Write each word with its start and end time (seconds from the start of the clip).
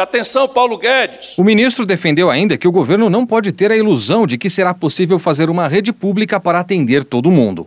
Atenção, 0.00 0.48
Paulo 0.48 0.78
Guedes. 0.78 1.36
O 1.36 1.44
ministro 1.44 1.84
defendeu 1.84 2.30
ainda 2.30 2.56
que 2.56 2.66
o 2.66 2.72
governo 2.72 3.10
não 3.10 3.26
pode 3.26 3.52
ter 3.52 3.70
a 3.70 3.76
ilusão 3.76 4.26
de 4.26 4.38
que 4.38 4.48
será 4.48 4.72
possível 4.72 5.18
fazer 5.18 5.50
uma 5.50 5.68
rede 5.68 5.92
pública 5.92 6.40
para 6.40 6.58
atender 6.58 7.04
todo 7.04 7.30
mundo. 7.30 7.66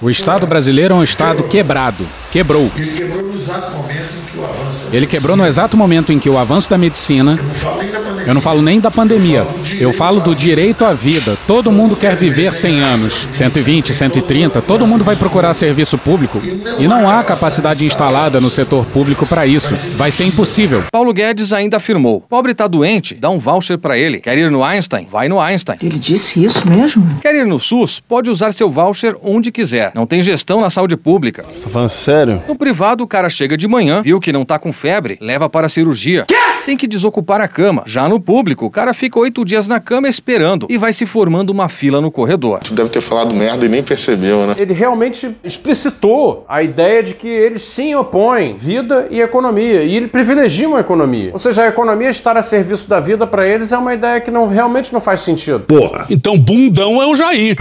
O 0.00 0.08
Estado 0.08 0.46
brasileiro 0.46 0.94
é 0.94 0.96
um 0.96 1.04
Estado 1.04 1.42
quebrado. 1.42 2.06
Quebrou. 2.32 2.70
Ele 2.74 2.90
quebrou 2.96 3.22
no 3.22 3.34
exato 3.36 3.76
momento 3.76 4.14
em 4.16 4.30
que 4.30 4.38
o 4.38 4.44
avanço. 4.44 4.88
Ele 4.90 5.06
quebrou 5.06 5.36
no 5.36 5.46
exato 5.46 5.76
momento 5.76 6.10
em 6.10 6.18
que 6.18 6.30
o 6.30 6.38
avanço 6.38 6.70
da 6.70 6.78
medicina. 6.78 7.36
Eu 7.36 7.44
não 7.44 7.54
falo 7.54 7.82
nem 7.82 7.90
da. 7.90 8.17
Eu 8.28 8.34
não 8.34 8.42
falo 8.42 8.60
nem 8.60 8.78
da 8.78 8.90
pandemia. 8.90 9.46
Eu 9.80 9.90
falo 9.90 10.20
do 10.20 10.34
direito 10.34 10.84
à 10.84 10.92
vida. 10.92 11.34
Todo 11.46 11.72
mundo 11.72 11.96
quer 11.96 12.14
viver 12.14 12.52
100 12.52 12.80
anos, 12.82 13.26
120, 13.30 13.94
130. 13.94 14.60
Todo 14.60 14.86
mundo 14.86 15.02
vai 15.02 15.16
procurar 15.16 15.54
serviço 15.54 15.96
público. 15.96 16.38
E 16.78 16.86
não 16.86 17.08
há 17.08 17.24
capacidade 17.24 17.86
instalada 17.86 18.38
no 18.38 18.50
setor 18.50 18.84
público 18.84 19.26
para 19.26 19.46
isso. 19.46 19.96
Vai 19.96 20.10
ser 20.10 20.24
impossível. 20.26 20.84
Paulo 20.92 21.10
Guedes 21.14 21.54
ainda 21.54 21.78
afirmou: 21.78 22.20
pobre 22.20 22.52
tá 22.52 22.66
doente, 22.66 23.14
dá 23.14 23.30
um 23.30 23.38
voucher 23.38 23.78
para 23.78 23.96
ele. 23.96 24.20
Quer 24.20 24.36
ir 24.36 24.50
no 24.50 24.62
Einstein? 24.62 25.08
Vai 25.10 25.26
no 25.30 25.40
Einstein. 25.40 25.78
Ele 25.82 25.98
disse 25.98 26.44
isso 26.44 26.68
mesmo? 26.68 27.18
Quer 27.22 27.34
ir 27.34 27.46
no 27.46 27.58
SUS? 27.58 27.98
Pode 28.06 28.28
usar 28.28 28.52
seu 28.52 28.70
voucher 28.70 29.16
onde 29.22 29.50
quiser. 29.50 29.90
Não 29.94 30.06
tem 30.06 30.22
gestão 30.22 30.60
na 30.60 30.68
saúde 30.68 30.98
pública. 30.98 31.46
Você 31.50 31.64
tá 31.64 31.70
falando 31.70 31.88
sério? 31.88 32.42
No 32.46 32.54
privado, 32.54 33.02
o 33.02 33.06
cara 33.06 33.30
chega 33.30 33.56
de 33.56 33.66
manhã, 33.66 34.02
viu 34.02 34.20
que 34.20 34.34
não 34.34 34.44
tá 34.44 34.58
com 34.58 34.70
febre, 34.70 35.16
leva 35.18 35.48
para 35.48 35.64
a 35.64 35.70
cirurgia. 35.70 36.26
Tem 36.66 36.76
que 36.76 36.86
desocupar 36.86 37.40
a 37.40 37.48
cama. 37.48 37.82
Já 37.86 38.06
no 38.06 38.17
público, 38.20 38.66
o 38.66 38.70
cara 38.70 38.92
fica 38.92 39.18
oito 39.18 39.44
dias 39.44 39.68
na 39.68 39.80
cama 39.80 40.08
esperando 40.08 40.66
e 40.68 40.78
vai 40.78 40.92
se 40.92 41.06
formando 41.06 41.50
uma 41.50 41.68
fila 41.68 42.00
no 42.00 42.10
corredor. 42.10 42.60
Tu 42.60 42.74
deve 42.74 42.88
ter 42.88 43.00
falado 43.00 43.34
merda 43.34 43.64
e 43.64 43.68
nem 43.68 43.82
percebeu, 43.82 44.46
né? 44.46 44.54
Ele 44.58 44.72
realmente 44.72 45.34
explicitou 45.42 46.44
a 46.48 46.62
ideia 46.62 47.02
de 47.02 47.14
que 47.14 47.28
eles 47.28 47.62
sim 47.62 47.94
opõem 47.94 48.54
vida 48.54 49.06
e 49.10 49.20
economia, 49.20 49.82
e 49.82 49.96
ele 49.96 50.08
privilegiam 50.08 50.76
a 50.76 50.80
economia. 50.80 51.30
Ou 51.32 51.38
seja, 51.38 51.64
a 51.64 51.68
economia 51.68 52.08
estar 52.08 52.36
a 52.36 52.42
serviço 52.42 52.88
da 52.88 53.00
vida 53.00 53.26
para 53.26 53.46
eles 53.46 53.72
é 53.72 53.78
uma 53.78 53.94
ideia 53.94 54.20
que 54.20 54.30
não, 54.30 54.48
realmente 54.48 54.92
não 54.92 55.00
faz 55.00 55.20
sentido. 55.20 55.60
Porra, 55.60 56.06
então 56.10 56.38
bundão 56.38 57.02
é 57.02 57.06
o 57.06 57.14
Jair. 57.14 57.56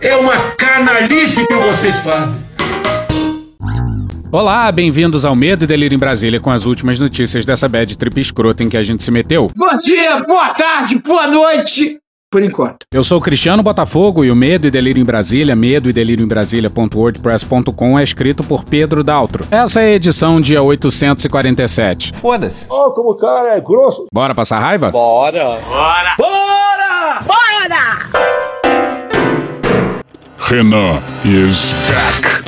É 0.00 0.16
uma 0.16 0.36
canalice 0.56 1.46
que 1.46 1.54
vocês 1.54 1.96
fazem. 1.96 2.45
Olá, 4.36 4.70
bem-vindos 4.70 5.24
ao 5.24 5.34
Medo 5.34 5.64
e 5.64 5.66
Delírio 5.66 5.96
em 5.96 5.98
Brasília 5.98 6.38
com 6.38 6.50
as 6.50 6.66
últimas 6.66 6.98
notícias 6.98 7.46
dessa 7.46 7.66
bad 7.66 7.96
trip 7.96 8.20
escrota 8.20 8.62
em 8.62 8.68
que 8.68 8.76
a 8.76 8.82
gente 8.82 9.02
se 9.02 9.10
meteu. 9.10 9.50
Bom 9.56 9.78
dia, 9.78 10.22
boa 10.24 10.52
tarde, 10.52 10.98
boa 10.98 11.26
noite. 11.26 11.98
Por 12.30 12.42
enquanto. 12.42 12.84
Eu 12.92 13.02
sou 13.02 13.16
o 13.16 13.20
Cristiano 13.22 13.62
Botafogo 13.62 14.26
e 14.26 14.30
o 14.30 14.36
Medo 14.36 14.66
e 14.66 14.70
Delírio 14.70 15.00
em 15.00 15.06
Brasília, 15.06 15.56
medo 15.56 15.88
e 15.88 15.92
delírio 15.94 16.22
em 16.22 16.28
Brasília.wordpress.com 16.28 17.98
é 17.98 18.02
escrito 18.02 18.44
por 18.44 18.62
Pedro 18.62 19.02
Daltro. 19.02 19.46
Essa 19.50 19.80
é 19.80 19.86
a 19.86 19.94
edição 19.94 20.38
dia 20.38 20.62
847. 20.62 22.12
Foda-se. 22.12 22.66
Ó, 22.68 22.90
como 22.90 23.12
o 23.12 23.16
cara 23.16 23.56
é 23.56 23.60
grosso. 23.62 24.04
Bora 24.12 24.34
passar 24.34 24.58
raiva? 24.58 24.90
Bora. 24.90 25.60
Renan 30.48 31.02
is 31.24 31.74
back. 31.90 32.44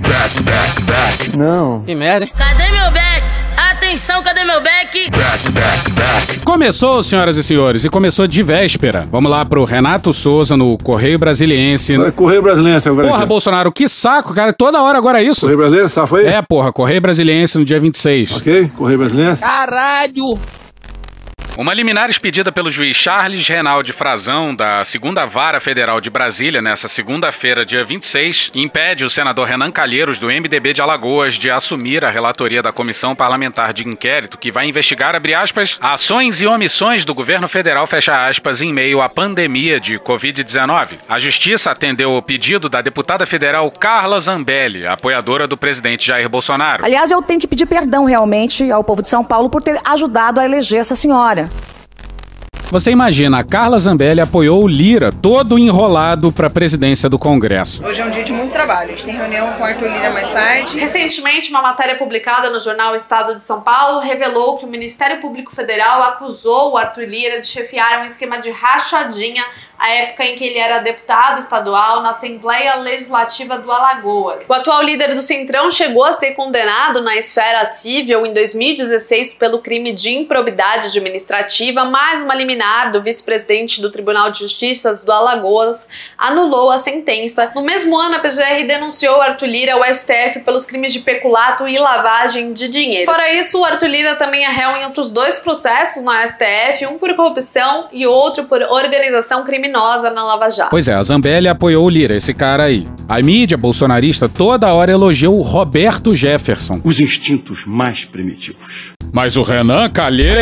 Back, 0.00 0.42
back, 0.42 0.82
back. 0.84 1.36
Não. 1.36 1.82
Que 1.82 1.94
merda? 1.94 2.26
Cadê 2.28 2.70
meu 2.70 2.90
back? 2.90 3.26
Atenção, 3.58 4.22
cadê 4.22 4.42
meu 4.42 4.62
back? 4.62 5.10
Back, 5.10 5.50
back, 5.50 5.90
back. 5.90 6.40
Começou, 6.40 7.02
senhoras 7.02 7.36
e 7.36 7.42
senhores, 7.42 7.84
e 7.84 7.90
começou 7.90 8.26
de 8.26 8.42
véspera. 8.42 9.06
Vamos 9.12 9.30
lá 9.30 9.44
pro 9.44 9.64
Renato 9.64 10.14
Souza 10.14 10.56
no 10.56 10.78
Correio 10.78 11.18
Brasiliense. 11.18 11.94
Vai 11.98 12.10
correr 12.10 12.40
brasileiro 12.40 12.88
agora. 12.88 13.08
Porra, 13.08 13.26
Bolsonaro, 13.26 13.70
que 13.70 13.86
saco, 13.86 14.32
cara. 14.32 14.54
Toda 14.54 14.80
hora 14.80 14.96
agora 14.96 15.20
é 15.20 15.24
isso. 15.24 15.42
Correio 15.42 15.58
brasileiro, 15.58 15.88
safa 15.90 16.16
aí? 16.16 16.26
É, 16.26 16.40
porra, 16.40 16.72
Correio 16.72 17.02
Brasiliense 17.02 17.58
no 17.58 17.66
dia 17.66 17.78
26. 17.78 18.38
Ok? 18.38 18.70
Correio 18.74 18.98
brasileiro. 18.98 19.36
Caralho. 19.36 20.38
Uma 21.58 21.74
liminar 21.74 22.08
expedida 22.08 22.50
pelo 22.50 22.70
juiz 22.70 22.96
Charles 22.96 23.46
Renaldi 23.46 23.92
Frazão, 23.92 24.54
da 24.54 24.86
Segunda 24.86 25.26
Vara 25.26 25.60
Federal 25.60 26.00
de 26.00 26.08
Brasília, 26.08 26.62
nessa 26.62 26.88
segunda-feira, 26.88 27.64
dia 27.64 27.84
26, 27.84 28.50
impede 28.54 29.04
o 29.04 29.10
senador 29.10 29.46
Renan 29.46 29.70
Calheiros, 29.70 30.18
do 30.18 30.28
MDB 30.28 30.72
de 30.72 30.80
Alagoas, 30.80 31.34
de 31.34 31.50
assumir 31.50 32.06
a 32.06 32.10
relatoria 32.10 32.62
da 32.62 32.72
Comissão 32.72 33.14
Parlamentar 33.14 33.74
de 33.74 33.86
Inquérito, 33.86 34.38
que 34.38 34.50
vai 34.50 34.66
investigar, 34.66 35.14
abre 35.14 35.34
aspas, 35.34 35.78
ações 35.82 36.40
e 36.40 36.46
omissões 36.46 37.04
do 37.04 37.14
governo 37.14 37.46
federal, 37.46 37.86
fecha 37.86 38.24
aspas, 38.24 38.62
em 38.62 38.72
meio 38.72 39.02
à 39.02 39.08
pandemia 39.10 39.78
de 39.78 39.98
Covid-19. 39.98 41.00
A 41.06 41.18
Justiça 41.18 41.70
atendeu 41.70 42.14
o 42.14 42.22
pedido 42.22 42.66
da 42.70 42.80
deputada 42.80 43.26
federal 43.26 43.70
Carla 43.70 44.18
Zambelli, 44.18 44.86
apoiadora 44.86 45.46
do 45.46 45.58
presidente 45.58 46.06
Jair 46.06 46.30
Bolsonaro. 46.30 46.82
Aliás, 46.82 47.10
eu 47.10 47.20
tenho 47.20 47.38
que 47.38 47.46
pedir 47.46 47.66
perdão 47.66 48.06
realmente 48.06 48.70
ao 48.72 48.82
povo 48.82 49.02
de 49.02 49.08
São 49.08 49.22
Paulo 49.22 49.50
por 49.50 49.62
ter 49.62 49.78
ajudado 49.84 50.40
a 50.40 50.46
eleger 50.46 50.80
essa 50.80 50.96
senhora. 50.96 51.41
Você 52.72 52.90
imagina, 52.90 53.38
a 53.38 53.44
Carla 53.44 53.78
Zambelli 53.78 54.22
apoiou 54.22 54.64
o 54.64 54.66
Lira, 54.66 55.12
todo 55.12 55.58
enrolado 55.58 56.32
para 56.32 56.46
a 56.46 56.50
presidência 56.50 57.06
do 57.06 57.18
Congresso. 57.18 57.84
Hoje 57.84 58.00
é 58.00 58.04
um 58.06 58.08
dia 58.08 58.24
de 58.24 58.32
muito 58.32 58.50
trabalho. 58.50 58.88
A 58.88 58.92
gente 58.92 59.04
tem 59.04 59.14
reunião 59.14 59.52
com 59.52 59.62
o 59.62 59.66
Arthur 59.66 59.90
Lira 59.92 60.08
mais 60.08 60.30
tarde. 60.30 60.78
Recentemente, 60.78 61.50
uma 61.50 61.60
matéria 61.60 61.96
publicada 61.96 62.48
no 62.48 62.58
jornal 62.58 62.94
Estado 62.96 63.36
de 63.36 63.42
São 63.42 63.60
Paulo 63.60 64.00
revelou 64.00 64.56
que 64.56 64.64
o 64.64 64.68
Ministério 64.68 65.20
Público 65.20 65.54
Federal 65.54 66.02
acusou 66.02 66.72
o 66.72 66.78
Arthur 66.78 67.04
Lira 67.04 67.42
de 67.42 67.46
chefiar 67.46 68.00
um 68.00 68.06
esquema 68.06 68.38
de 68.38 68.50
rachadinha 68.50 69.44
à 69.82 69.90
época 69.90 70.24
em 70.24 70.36
que 70.36 70.44
ele 70.44 70.58
era 70.58 70.78
deputado 70.78 71.40
estadual 71.40 72.02
na 72.02 72.10
Assembleia 72.10 72.76
Legislativa 72.76 73.58
do 73.58 73.70
Alagoas. 73.70 74.44
O 74.48 74.52
atual 74.54 74.80
líder 74.80 75.12
do 75.12 75.20
Centrão 75.20 75.72
chegou 75.72 76.04
a 76.04 76.12
ser 76.12 76.34
condenado 76.34 77.02
na 77.02 77.16
esfera 77.16 77.64
civil 77.64 78.24
em 78.24 78.32
2016 78.32 79.34
pelo 79.34 79.58
crime 79.58 79.92
de 79.92 80.10
improbidade 80.10 80.86
administrativa, 80.86 81.84
mas 81.84 82.22
uma 82.22 82.32
liminar 82.32 82.92
do 82.92 83.02
vice-presidente 83.02 83.82
do 83.82 83.90
Tribunal 83.90 84.30
de 84.30 84.38
Justiça 84.38 84.94
do 85.04 85.10
Alagoas 85.10 85.88
anulou 86.16 86.70
a 86.70 86.78
sentença. 86.78 87.50
No 87.52 87.62
mesmo 87.62 87.98
ano, 87.98 88.14
a 88.14 88.18
PGR 88.20 88.64
denunciou 88.64 89.20
Arthur 89.20 89.46
Lira 89.46 89.74
ao 89.74 89.84
STF 89.84 90.42
pelos 90.44 90.64
crimes 90.64 90.92
de 90.92 91.00
peculato 91.00 91.66
e 91.66 91.76
lavagem 91.76 92.52
de 92.52 92.68
dinheiro. 92.68 93.10
Fora 93.10 93.32
isso, 93.32 93.58
o 93.58 93.64
Arthur 93.64 93.88
Lira 93.88 94.14
também 94.14 94.44
é 94.44 94.48
réu 94.48 94.76
em 94.76 94.84
outros 94.84 95.10
dois 95.10 95.40
processos 95.40 96.04
na 96.04 96.24
STF, 96.24 96.86
um 96.86 96.98
por 96.98 97.12
corrupção 97.16 97.88
e 97.90 98.06
outro 98.06 98.44
por 98.44 98.62
organização 98.62 99.42
criminosa 99.72 100.10
na 100.10 100.22
Lava 100.22 100.50
Jato. 100.50 100.70
Pois 100.70 100.86
é, 100.86 100.94
a 100.94 101.02
Zambelli 101.02 101.48
apoiou 101.48 101.86
o 101.86 101.88
Lira, 101.88 102.14
esse 102.14 102.34
cara 102.34 102.64
aí. 102.64 102.86
A 103.08 103.20
mídia 103.22 103.56
bolsonarista 103.56 104.28
toda 104.28 104.72
hora 104.72 104.92
elogiou 104.92 105.38
o 105.38 105.42
Roberto 105.42 106.14
Jefferson. 106.14 106.80
Os 106.84 107.00
instintos 107.00 107.64
mais 107.66 108.04
primitivos. 108.04 108.92
Mas 109.10 109.36
o 109.36 109.42
Renan 109.42 109.88
Calheiro... 109.90 110.40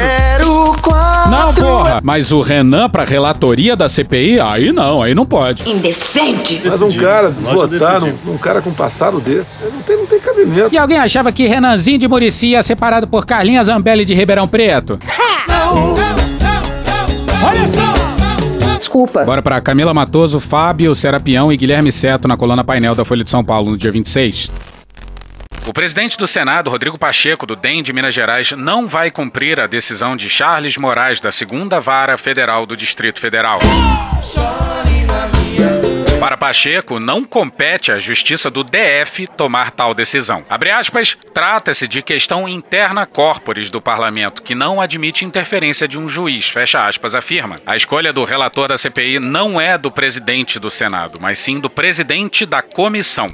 Não, 1.30 1.54
porra! 1.54 2.00
Mas 2.02 2.32
o 2.32 2.40
Renan 2.40 2.88
pra 2.88 3.04
relatoria 3.04 3.76
da 3.76 3.88
CPI? 3.88 4.40
Aí 4.40 4.72
não, 4.72 5.02
aí 5.02 5.14
não 5.14 5.26
pode. 5.26 5.68
Indecente. 5.68 6.60
Mas 6.64 6.80
um 6.80 6.92
cara 6.92 7.30
votar 7.30 8.00
num, 8.00 8.12
num 8.24 8.38
cara 8.38 8.60
com 8.60 8.72
passado 8.72 9.20
desse, 9.20 9.46
não 9.72 9.82
tem, 9.82 9.96
não 9.96 10.06
tem 10.06 10.20
cabimento. 10.20 10.74
E 10.74 10.78
alguém 10.78 10.98
achava 10.98 11.30
que 11.32 11.46
Renanzinho 11.46 11.98
de 11.98 12.08
Murici 12.08 12.48
ia 12.48 12.62
ser 12.62 12.76
parado 12.76 13.06
por 13.06 13.26
Carlinha 13.26 13.62
Zambelli 13.62 14.04
de 14.04 14.14
Ribeirão 14.14 14.48
Preto? 14.48 14.98
Olha 17.42 17.66
só! 17.66 17.99
Desculpa. 18.90 19.24
Bora 19.24 19.40
pra 19.40 19.60
Camila 19.60 19.94
Matoso, 19.94 20.40
Fábio 20.40 20.92
Serapião 20.96 21.52
e 21.52 21.56
Guilherme 21.56 21.92
Seto 21.92 22.26
na 22.26 22.36
coluna 22.36 22.64
painel 22.64 22.92
da 22.92 23.04
Folha 23.04 23.22
de 23.22 23.30
São 23.30 23.44
Paulo 23.44 23.70
no 23.70 23.78
dia 23.78 23.92
26. 23.92 24.50
O 25.64 25.72
presidente 25.72 26.18
do 26.18 26.26
Senado, 26.26 26.68
Rodrigo 26.68 26.98
Pacheco, 26.98 27.46
do 27.46 27.54
DEM 27.54 27.84
de 27.84 27.92
Minas 27.92 28.12
Gerais, 28.12 28.50
não 28.50 28.88
vai 28.88 29.12
cumprir 29.12 29.60
a 29.60 29.68
decisão 29.68 30.16
de 30.16 30.28
Charles 30.28 30.76
Moraes, 30.76 31.20
da 31.20 31.30
segunda 31.30 31.78
vara 31.78 32.18
federal 32.18 32.66
do 32.66 32.76
Distrito 32.76 33.20
Federal. 33.20 33.60
Para 36.20 36.36
Pacheco, 36.36 37.00
não 37.00 37.24
compete 37.24 37.90
à 37.90 37.98
Justiça 37.98 38.50
do 38.50 38.62
DF 38.62 39.26
tomar 39.38 39.70
tal 39.70 39.94
decisão. 39.94 40.44
Abre 40.50 40.70
aspas, 40.70 41.16
trata-se 41.32 41.88
de 41.88 42.02
questão 42.02 42.46
interna 42.46 43.06
corporis 43.06 43.70
do 43.70 43.80
parlamento, 43.80 44.42
que 44.42 44.54
não 44.54 44.82
admite 44.82 45.24
interferência 45.24 45.88
de 45.88 45.98
um 45.98 46.10
juiz, 46.10 46.46
fecha 46.46 46.86
aspas, 46.86 47.14
afirma. 47.14 47.56
A 47.64 47.74
escolha 47.74 48.12
do 48.12 48.22
relator 48.24 48.68
da 48.68 48.76
CPI 48.76 49.18
não 49.18 49.58
é 49.58 49.78
do 49.78 49.90
presidente 49.90 50.58
do 50.58 50.70
Senado, 50.70 51.18
mas 51.18 51.38
sim 51.38 51.58
do 51.58 51.70
presidente 51.70 52.44
da 52.44 52.60
comissão. 52.60 53.26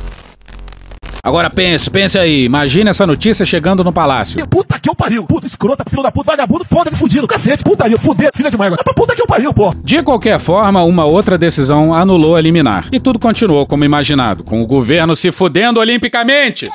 Agora 1.26 1.50
pense, 1.50 1.90
pense 1.90 2.16
aí. 2.16 2.44
Imagina 2.44 2.90
essa 2.90 3.04
notícia 3.04 3.44
chegando 3.44 3.82
no 3.82 3.92
palácio. 3.92 4.46
Puta 4.46 4.78
que 4.78 4.88
eu 4.88 4.94
pariu. 4.94 5.24
Puta 5.24 5.44
escrota, 5.44 5.82
filho 5.90 6.00
da 6.00 6.12
puta, 6.12 6.30
vagabundo, 6.30 6.64
foda 6.64 6.88
de 6.88 6.94
fudido. 6.96 7.26
Cacete, 7.26 7.64
putaria, 7.64 7.98
fuder, 7.98 8.30
filha 8.32 8.48
de 8.48 8.56
mãe. 8.56 8.68
É 8.72 8.76
pra 8.80 8.94
puta 8.94 9.12
que 9.12 9.20
eu 9.20 9.26
pariu, 9.26 9.52
pô. 9.52 9.74
De 9.82 10.00
qualquer 10.04 10.38
forma, 10.38 10.84
uma 10.84 11.04
outra 11.04 11.36
decisão 11.36 11.92
anulou 11.92 12.36
a 12.36 12.40
liminar. 12.40 12.86
E 12.92 13.00
tudo 13.00 13.18
continuou 13.18 13.66
como 13.66 13.84
imaginado, 13.84 14.44
com 14.44 14.62
o 14.62 14.66
governo 14.68 15.16
se 15.16 15.32
fudendo 15.32 15.80
olimpicamente. 15.80 16.66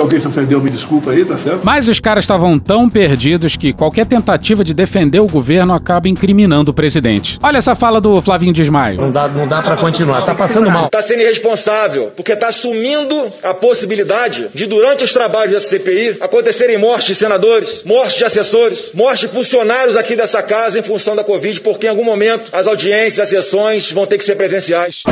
Se 0.00 0.02
alguém 0.02 0.18
se 0.18 0.28
ofendeu, 0.28 0.62
me 0.62 0.70
desculpa 0.70 1.10
aí, 1.10 1.26
tá 1.26 1.36
certo? 1.36 1.60
Mas 1.62 1.86
os 1.86 2.00
caras 2.00 2.24
estavam 2.24 2.58
tão 2.58 2.88
perdidos 2.88 3.54
que 3.54 3.70
qualquer 3.70 4.06
tentativa 4.06 4.64
de 4.64 4.72
defender 4.72 5.20
o 5.20 5.26
governo 5.26 5.74
acaba 5.74 6.08
incriminando 6.08 6.70
o 6.70 6.74
presidente. 6.74 7.38
Olha 7.42 7.58
essa 7.58 7.74
fala 7.74 8.00
do 8.00 8.22
Flavinho 8.22 8.50
Desmaio. 8.50 8.98
Não 8.98 9.10
dá, 9.10 9.28
não 9.28 9.46
dá 9.46 9.60
para 9.60 9.76
continuar, 9.76 10.24
tá 10.24 10.34
passando 10.34 10.70
mal. 10.70 10.88
Tá 10.88 11.02
sendo 11.02 11.20
irresponsável, 11.20 12.10
porque 12.16 12.34
tá 12.34 12.48
assumindo 12.48 13.14
a 13.42 13.52
possibilidade 13.52 14.48
de, 14.54 14.66
durante 14.66 15.04
os 15.04 15.12
trabalhos 15.12 15.52
dessa 15.52 15.68
CPI, 15.68 16.16
acontecerem 16.22 16.78
mortes 16.78 17.08
de 17.08 17.14
senadores, 17.14 17.84
mortes 17.84 18.16
de 18.16 18.24
assessores, 18.24 18.92
mortes 18.94 19.28
de 19.28 19.28
funcionários 19.28 19.98
aqui 19.98 20.16
dessa 20.16 20.42
casa 20.42 20.78
em 20.78 20.82
função 20.82 21.14
da 21.14 21.22
Covid, 21.22 21.60
porque 21.60 21.86
em 21.86 21.90
algum 21.90 22.04
momento 22.04 22.50
as 22.54 22.66
audiências, 22.66 23.20
as 23.20 23.28
sessões 23.28 23.92
vão 23.92 24.06
ter 24.06 24.16
que 24.16 24.24
ser 24.24 24.36
presenciais. 24.36 25.02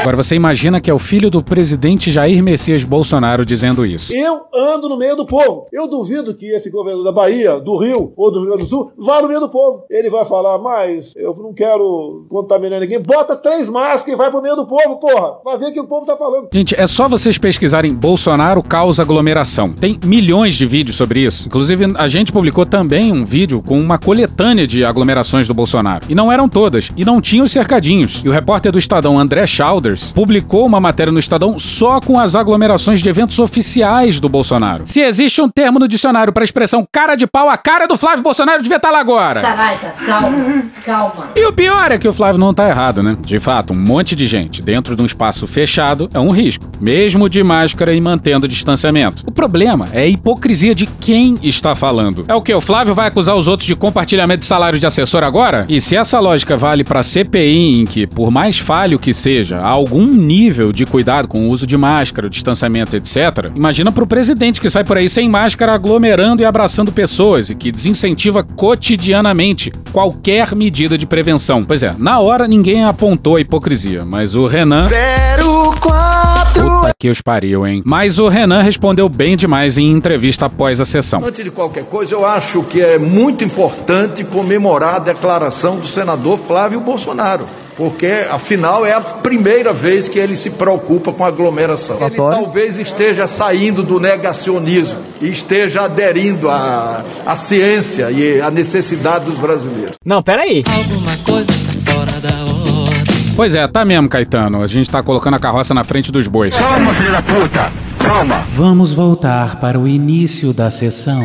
Agora 0.00 0.16
você 0.16 0.34
imagina 0.34 0.80
que 0.80 0.90
é 0.90 0.94
o 0.94 0.98
filho 0.98 1.30
do 1.30 1.42
presidente 1.42 2.10
Jair 2.10 2.42
Messias 2.42 2.84
Bolsonaro 2.84 3.44
dizendo 3.44 3.86
isso. 3.86 4.12
Eu 4.12 4.42
ando 4.54 4.88
no 4.88 4.98
meio 4.98 5.16
do 5.16 5.26
povo. 5.26 5.66
Eu 5.72 5.88
duvido 5.88 6.34
que 6.34 6.46
esse 6.46 6.70
governador 6.70 7.04
da 7.04 7.12
Bahia, 7.12 7.58
do 7.58 7.78
Rio 7.78 8.12
ou 8.16 8.30
do 8.30 8.40
Rio 8.40 8.48
Grande 8.48 8.64
do 8.64 8.68
Sul 8.68 8.92
vá 8.98 9.22
no 9.22 9.28
meio 9.28 9.40
do 9.40 9.48
povo. 9.48 9.84
Ele 9.90 10.10
vai 10.10 10.24
falar, 10.24 10.58
mas 10.58 11.14
eu 11.16 11.34
não 11.34 11.52
quero 11.54 12.26
contaminar 12.28 12.80
ninguém. 12.80 13.00
Bota 13.00 13.34
três 13.34 13.68
máscaras 13.70 14.14
e 14.14 14.16
vai 14.16 14.30
pro 14.30 14.42
meio 14.42 14.56
do 14.56 14.66
povo, 14.66 14.96
porra. 14.98 15.38
Vai 15.44 15.58
ver 15.58 15.66
o 15.66 15.72
que 15.72 15.80
o 15.80 15.86
povo 15.86 16.06
tá 16.06 16.16
falando. 16.16 16.48
Gente, 16.52 16.78
é 16.78 16.86
só 16.86 17.08
vocês 17.08 17.38
pesquisarem 17.38 17.94
Bolsonaro 17.94 18.62
causa 18.62 19.02
aglomeração. 19.02 19.72
Tem 19.72 19.98
milhões 20.04 20.54
de 20.54 20.66
vídeos 20.66 20.96
sobre 20.96 21.20
isso. 21.20 21.46
Inclusive, 21.46 21.94
a 21.96 22.08
gente 22.08 22.32
publicou 22.32 22.66
também 22.66 23.12
um 23.12 23.24
vídeo 23.24 23.62
com 23.62 23.78
uma 23.78 23.98
coletânea 23.98 24.66
de 24.66 24.84
aglomerações 24.84 25.48
do 25.48 25.54
Bolsonaro. 25.54 26.04
E 26.08 26.14
não 26.14 26.30
eram 26.30 26.48
todas. 26.48 26.90
E 26.96 27.04
não 27.04 27.20
tinham 27.20 27.44
os 27.44 27.52
cercadinhos. 27.52 28.22
E 28.24 28.28
o 28.28 28.32
repórter 28.32 28.70
do 28.70 28.78
Estadão, 28.94 29.18
André 29.18 29.44
Chalders, 29.44 30.12
publicou 30.12 30.64
uma 30.64 30.78
matéria 30.78 31.12
no 31.12 31.18
Estadão 31.18 31.58
só 31.58 31.98
com 31.98 32.16
as 32.16 32.36
aglomerações 32.36 33.02
de 33.02 33.08
eventos 33.08 33.40
oficiais 33.40 34.20
do 34.20 34.28
Bolsonaro. 34.28 34.82
Se 34.86 35.00
existe 35.00 35.42
um 35.42 35.48
termo 35.48 35.80
no 35.80 35.88
dicionário 35.88 36.32
para 36.32 36.44
a 36.44 36.46
expressão 36.46 36.86
cara 36.92 37.16
de 37.16 37.26
pau, 37.26 37.50
a 37.50 37.56
cara 37.56 37.88
do 37.88 37.96
Flávio 37.96 38.22
Bolsonaro 38.22 38.62
devia 38.62 38.76
estar 38.76 38.92
lá 38.92 39.00
agora. 39.00 39.40
Saraiva, 39.40 39.94
calma, 40.06 40.62
calma. 40.84 41.28
E 41.34 41.44
o 41.44 41.52
pior 41.52 41.90
é 41.90 41.98
que 41.98 42.06
o 42.06 42.12
Flávio 42.12 42.38
não 42.38 42.54
tá 42.54 42.68
errado, 42.68 43.02
né? 43.02 43.16
De 43.20 43.40
fato, 43.40 43.72
um 43.72 43.76
monte 43.76 44.14
de 44.14 44.28
gente 44.28 44.62
dentro 44.62 44.94
de 44.94 45.02
um 45.02 45.06
espaço 45.06 45.44
fechado 45.48 46.08
é 46.14 46.20
um 46.20 46.30
risco, 46.30 46.64
mesmo 46.80 47.28
de 47.28 47.42
máscara 47.42 47.92
e 47.92 48.00
mantendo 48.00 48.46
o 48.46 48.48
distanciamento. 48.48 49.24
O 49.26 49.32
problema 49.32 49.86
é 49.92 50.02
a 50.02 50.06
hipocrisia 50.06 50.72
de 50.72 50.86
quem 50.86 51.36
está 51.42 51.74
falando. 51.74 52.24
É 52.28 52.34
o 52.34 52.40
que? 52.40 52.54
O 52.54 52.60
Flávio 52.60 52.94
vai 52.94 53.08
acusar 53.08 53.34
os 53.34 53.48
outros 53.48 53.66
de 53.66 53.74
compartilhamento 53.74 54.38
de 54.40 54.46
salário 54.46 54.78
de 54.78 54.86
assessor 54.86 55.24
agora? 55.24 55.64
E 55.68 55.80
se 55.80 55.96
essa 55.96 56.20
lógica 56.20 56.56
vale 56.56 56.84
para 56.84 57.02
CPI, 57.02 57.80
em 57.80 57.84
que, 57.86 58.06
por 58.06 58.30
mais 58.30 58.56
falho 58.84 58.98
que 58.98 59.14
seja, 59.14 59.60
algum 59.60 60.06
nível 60.06 60.70
de 60.70 60.84
cuidado 60.84 61.26
com 61.26 61.46
o 61.46 61.48
uso 61.48 61.66
de 61.66 61.74
máscara, 61.74 62.26
o 62.26 62.30
distanciamento, 62.30 62.94
etc., 62.94 63.50
imagina 63.54 63.90
pro 63.90 64.06
presidente 64.06 64.60
que 64.60 64.68
sai 64.68 64.84
por 64.84 64.98
aí 64.98 65.08
sem 65.08 65.26
máscara 65.26 65.72
aglomerando 65.72 66.42
e 66.42 66.44
abraçando 66.44 66.92
pessoas 66.92 67.48
e 67.48 67.54
que 67.54 67.72
desincentiva 67.72 68.44
cotidianamente 68.44 69.72
qualquer 69.90 70.54
medida 70.54 70.98
de 70.98 71.06
prevenção. 71.06 71.64
Pois 71.64 71.82
é, 71.82 71.94
na 71.96 72.20
hora 72.20 72.46
ninguém 72.46 72.84
apontou 72.84 73.36
a 73.36 73.40
hipocrisia, 73.40 74.04
mas 74.04 74.34
o 74.34 74.46
Renan. 74.46 74.86
04 74.86 76.34
Puta 76.54 76.92
que 76.98 77.08
os 77.08 77.22
pariu, 77.22 77.66
hein? 77.66 77.82
Mas 77.86 78.18
o 78.18 78.28
Renan 78.28 78.60
respondeu 78.60 79.08
bem 79.08 79.34
demais 79.34 79.78
em 79.78 79.90
entrevista 79.90 80.44
após 80.44 80.78
a 80.78 80.84
sessão. 80.84 81.24
Antes 81.24 81.42
de 81.42 81.50
qualquer 81.50 81.84
coisa, 81.84 82.12
eu 82.12 82.26
acho 82.26 82.62
que 82.64 82.82
é 82.82 82.98
muito 82.98 83.42
importante 83.42 84.22
comemorar 84.24 84.96
a 84.96 84.98
declaração 84.98 85.78
do 85.78 85.88
senador 85.88 86.38
Flávio 86.38 86.80
Bolsonaro. 86.80 87.46
Porque, 87.76 88.26
afinal, 88.30 88.86
é 88.86 88.92
a 88.92 89.00
primeira 89.00 89.72
vez 89.72 90.08
que 90.08 90.18
ele 90.18 90.36
se 90.36 90.50
preocupa 90.50 91.12
com 91.12 91.24
aglomeração. 91.24 91.98
Ele 92.00 92.16
talvez 92.16 92.78
esteja 92.78 93.26
saindo 93.26 93.82
do 93.82 93.98
negacionismo 93.98 95.00
e 95.20 95.28
esteja 95.28 95.82
aderindo 95.82 96.48
à, 96.48 97.04
à 97.26 97.36
ciência 97.36 98.10
e 98.10 98.40
à 98.40 98.50
necessidade 98.50 99.24
dos 99.24 99.38
brasileiros. 99.38 99.96
Não, 100.04 100.22
peraí. 100.22 100.62
Alguma 100.66 101.24
coisa 101.24 101.46
tá 101.46 101.92
fora 101.92 102.20
da 102.20 102.44
hora. 102.44 103.04
Pois 103.36 103.54
é, 103.56 103.66
tá 103.66 103.84
mesmo, 103.84 104.08
Caetano. 104.08 104.62
A 104.62 104.66
gente 104.68 104.88
tá 104.88 105.02
colocando 105.02 105.34
a 105.34 105.40
carroça 105.40 105.74
na 105.74 105.82
frente 105.82 106.12
dos 106.12 106.28
bois. 106.28 106.54
Calma, 106.56 106.94
filho 106.94 107.10
da 107.10 107.22
puta! 107.22 107.72
Calma! 107.98 108.46
Vamos 108.50 108.92
voltar 108.92 109.56
para 109.56 109.78
o 109.78 109.88
início 109.88 110.52
da 110.52 110.70
sessão. 110.70 111.20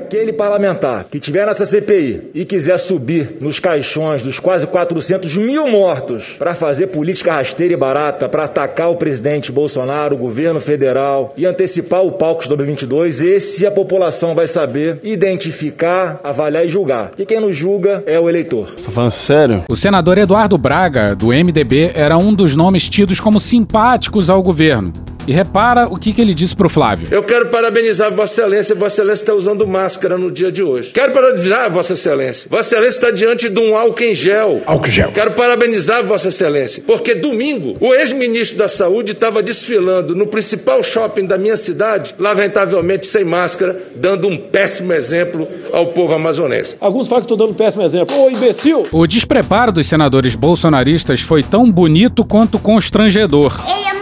Aquele 0.00 0.32
parlamentar 0.32 1.04
que 1.10 1.20
tiver 1.20 1.46
nessa 1.46 1.66
CPI 1.66 2.30
e 2.34 2.46
quiser 2.46 2.78
subir 2.78 3.36
nos 3.38 3.60
caixões 3.60 4.22
dos 4.22 4.40
quase 4.40 4.66
400 4.66 5.36
mil 5.36 5.68
mortos 5.68 6.36
para 6.38 6.54
fazer 6.54 6.86
política 6.86 7.32
rasteira 7.32 7.74
e 7.74 7.76
barata, 7.76 8.26
para 8.26 8.44
atacar 8.44 8.90
o 8.90 8.96
presidente 8.96 9.52
Bolsonaro, 9.52 10.14
o 10.14 10.18
governo 10.18 10.58
federal 10.58 11.34
e 11.36 11.44
antecipar 11.44 12.02
o 12.02 12.12
palco 12.12 12.42
de 12.42 12.48
2022, 12.48 13.20
esse 13.20 13.66
a 13.66 13.70
população 13.70 14.34
vai 14.34 14.46
saber 14.46 14.98
identificar, 15.02 16.18
avaliar 16.24 16.64
e 16.64 16.68
julgar. 16.70 17.10
Que 17.10 17.26
quem 17.26 17.38
nos 17.38 17.54
julga 17.54 18.02
é 18.06 18.18
o 18.18 18.26
eleitor. 18.26 18.70
Você 18.74 18.86
tá 18.86 18.90
falando 18.90 19.10
sério? 19.10 19.64
O 19.68 19.76
senador 19.76 20.16
Eduardo 20.16 20.56
Braga, 20.56 21.14
do 21.14 21.26
MDB, 21.26 21.92
era 21.94 22.16
um 22.16 22.32
dos 22.32 22.56
nomes 22.56 22.88
tidos 22.88 23.20
como 23.20 23.38
simpáticos 23.38 24.30
ao 24.30 24.42
governo. 24.42 24.92
E 25.30 25.32
repara 25.32 25.86
o 25.86 25.94
que, 25.94 26.12
que 26.12 26.20
ele 26.20 26.34
disse 26.34 26.56
pro 26.56 26.68
Flávio. 26.68 27.06
Eu 27.08 27.22
quero 27.22 27.50
parabenizar 27.50 28.12
Vossa 28.12 28.40
Excelência. 28.40 28.74
Vossa 28.74 28.96
Excelência 28.96 29.22
está 29.22 29.32
usando 29.32 29.64
máscara 29.64 30.18
no 30.18 30.28
dia 30.28 30.50
de 30.50 30.60
hoje. 30.60 30.90
Quero 30.90 31.12
parabenizar 31.12 31.70
Vossa 31.70 31.92
Excelência. 31.92 32.48
Vossa 32.50 32.74
Excelência 32.74 32.96
está 32.96 33.10
diante 33.12 33.48
de 33.48 33.60
um 33.60 33.76
álcool 33.76 34.02
em 34.02 34.12
gel. 34.12 34.60
Álcool 34.66 34.88
gel. 34.88 35.12
Quero 35.12 35.30
parabenizar 35.30 36.04
Vossa 36.04 36.30
Excelência. 36.30 36.82
Porque 36.84 37.14
domingo, 37.14 37.76
o 37.78 37.94
ex-ministro 37.94 38.58
da 38.58 38.66
Saúde 38.66 39.12
estava 39.12 39.40
desfilando 39.40 40.16
no 40.16 40.26
principal 40.26 40.82
shopping 40.82 41.26
da 41.26 41.38
minha 41.38 41.56
cidade, 41.56 42.12
lamentavelmente 42.18 43.06
sem 43.06 43.22
máscara, 43.22 43.80
dando 43.94 44.26
um 44.26 44.36
péssimo 44.36 44.92
exemplo 44.92 45.46
ao 45.72 45.92
povo 45.92 46.12
amazonense. 46.12 46.74
Alguns 46.80 47.06
falam 47.06 47.22
que 47.22 47.32
estou 47.32 47.38
dando 47.38 47.52
um 47.52 47.56
péssimo 47.56 47.84
exemplo. 47.84 48.20
Ô, 48.20 48.28
imbecil! 48.28 48.82
O 48.90 49.06
despreparo 49.06 49.70
dos 49.70 49.86
senadores 49.86 50.34
bolsonaristas 50.34 51.20
foi 51.20 51.44
tão 51.44 51.70
bonito 51.70 52.24
quanto 52.24 52.58
constrangedor. 52.58 53.62
Ele 53.64 53.90
é 53.90 53.92
mau. 53.92 53.99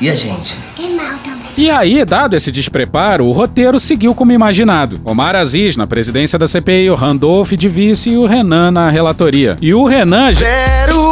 E 0.00 0.10
a 0.10 0.14
gente? 0.14 0.56
É 0.78 0.88
mau 0.88 1.18
também. 1.18 1.46
E 1.56 1.70
aí, 1.70 2.04
dado 2.04 2.36
esse 2.36 2.52
despreparo, 2.52 3.24
o 3.24 3.32
roteiro 3.32 3.80
seguiu 3.80 4.14
como 4.14 4.30
imaginado. 4.30 5.00
Omar 5.04 5.34
Aziz 5.34 5.74
na 5.76 5.86
presidência 5.86 6.38
da 6.38 6.46
CPI, 6.46 6.90
o 6.90 6.94
Randolph 6.94 7.52
de 7.52 7.68
vice 7.68 8.10
e 8.10 8.18
o 8.18 8.26
Renan 8.26 8.70
na 8.70 8.90
relatoria. 8.90 9.56
E 9.60 9.72
o 9.72 9.86
Renan... 9.86 10.30
04 10.32 11.05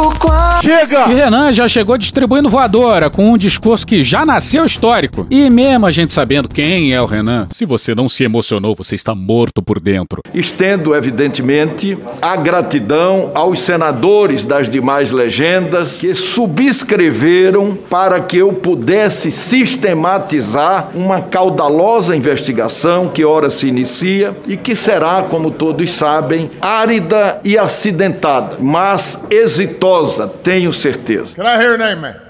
Chega! 0.61 1.09
E 1.09 1.13
Renan 1.13 1.51
já 1.51 1.67
chegou 1.67 1.97
distribuindo 1.97 2.49
voadora, 2.49 3.09
com 3.09 3.31
um 3.31 3.37
discurso 3.37 3.85
que 3.85 4.03
já 4.03 4.25
nasceu 4.25 4.65
histórico. 4.65 5.27
E 5.29 5.49
mesmo 5.49 5.85
a 5.85 5.91
gente 5.91 6.13
sabendo 6.13 6.49
quem 6.49 6.93
é 6.93 7.01
o 7.01 7.05
Renan, 7.05 7.47
se 7.51 7.65
você 7.65 7.93
não 7.93 8.07
se 8.07 8.23
emocionou, 8.23 8.75
você 8.75 8.95
está 8.95 9.13
morto 9.13 9.61
por 9.61 9.79
dentro. 9.79 10.21
Estendo, 10.33 10.95
evidentemente, 10.95 11.97
a 12.21 12.35
gratidão 12.35 13.31
aos 13.33 13.59
senadores 13.59 14.45
das 14.45 14.69
demais 14.69 15.11
legendas 15.11 15.93
que 15.93 16.15
subscreveram 16.15 17.77
para 17.89 18.19
que 18.19 18.37
eu 18.37 18.53
pudesse 18.53 19.31
sistematizar 19.31 20.89
uma 20.95 21.21
caudalosa 21.21 22.15
investigação 22.15 23.09
que 23.09 23.23
ora 23.23 23.49
se 23.49 23.67
inicia 23.67 24.35
e 24.47 24.57
que 24.57 24.75
será, 24.75 25.23
como 25.23 25.51
todos 25.51 25.91
sabem, 25.91 26.49
árida 26.61 27.39
e 27.43 27.57
acidentada, 27.57 28.57
mas 28.59 29.19
exitosa, 29.29 30.27
tenho 30.45 30.71
certeza. 30.71 31.35
Can 31.35 31.45
I 31.45 31.57
hear 31.57 31.77
name, 31.77 32.01
man? 32.01 32.24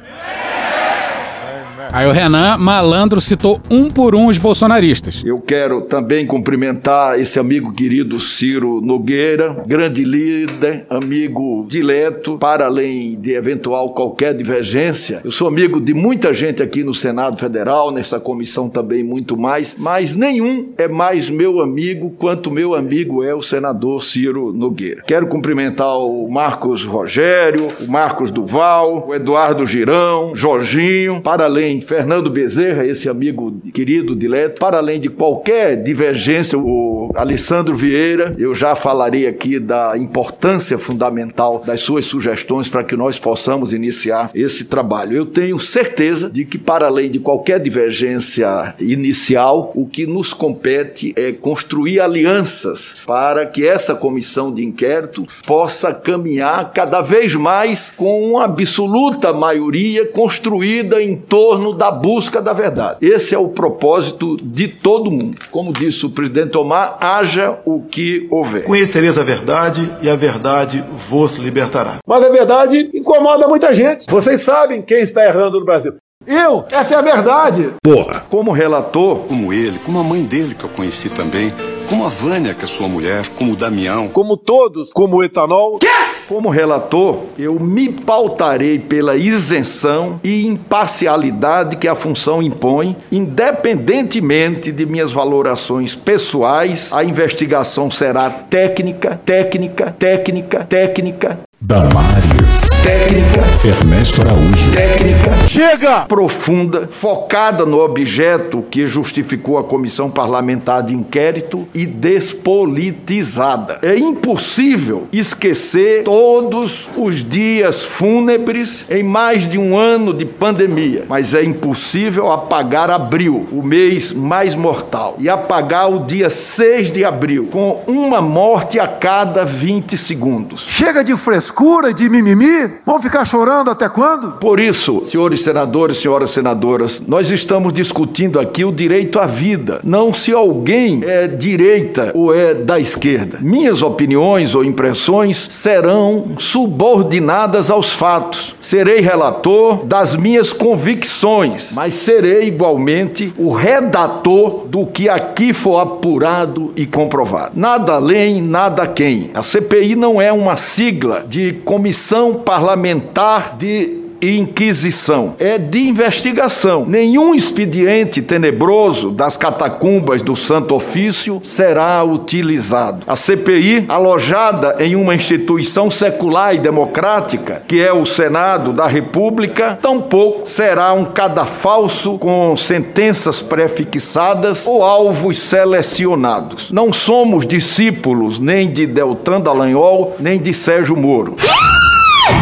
Aí 1.92 2.08
o 2.08 2.12
Renan, 2.12 2.58
malandro, 2.58 3.22
citou 3.22 3.62
um 3.70 3.90
por 3.90 4.16
um 4.16 4.28
os 4.28 4.38
bolsonaristas. 4.38 5.24
Eu 5.26 5.40
quero 5.40 5.82
também 5.82 6.26
cumprimentar 6.26 7.20
esse 7.20 7.40
amigo 7.40 7.74
querido 7.74 8.20
Ciro 8.20 8.82
Nogueira, 8.82 9.64
grande 9.66 10.04
líder, 10.04 10.86
amigo 10.90 11.66
dileto, 11.68 12.38
para 12.38 12.66
além 12.66 13.16
de 13.20 13.34
eventual 13.34 13.94
qualquer 13.94 14.34
divergência. 14.34 15.22
Eu 15.24 15.32
sou 15.32 15.48
amigo 15.48 15.80
de 15.80 15.94
muita 15.94 16.34
gente 16.34 16.62
aqui 16.62 16.84
no 16.84 16.94
Senado 16.94 17.38
Federal, 17.38 17.92
nessa 17.92 18.20
comissão 18.20 18.70
também 18.70 19.04
muito 19.04 19.38
mais, 19.38 19.76
mas 19.78 20.16
nenhum 20.16 20.70
é 20.78 20.88
mais 20.88 21.30
meu 21.30 21.62
amigo 21.62 22.12
quanto 22.18 22.52
meu 22.52 22.74
amigo 22.74 23.24
é 23.24 23.34
o 23.34 23.42
senador 23.42 24.04
Ciro 24.04 24.52
Nogueira. 24.54 25.04
Quero 25.06 25.28
cumprimentar 25.28 25.98
o 25.98 26.30
Marcos 26.30 26.84
Rogério, 26.84 27.68
o 27.80 27.92
Marcos 27.92 28.32
Duval, 28.32 29.06
o 29.08 29.14
Eduardo 29.14 29.66
Girão, 29.66 30.36
Jorginho, 30.36 31.22
para 31.22 31.46
além 31.46 31.75
Fernando 31.82 32.30
Bezerra, 32.30 32.86
esse 32.86 33.10
amigo 33.10 33.60
querido, 33.74 34.16
dileto, 34.16 34.60
para 34.60 34.78
além 34.78 35.00
de 35.00 35.10
qualquer 35.10 35.82
divergência, 35.82 36.58
o 36.58 37.12
Alessandro 37.16 37.76
Vieira, 37.76 38.36
eu 38.38 38.54
já 38.54 38.76
falarei 38.76 39.28
aqui 39.28 39.60
da 39.60 39.98
importância 39.98 40.78
fundamental 40.78 41.64
das 41.66 41.82
suas 41.82 42.06
sugestões 42.06 42.68
para 42.68 42.84
que 42.84 42.96
nós 42.96 43.18
possamos 43.18 43.74
iniciar 43.74 44.32
esse 44.34 44.66
trabalho. 44.66 45.16
Eu 45.16 45.26
tenho 45.26 45.60
certeza 45.60 46.30
de 46.30 46.46
que, 46.46 46.58
para 46.58 46.88
além 46.88 47.10
de 47.10 47.20
qualquer 47.20 47.60
divergência 47.60 48.74
inicial, 48.80 49.72
o 49.76 49.86
que 49.86 50.06
nos 50.06 50.34
compete 50.34 51.14
é 51.16 51.32
construir 51.32 52.00
alianças 52.00 52.96
para 53.06 53.46
que 53.46 53.66
essa 53.66 53.96
comissão 53.96 54.54
de 54.54 54.64
inquérito 54.64 55.26
possa 55.46 55.94
caminhar 55.94 56.72
cada 56.74 57.02
vez 57.02 57.36
mais 57.36 57.92
com 57.96 58.32
uma 58.32 58.46
absoluta 58.46 59.32
maioria 59.34 60.06
construída 60.06 61.02
em 61.02 61.16
torno 61.16 61.65
da 61.74 61.92
busca 61.92 62.42
da 62.42 62.54
verdade. 62.54 62.98
Esse 63.02 63.36
é 63.36 63.38
o 63.38 63.50
propósito 63.50 64.36
de 64.38 64.68
todo 64.68 65.12
mundo. 65.12 65.38
Como 65.52 65.72
disse 65.72 66.06
o 66.06 66.10
presidente 66.10 66.58
Omar, 66.58 66.98
haja 67.00 67.58
o 67.66 67.82
que 67.82 68.28
houver. 68.30 68.64
Conhecereis 68.64 69.18
a 69.18 69.24
verdade 69.24 69.90
e 70.02 70.10
a 70.10 70.16
verdade 70.16 70.84
vos 71.10 71.36
libertará. 71.36 71.98
Mas 72.06 72.24
a 72.24 72.30
verdade 72.30 72.90
incomoda 72.94 73.48
muita 73.48 73.74
gente. 73.74 74.06
Vocês 74.10 74.42
sabem 74.42 74.82
quem 74.82 75.02
está 75.02 75.26
errando 75.26 75.60
no 75.60 75.66
Brasil. 75.66 75.96
Eu, 76.26 76.66
essa 76.72 76.96
é 76.96 76.98
a 76.98 77.02
verdade. 77.02 77.74
Porra. 77.84 78.24
Como 78.30 78.52
relator, 78.52 79.20
como 79.28 79.54
ele, 79.54 79.78
como 79.80 80.00
a 80.00 80.04
mãe 80.04 80.24
dele 80.24 80.56
que 80.56 80.64
eu 80.64 80.70
conheci 80.70 81.10
também, 81.10 81.54
como 81.86 82.06
a 82.06 82.10
Vânia, 82.10 82.54
que 82.54 82.64
é 82.64 82.68
sua 82.68 82.88
mulher, 82.88 83.28
como 83.30 83.54
o 83.54 83.56
Damião. 83.56 84.08
Como 84.08 84.36
todos, 84.36 84.92
como 84.92 85.18
o 85.18 85.24
etanol. 85.24 85.80
Como 86.28 86.50
relator, 86.50 87.20
eu 87.38 87.60
me 87.60 87.88
pautarei 87.88 88.80
pela 88.80 89.16
isenção 89.16 90.20
e 90.24 90.48
imparcialidade 90.48 91.76
que 91.76 91.88
a 91.88 91.94
função 91.94 92.42
impõe, 92.42 92.98
independentemente 93.12 94.72
de 94.72 94.88
minhas 94.88 95.12
valorações 95.12 95.94
pessoais. 95.94 96.92
A 96.92 97.04
investigação 97.04 97.92
será 97.92 98.32
técnica, 98.32 99.22
técnica, 99.24 99.96
técnica, 100.00 100.66
técnica, 100.68 101.40
Damares. 101.66 102.70
Técnica. 102.84 103.44
Ernesto 103.66 104.22
Araújo. 104.22 104.72
Técnica. 104.72 105.34
Chega! 105.50 106.02
Profunda, 106.02 106.88
focada 106.88 107.66
no 107.66 107.80
objeto 107.80 108.64
que 108.70 108.86
justificou 108.86 109.58
a 109.58 109.64
comissão 109.64 110.12
parlamentar 110.12 110.84
de 110.84 110.94
inquérito 110.94 111.68
e 111.74 111.88
despolitizada. 111.88 113.80
É 113.82 113.98
impossível 113.98 115.08
esquecer 115.12 116.04
todos 116.04 116.88
os 116.96 117.28
dias 117.28 117.84
fúnebres 117.84 118.86
em 118.88 119.02
mais 119.02 119.50
de 119.50 119.58
um 119.58 119.76
ano 119.76 120.14
de 120.14 120.26
pandemia, 120.26 121.06
mas 121.10 121.34
é 121.34 121.44
impossível 121.44 122.32
apagar 122.32 122.92
abril, 122.92 123.48
o 123.52 123.64
mês 123.64 124.12
mais 124.12 124.54
mortal, 124.54 125.16
e 125.18 125.28
apagar 125.28 125.92
o 125.92 126.06
dia 126.06 126.30
6 126.30 126.92
de 126.92 127.04
abril, 127.04 127.48
com 127.52 127.82
uma 127.88 128.22
morte 128.22 128.80
a 128.80 128.88
cada 128.88 129.44
20 129.44 129.98
segundos. 129.98 130.66
Chega 130.68 131.04
de 131.04 131.16
frescura 131.16 131.55
frescura 131.56 131.94
de 131.94 132.10
mimimi? 132.10 132.70
Vão 132.86 133.02
ficar 133.02 133.24
chorando 133.24 133.72
até 133.72 133.88
quando? 133.88 134.32
Por 134.34 134.60
isso, 134.60 135.04
senhores 135.06 135.42
senadores, 135.42 135.98
senhoras 135.98 136.32
senadoras, 136.32 137.02
nós 137.08 137.32
estamos 137.32 137.72
discutindo 137.72 138.42
aqui 138.42 138.66
o 138.66 138.74
direito 138.74 139.20
à 139.20 139.26
vida, 139.26 139.80
não 139.82 140.14
se 140.14 140.34
alguém 140.34 141.02
é 141.06 141.28
direita 141.28 142.12
ou 142.14 142.36
é 142.36 142.54
da 142.54 142.78
esquerda. 142.78 143.38
Minhas 143.40 143.82
opiniões 143.82 144.54
ou 144.54 144.66
impressões 144.66 145.48
serão 145.50 146.36
subordinadas 146.40 147.72
aos 147.72 147.94
fatos. 147.94 148.54
Serei 148.60 149.00
relator 149.00 149.86
das 149.86 150.14
minhas 150.14 150.52
convicções, 150.52 151.72
mas 151.72 151.94
serei 151.94 152.50
igualmente 152.50 153.34
o 153.38 153.54
redator 153.54 154.68
do 154.68 154.86
que 154.86 155.08
aqui 155.08 155.54
for 155.54 155.80
apurado 155.80 156.74
e 156.76 156.86
comprovado. 156.86 157.52
Nada 157.56 157.94
além, 157.94 158.42
nada 158.42 158.86
quem. 158.86 159.32
A 159.34 159.42
CPI 159.42 159.96
não 159.96 160.22
é 160.22 160.34
uma 160.34 160.58
sigla 160.58 161.24
de 161.26 161.35
Comissão 161.64 162.36
Parlamentar 162.36 163.58
de 163.58 164.05
Inquisição, 164.22 165.36
é 165.40 165.58
de 165.58 165.80
investigação. 165.88 166.86
Nenhum 166.86 167.36
expediente 167.36 168.22
tenebroso 168.22 169.12
das 169.12 169.38
catacumbas 169.38 170.22
do 170.22 170.36
Santo 170.36 170.76
Ofício 170.76 171.42
será 171.44 172.04
utilizado. 172.04 173.04
A 173.08 173.16
CPI, 173.16 173.86
alojada 173.88 174.76
em 174.80 174.96
uma 174.96 175.16
instituição 175.16 175.90
secular 175.92 176.56
e 176.56 176.60
democrática, 176.60 177.62
que 177.68 177.82
é 177.82 177.94
o 177.94 178.06
Senado 178.06 178.74
da 178.74 178.88
República, 178.88 179.78
tampouco 179.82 180.48
será 180.48 180.94
um 180.94 181.06
cadafalso 181.06 182.18
com 182.18 182.56
sentenças 182.58 183.42
prefixadas 183.42 184.66
ou 184.66 184.84
alvos 184.84 185.40
selecionados. 185.40 186.72
Não 186.72 186.92
somos 186.92 187.46
discípulos 187.46 188.40
nem 188.40 188.72
de 188.72 188.86
Deltan 188.86 189.42
Dallagnol, 189.42 190.16
nem 190.20 190.40
de 190.40 190.54
Sérgio 190.54 190.96
Moro. 190.96 191.36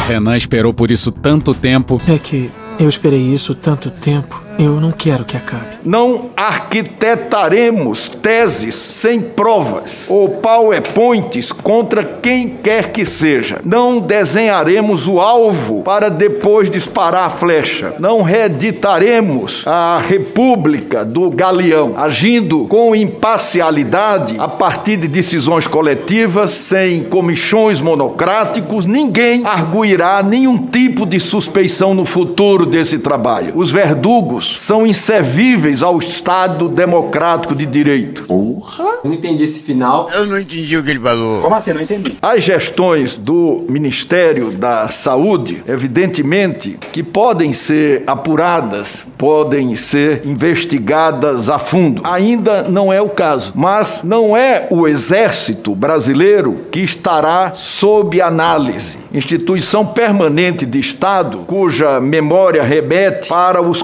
Renan 0.07 0.35
esperou 0.35 0.73
por 0.73 0.91
isso 0.91 1.11
tanto 1.11 1.53
tempo. 1.53 2.01
É 2.07 2.17
que 2.17 2.51
eu 2.79 2.89
esperei 2.89 3.21
isso 3.33 3.55
tanto 3.55 3.89
tempo. 3.89 4.42
Eu 4.59 4.79
não 4.79 4.91
quero 4.91 5.25
que 5.25 5.35
acabe. 5.35 5.63
Não 5.83 6.29
arquitetaremos 6.37 8.07
teses 8.07 8.75
sem 8.75 9.19
provas 9.19 10.05
ou 10.07 10.29
powerpoints 10.29 11.51
contra 11.51 12.03
quem 12.03 12.49
quer 12.49 12.91
que 12.91 13.05
seja. 13.05 13.59
Não 13.63 13.99
desenharemos 13.99 15.07
o 15.07 15.19
alvo 15.19 15.81
para 15.83 16.09
depois 16.09 16.69
disparar 16.69 17.25
a 17.25 17.29
flecha. 17.29 17.95
Não 17.99 18.21
reeditaremos 18.21 19.63
a 19.65 19.99
República 19.99 21.03
do 21.03 21.29
Galeão, 21.31 21.93
agindo 21.97 22.67
com 22.67 22.95
imparcialidade 22.95 24.35
a 24.37 24.47
partir 24.47 24.97
de 24.97 25.07
decisões 25.07 25.67
coletivas, 25.67 26.51
sem 26.51 27.03
comichões 27.03 27.81
monocráticos. 27.81 28.85
Ninguém 28.85 29.45
arguirá 29.45 30.21
nenhum 30.21 30.67
tipo 30.67 31.05
de 31.05 31.19
suspeição 31.19 31.93
no 31.93 32.05
futuro 32.05 32.65
desse 32.65 32.99
trabalho. 32.99 33.53
Os 33.55 33.71
verdugos 33.71 34.42
são 34.57 34.85
inservíveis 34.85 35.81
ao 35.81 35.97
Estado 35.99 36.69
democrático 36.69 37.55
de 37.55 37.65
direito. 37.65 38.23
Porra! 38.23 38.83
Eu 39.03 39.09
não 39.09 39.13
entendi 39.13 39.43
esse 39.43 39.59
final. 39.59 40.09
Eu 40.13 40.25
não 40.25 40.39
entendi 40.39 40.77
o 40.77 40.83
que 40.83 40.91
ele 40.91 40.99
falou. 40.99 41.41
Como 41.41 41.55
assim? 41.55 41.73
Não 41.73 41.81
entendi. 41.81 42.17
As 42.21 42.43
gestões 42.43 43.15
do 43.15 43.65
Ministério 43.69 44.51
da 44.51 44.89
Saúde, 44.89 45.63
evidentemente, 45.67 46.77
que 46.91 47.03
podem 47.03 47.53
ser 47.53 48.03
apuradas, 48.07 49.05
podem 49.17 49.75
ser 49.75 50.21
investigadas 50.25 51.49
a 51.49 51.59
fundo. 51.59 52.01
Ainda 52.05 52.63
não 52.63 52.91
é 52.91 53.01
o 53.01 53.09
caso. 53.09 53.51
Mas 53.55 54.01
não 54.03 54.35
é 54.35 54.67
o 54.69 54.87
Exército 54.87 55.75
brasileiro 55.75 56.65
que 56.71 56.79
estará 56.79 57.53
sob 57.55 58.21
análise. 58.21 58.97
Instituição 59.13 59.85
permanente 59.85 60.65
de 60.65 60.79
Estado, 60.79 61.39
cuja 61.45 61.99
memória 61.99 62.63
remete 62.63 63.29
para 63.29 63.61
os 63.61 63.83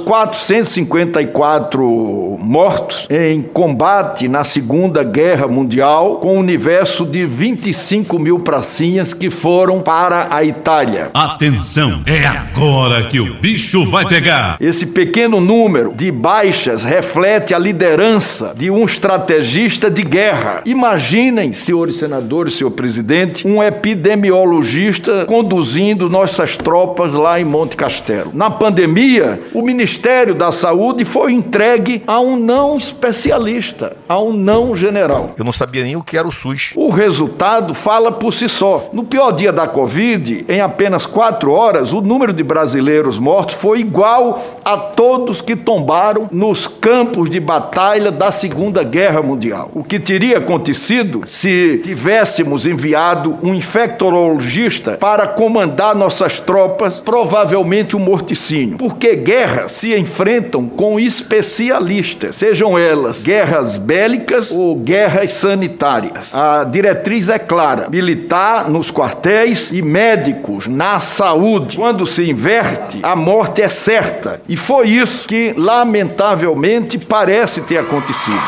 454 0.49 2.39
mortos 2.39 3.07
em 3.07 3.43
combate 3.43 4.27
na 4.27 4.43
Segunda 4.43 5.03
Guerra 5.03 5.47
Mundial, 5.47 6.15
com 6.15 6.37
um 6.37 6.39
universo 6.39 7.05
de 7.05 7.23
25 7.23 8.17
mil 8.17 8.39
pracinhas 8.39 9.13
que 9.13 9.29
foram 9.29 9.79
para 9.81 10.27
a 10.31 10.43
Itália. 10.43 11.11
Atenção, 11.13 12.01
é 12.07 12.25
agora 12.25 13.03
que 13.03 13.19
o 13.19 13.35
bicho 13.35 13.85
vai 13.85 14.07
pegar. 14.07 14.57
Esse 14.59 14.87
pequeno 14.87 15.39
número 15.39 15.93
de 15.95 16.11
baixas 16.11 16.83
reflete 16.83 17.53
a 17.53 17.59
liderança 17.59 18.55
de 18.57 18.71
um 18.71 18.85
estrategista 18.85 19.91
de 19.91 20.01
guerra. 20.01 20.63
Imaginem, 20.65 21.53
senhores 21.53 21.97
senadores, 21.97 22.55
senhor 22.55 22.71
presidente, 22.71 23.47
um 23.47 23.61
epidemiologista 23.61 25.25
conduzindo 25.27 26.09
nossas 26.09 26.57
tropas 26.57 27.13
lá 27.13 27.39
em 27.39 27.45
Monte 27.45 27.77
Castelo. 27.77 28.31
Na 28.33 28.49
pandemia, 28.49 29.39
o 29.53 29.61
Ministério 29.61 30.38
da 30.39 30.53
Saúde 30.53 31.03
foi 31.03 31.33
entregue 31.33 32.01
a 32.07 32.21
um 32.21 32.37
não 32.37 32.77
especialista, 32.77 33.97
a 34.07 34.21
um 34.21 34.31
não 34.31 34.73
general. 34.73 35.31
Eu 35.37 35.43
não 35.43 35.51
sabia 35.51 35.83
nem 35.83 35.97
o 35.97 36.01
que 36.01 36.17
era 36.17 36.25
o 36.25 36.31
SUS. 36.31 36.71
O 36.77 36.89
resultado 36.89 37.73
fala 37.73 38.09
por 38.09 38.31
si 38.31 38.47
só. 38.47 38.89
No 38.93 39.03
pior 39.03 39.31
dia 39.33 39.51
da 39.51 39.67
Covid, 39.67 40.45
em 40.47 40.61
apenas 40.61 41.05
quatro 41.05 41.51
horas, 41.51 41.91
o 41.91 41.99
número 41.99 42.31
de 42.31 42.41
brasileiros 42.41 43.19
mortos 43.19 43.55
foi 43.55 43.81
igual 43.81 44.41
a 44.63 44.77
todos 44.77 45.41
que 45.41 45.57
tombaram 45.57 46.29
nos 46.31 46.65
campos 46.67 47.29
de 47.29 47.41
batalha 47.41 48.09
da 48.09 48.31
Segunda 48.31 48.81
Guerra 48.81 49.21
Mundial. 49.21 49.69
O 49.73 49.83
que 49.83 49.99
teria 49.99 50.37
acontecido 50.37 51.23
se 51.25 51.81
tivéssemos 51.83 52.65
enviado 52.65 53.37
um 53.43 53.53
infectologista 53.53 54.93
para 54.93 55.27
comandar 55.27 55.93
nossas 55.93 56.39
tropas, 56.39 56.97
provavelmente 56.97 57.97
um 57.97 57.99
morticínio. 57.99 58.77
Porque 58.77 59.17
guerra 59.17 59.67
se 59.67 59.93
enfrenta 59.97 60.28
enfrentam 60.29 60.67
com 60.67 60.99
especialistas, 60.99 62.35
sejam 62.35 62.77
elas 62.77 63.19
guerras 63.19 63.77
bélicas 63.77 64.51
ou 64.51 64.75
guerras 64.75 65.31
sanitárias. 65.31 66.33
A 66.33 66.63
diretriz 66.63 67.29
é 67.29 67.39
clara: 67.39 67.89
militar 67.89 68.69
nos 68.69 68.91
quartéis 68.91 69.69
e 69.71 69.81
médicos 69.81 70.67
na 70.67 70.99
saúde. 70.99 71.77
Quando 71.77 72.05
se 72.05 72.29
inverte, 72.29 72.99
a 73.01 73.15
morte 73.15 73.61
é 73.61 73.69
certa. 73.69 74.39
E 74.47 74.55
foi 74.55 74.89
isso 74.89 75.27
que, 75.27 75.53
lamentavelmente, 75.57 76.99
parece 76.99 77.61
ter 77.61 77.79
acontecido. 77.79 78.39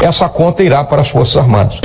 Essa 0.00 0.28
conta 0.28 0.62
irá 0.62 0.84
para 0.84 1.02
as 1.02 1.08
Forças 1.08 1.36
Armadas. 1.36 1.80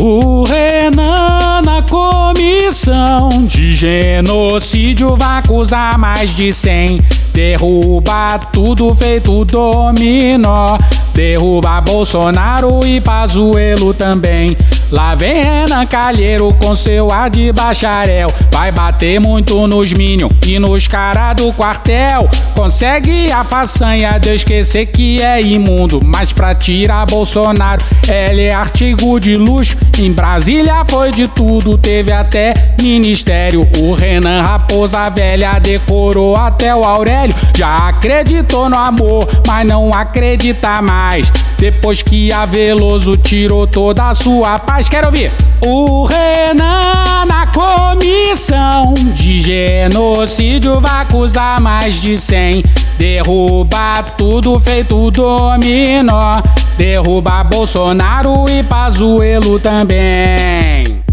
O 0.00 0.44
Renan 0.44 1.60
na 1.64 1.82
comissão 1.82 3.30
de 3.46 3.74
genocídio 3.74 5.16
vai 5.16 5.38
acusar 5.38 5.98
mais 5.98 6.30
de 6.36 6.52
100. 6.52 7.00
Derruba 7.38 8.36
tudo 8.52 8.92
feito 8.92 9.44
dominó. 9.44 10.76
Derruba 11.14 11.80
Bolsonaro 11.80 12.84
e 12.84 13.00
Pazuelo 13.00 13.94
também. 13.94 14.56
Lá 14.90 15.14
vem 15.14 15.42
Renan 15.42 15.84
Calheiro 15.86 16.52
com 16.60 16.74
seu 16.74 17.12
ar 17.12 17.28
de 17.28 17.52
bacharel. 17.52 18.28
Vai 18.50 18.72
bater 18.72 19.20
muito 19.20 19.66
nos 19.66 19.92
Minion 19.92 20.30
e 20.46 20.58
nos 20.58 20.88
cara 20.88 21.32
do 21.32 21.52
quartel. 21.52 22.28
Consegue 22.54 23.30
a 23.30 23.44
façanha 23.44 24.18
de 24.18 24.34
esquecer 24.34 24.86
que 24.86 25.20
é 25.20 25.40
imundo. 25.42 26.00
Mas 26.02 26.32
pra 26.32 26.54
tirar 26.54 27.06
Bolsonaro, 27.06 27.84
ele 28.08 28.44
é 28.44 28.54
artigo 28.54 29.20
de 29.20 29.36
luxo. 29.36 29.76
Em 29.98 30.10
Brasília 30.10 30.84
foi 30.88 31.10
de 31.10 31.28
tudo, 31.28 31.76
teve 31.76 32.10
até 32.12 32.54
ministério. 32.80 33.68
O 33.78 33.92
Renan 33.92 34.42
Raposa 34.42 35.08
Velha 35.10 35.58
decorou 35.58 36.34
até 36.36 36.74
o 36.74 36.84
Aurélio. 36.84 37.27
Já 37.56 37.88
acreditou 37.88 38.68
no 38.68 38.76
amor, 38.76 39.28
mas 39.46 39.66
não 39.66 39.92
acredita 39.92 40.80
mais. 40.82 41.30
Depois 41.58 42.02
que 42.02 42.32
a 42.32 42.46
Veloso 42.46 43.16
tirou 43.16 43.66
toda 43.66 44.08
a 44.08 44.14
sua 44.14 44.58
paz, 44.58 44.88
quero 44.88 45.06
ouvir. 45.06 45.32
O 45.60 46.04
Renan 46.04 47.24
na 47.26 47.46
comissão 47.48 48.94
de 48.94 49.40
genocídio 49.40 50.80
vai 50.80 51.02
acusar 51.02 51.60
mais 51.60 52.00
de 52.00 52.16
100. 52.16 52.64
Derruba 52.96 54.04
tudo 54.16 54.58
feito 54.60 55.10
dominó. 55.10 56.40
Derruba 56.76 57.42
Bolsonaro 57.42 58.48
e 58.48 58.62
Pazuelo 58.62 59.58
também. 59.58 61.07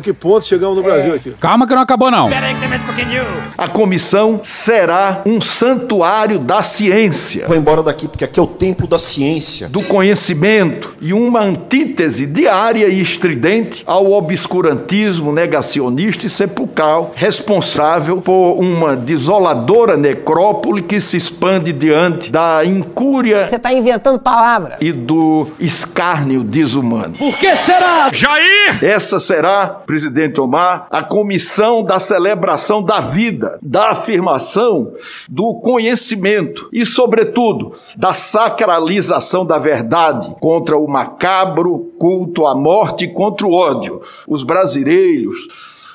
Olha 0.00 0.02
que 0.02 0.12
ponto 0.14 0.46
chegamos 0.46 0.78
no 0.78 0.82
Brasil 0.82 1.14
aqui. 1.14 1.30
Calma 1.38 1.66
que 1.66 1.74
não 1.74 1.82
acabou 1.82 2.10
não. 2.10 2.26
A 3.58 3.68
comissão 3.68 4.40
será 4.42 5.20
um 5.26 5.42
santuário 5.42 6.38
da 6.38 6.62
ciência. 6.62 7.46
Vou 7.46 7.54
embora 7.54 7.82
daqui 7.82 8.08
porque 8.08 8.24
aqui 8.24 8.40
é 8.40 8.42
o 8.42 8.46
templo 8.46 8.86
da 8.86 8.98
ciência. 8.98 9.68
Do 9.68 9.82
conhecimento 9.82 10.96
e 11.02 11.12
uma 11.12 11.42
antítese 11.42 12.24
diária 12.24 12.86
e 12.86 12.98
estridente 12.98 13.82
ao 13.84 14.10
obscurantismo 14.12 15.32
negacionista 15.32 16.26
e 16.26 16.30
sepulcral, 16.30 17.12
responsável 17.14 18.22
por 18.22 18.54
uma 18.58 18.96
desoladora 18.96 19.98
necrópole 19.98 20.82
que 20.82 20.98
se 20.98 21.18
expande 21.18 21.74
diante 21.74 22.32
da 22.32 22.64
incúria. 22.64 23.48
Você 23.50 23.56
está 23.56 23.72
inventando 23.74 24.18
palavras. 24.18 24.78
E 24.80 24.92
do 24.92 25.48
escárnio 25.60 26.42
desumano. 26.42 27.18
Por 27.18 27.36
que 27.36 27.54
será? 27.54 28.08
Jair! 28.10 28.82
Essa 28.82 29.20
será 29.20 29.80
presidente 29.90 30.40
Omar, 30.40 30.86
a 30.88 31.02
comissão 31.02 31.82
da 31.82 31.98
celebração 31.98 32.80
da 32.80 33.00
vida, 33.00 33.58
da 33.60 33.90
afirmação 33.90 34.92
do 35.28 35.54
conhecimento 35.54 36.68
e, 36.72 36.86
sobretudo, 36.86 37.72
da 37.96 38.14
sacralização 38.14 39.44
da 39.44 39.58
verdade 39.58 40.32
contra 40.38 40.78
o 40.78 40.86
macabro 40.86 41.90
culto 41.98 42.46
à 42.46 42.54
morte 42.54 43.06
e 43.06 43.12
contra 43.12 43.44
o 43.44 43.52
ódio. 43.52 44.00
Os 44.28 44.44
brasileiros 44.44 45.48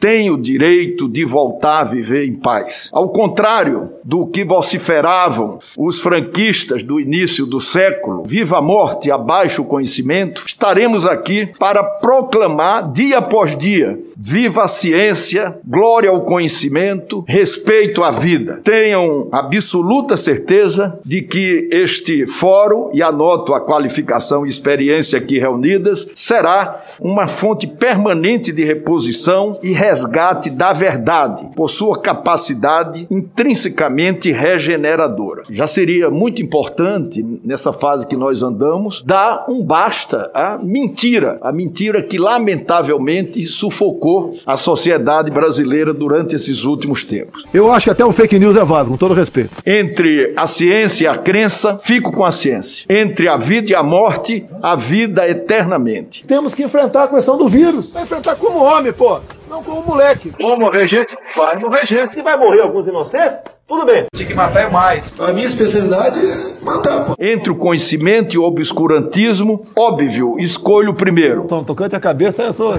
têm 0.05 0.29
o 0.29 0.37
direito 0.37 1.09
de 1.09 1.25
voltar 1.25 1.79
a 1.79 1.83
viver 1.83 2.27
em 2.27 2.35
paz. 2.35 2.91
Ao 2.93 3.09
contrário 3.09 3.89
do 4.03 4.27
que 4.27 4.45
vociferavam 4.45 5.57
os 5.75 5.99
franquistas 5.99 6.83
do 6.83 6.99
início 6.99 7.43
do 7.43 7.59
século, 7.59 8.21
viva 8.23 8.59
a 8.59 8.61
morte, 8.61 9.09
abaixo 9.09 9.63
o 9.63 9.65
conhecimento, 9.65 10.43
estaremos 10.45 11.07
aqui 11.07 11.49
para 11.57 11.83
proclamar 11.83 12.91
dia 12.91 13.17
após 13.17 13.57
dia: 13.57 13.97
viva 14.15 14.65
a 14.65 14.67
ciência, 14.67 15.57
glória 15.65 16.11
ao 16.11 16.21
conhecimento, 16.21 17.25
respeito 17.27 18.03
à 18.03 18.11
vida. 18.11 18.61
Tenham 18.63 19.27
absoluta 19.31 20.15
certeza 20.15 20.99
de 21.03 21.23
que 21.23 21.67
este 21.71 22.27
fórum, 22.27 22.91
e 22.93 23.01
anoto 23.01 23.55
a 23.55 23.59
qualificação 23.59 24.45
e 24.45 24.49
experiência 24.49 25.17
aqui 25.17 25.39
reunidas, 25.39 26.07
será 26.13 26.83
uma 27.01 27.25
fonte 27.25 27.65
permanente 27.65 28.51
de 28.51 28.63
reposição 28.63 29.59
e 29.63 29.71
resgate 29.95 30.49
da 30.49 30.73
verdade, 30.73 31.49
por 31.55 31.69
sua 31.69 32.01
capacidade 32.01 33.07
intrinsecamente 33.09 34.29
regeneradora. 34.29 35.43
Já 35.49 35.65
seria 35.65 36.09
muito 36.09 36.41
importante, 36.41 37.25
nessa 37.45 37.71
fase 37.71 38.05
que 38.05 38.17
nós 38.17 38.43
andamos, 38.43 39.01
dar 39.05 39.45
um 39.47 39.63
basta 39.63 40.29
à 40.33 40.57
mentira, 40.61 41.37
a 41.41 41.51
mentira 41.51 42.03
que 42.03 42.17
lamentavelmente 42.17 43.45
sufocou 43.45 44.37
a 44.45 44.57
sociedade 44.57 45.31
brasileira 45.31 45.93
durante 45.93 46.35
esses 46.35 46.65
últimos 46.65 47.05
tempos. 47.05 47.43
Eu 47.53 47.71
acho 47.71 47.85
que 47.85 47.91
até 47.91 48.03
o 48.03 48.11
fake 48.11 48.37
news 48.37 48.57
é 48.57 48.65
válido, 48.65 48.91
com 48.91 48.97
todo 48.97 49.13
respeito. 49.13 49.51
Entre 49.65 50.33
a 50.35 50.45
ciência 50.45 51.05
e 51.05 51.07
a 51.07 51.17
crença, 51.17 51.77
fico 51.77 52.11
com 52.11 52.25
a 52.25 52.33
ciência. 52.33 52.85
Entre 52.89 53.29
a 53.29 53.37
vida 53.37 53.71
e 53.71 53.75
a 53.75 53.83
morte, 53.83 54.45
a 54.61 54.75
vida 54.75 55.27
eternamente. 55.29 56.25
Temos 56.27 56.53
que 56.53 56.63
enfrentar 56.63 57.05
a 57.05 57.07
questão 57.07 57.37
do 57.37 57.47
vírus. 57.47 57.93
Vai 57.93 58.03
enfrentar 58.03 58.35
como 58.35 58.61
homem, 58.61 58.91
pô. 58.91 59.21
Não 59.47 59.63
como 59.63 59.81
moleque. 59.81 60.33
Vão 60.39 60.57
morrer 60.57 60.87
gente? 60.87 61.15
Vai 61.35 61.57
morrer 61.57 61.85
gente. 61.85 62.13
Se 62.13 62.21
vai 62.21 62.37
morrer 62.37 62.61
alguns 62.61 62.87
inocentes, 62.87 63.39
tudo 63.67 63.85
bem. 63.85 64.05
Tinha 64.13 64.27
que 64.27 64.33
matar 64.33 64.63
é 64.63 64.69
mais. 64.69 65.19
A 65.19 65.33
minha 65.33 65.47
especialidade 65.47 66.19
é 66.19 66.63
matar, 66.63 67.05
pô. 67.05 67.15
Entre 67.19 67.51
o 67.51 67.55
conhecimento 67.55 68.35
e 68.35 68.37
o 68.37 68.43
obscurantismo, 68.43 69.65
óbvio, 69.77 70.39
escolho 70.39 70.91
o 70.91 70.95
primeiro. 70.95 71.45
Só 71.49 71.63
tocante 71.63 71.95
a 71.95 71.99
cabeça, 71.99 72.43
eu 72.43 72.53
sou... 72.53 72.75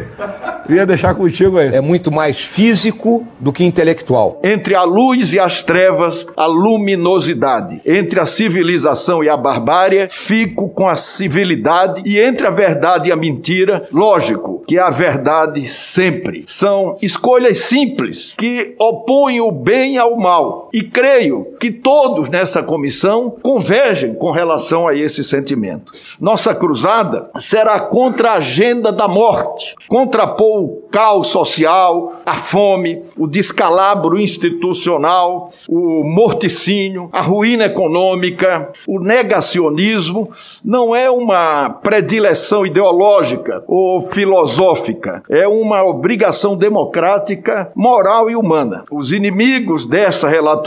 ia 0.69 0.87
deixar 0.87 1.15
contigo 1.15 1.59
aí. 1.59 1.75
É 1.75 1.81
muito 1.81 2.11
mais 2.11 2.41
físico 2.41 3.27
do 3.39 3.53
que 3.53 3.65
intelectual. 3.65 4.41
Entre 4.43 4.75
a 4.75 4.83
luz 4.83 5.33
e 5.33 5.39
as 5.39 5.63
trevas, 5.63 6.27
a 6.37 6.47
luminosidade. 6.47 7.81
Entre 7.85 8.21
a 8.21 8.27
civilização 8.27 9.23
e 9.23 9.29
a 9.29 9.37
barbárie, 9.37 10.09
fico 10.09 10.69
com 10.69 10.89
a 10.89 10.97
civilidade. 10.97 12.03
E 12.05 12.19
entre 12.19 12.47
a 12.47 12.51
verdade 12.51 13.09
e 13.09 13.13
a 13.13 13.17
mentira, 13.17 13.89
lógico 13.93 14.63
que 14.67 14.79
é 14.79 14.83
a 14.83 14.91
verdade 14.91 15.67
sempre. 15.69 16.45
São 16.47 16.97
escolhas 17.01 17.59
simples 17.59 18.35
que 18.37 18.75
opõem 18.79 19.41
o 19.41 19.51
bem 19.51 19.99
ao 19.99 20.17
mal. 20.17 20.69
E 20.77 20.83
creio 20.83 21.55
que 21.59 21.71
todos 21.71 22.29
nessa 22.29 22.63
comissão 22.63 23.31
convergem 23.31 24.15
com 24.15 24.31
relação 24.31 24.87
a 24.87 24.95
esse 24.95 25.25
sentimento. 25.25 25.91
Nossa 26.21 26.55
cruzada 26.55 27.31
será 27.39 27.81
contra 27.81 28.33
a 28.33 28.35
agenda 28.35 28.93
da 28.93 29.09
morte, 29.09 29.75
contrapor 29.89 30.65
o 30.65 30.83
caos 30.93 31.29
social, 31.29 32.17
a 32.27 32.35
fome, 32.35 33.03
o 33.17 33.27
descalabro 33.27 34.21
institucional, 34.21 35.49
o 35.67 36.05
morticínio, 36.05 37.09
a 37.11 37.23
ruína 37.23 37.65
econômica, 37.65 38.71
o 38.87 39.01
negacionismo. 39.01 40.31
Não 40.63 40.95
é 40.95 41.11
uma 41.11 41.71
predileção 41.71 42.67
ideológica 42.67 43.65
ou 43.67 44.03
filosófica, 44.03 45.23
é 45.31 45.49
uma 45.49 45.83
obrigação 45.83 46.55
democrática, 46.55 47.73
moral 47.75 48.29
e 48.29 48.37
humana. 48.37 48.85
Os 48.91 49.11
inimigos 49.11 49.87
dessa 49.87 50.29
relatoria 50.29 50.66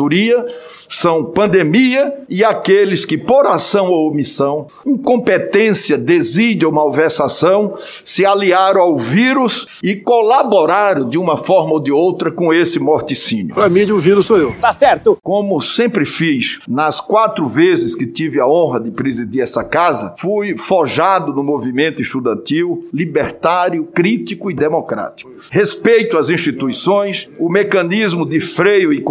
são 0.90 1.24
pandemia 1.24 2.14
e 2.28 2.44
aqueles 2.44 3.06
que, 3.06 3.18
por 3.18 3.46
ação 3.46 3.88
ou 3.92 4.10
omissão, 4.10 4.66
incompetência, 4.86 5.98
desídia 5.98 6.68
ou 6.68 6.74
malversação, 6.74 7.76
se 8.04 8.26
aliaram 8.26 8.82
ao 8.82 8.98
vírus 8.98 9.68
e 9.84 9.96
colaboraram 9.96 11.08
de 11.08 11.18
uma 11.18 11.38
forma 11.38 11.74
ou 11.74 11.80
de 11.80 11.92
outra 11.92 12.32
com 12.32 12.52
esse 12.52 12.80
morticínio. 12.80 13.54
Pra 13.54 13.70
mim, 13.70 13.90
o 13.92 14.00
vírus 14.00 14.26
sou 14.26 14.38
eu. 14.38 14.56
Tá 14.60 14.74
certo. 14.74 15.18
Como 15.22 15.62
sempre 15.62 16.06
fiz, 16.06 16.60
nas 16.68 17.00
quatro 17.00 17.48
vezes 17.48 17.96
que 17.96 18.08
tive 18.08 18.40
a 18.40 18.48
honra 18.48 18.80
de 18.80 18.92
presidir 18.92 19.44
essa 19.44 19.64
casa, 19.64 20.16
fui 20.18 20.58
forjado 20.58 21.34
no 21.34 21.44
movimento 21.44 22.02
estudantil, 22.02 22.88
libertário, 22.92 23.86
crítico 23.86 24.50
e 24.50 24.56
democrático. 24.56 25.32
Respeito 25.52 26.18
às 26.18 26.30
instituições, 26.30 27.30
o 27.38 27.50
mecanismo 27.50 28.26
de 28.26 28.40
freio 28.40 28.92
e 28.92 29.02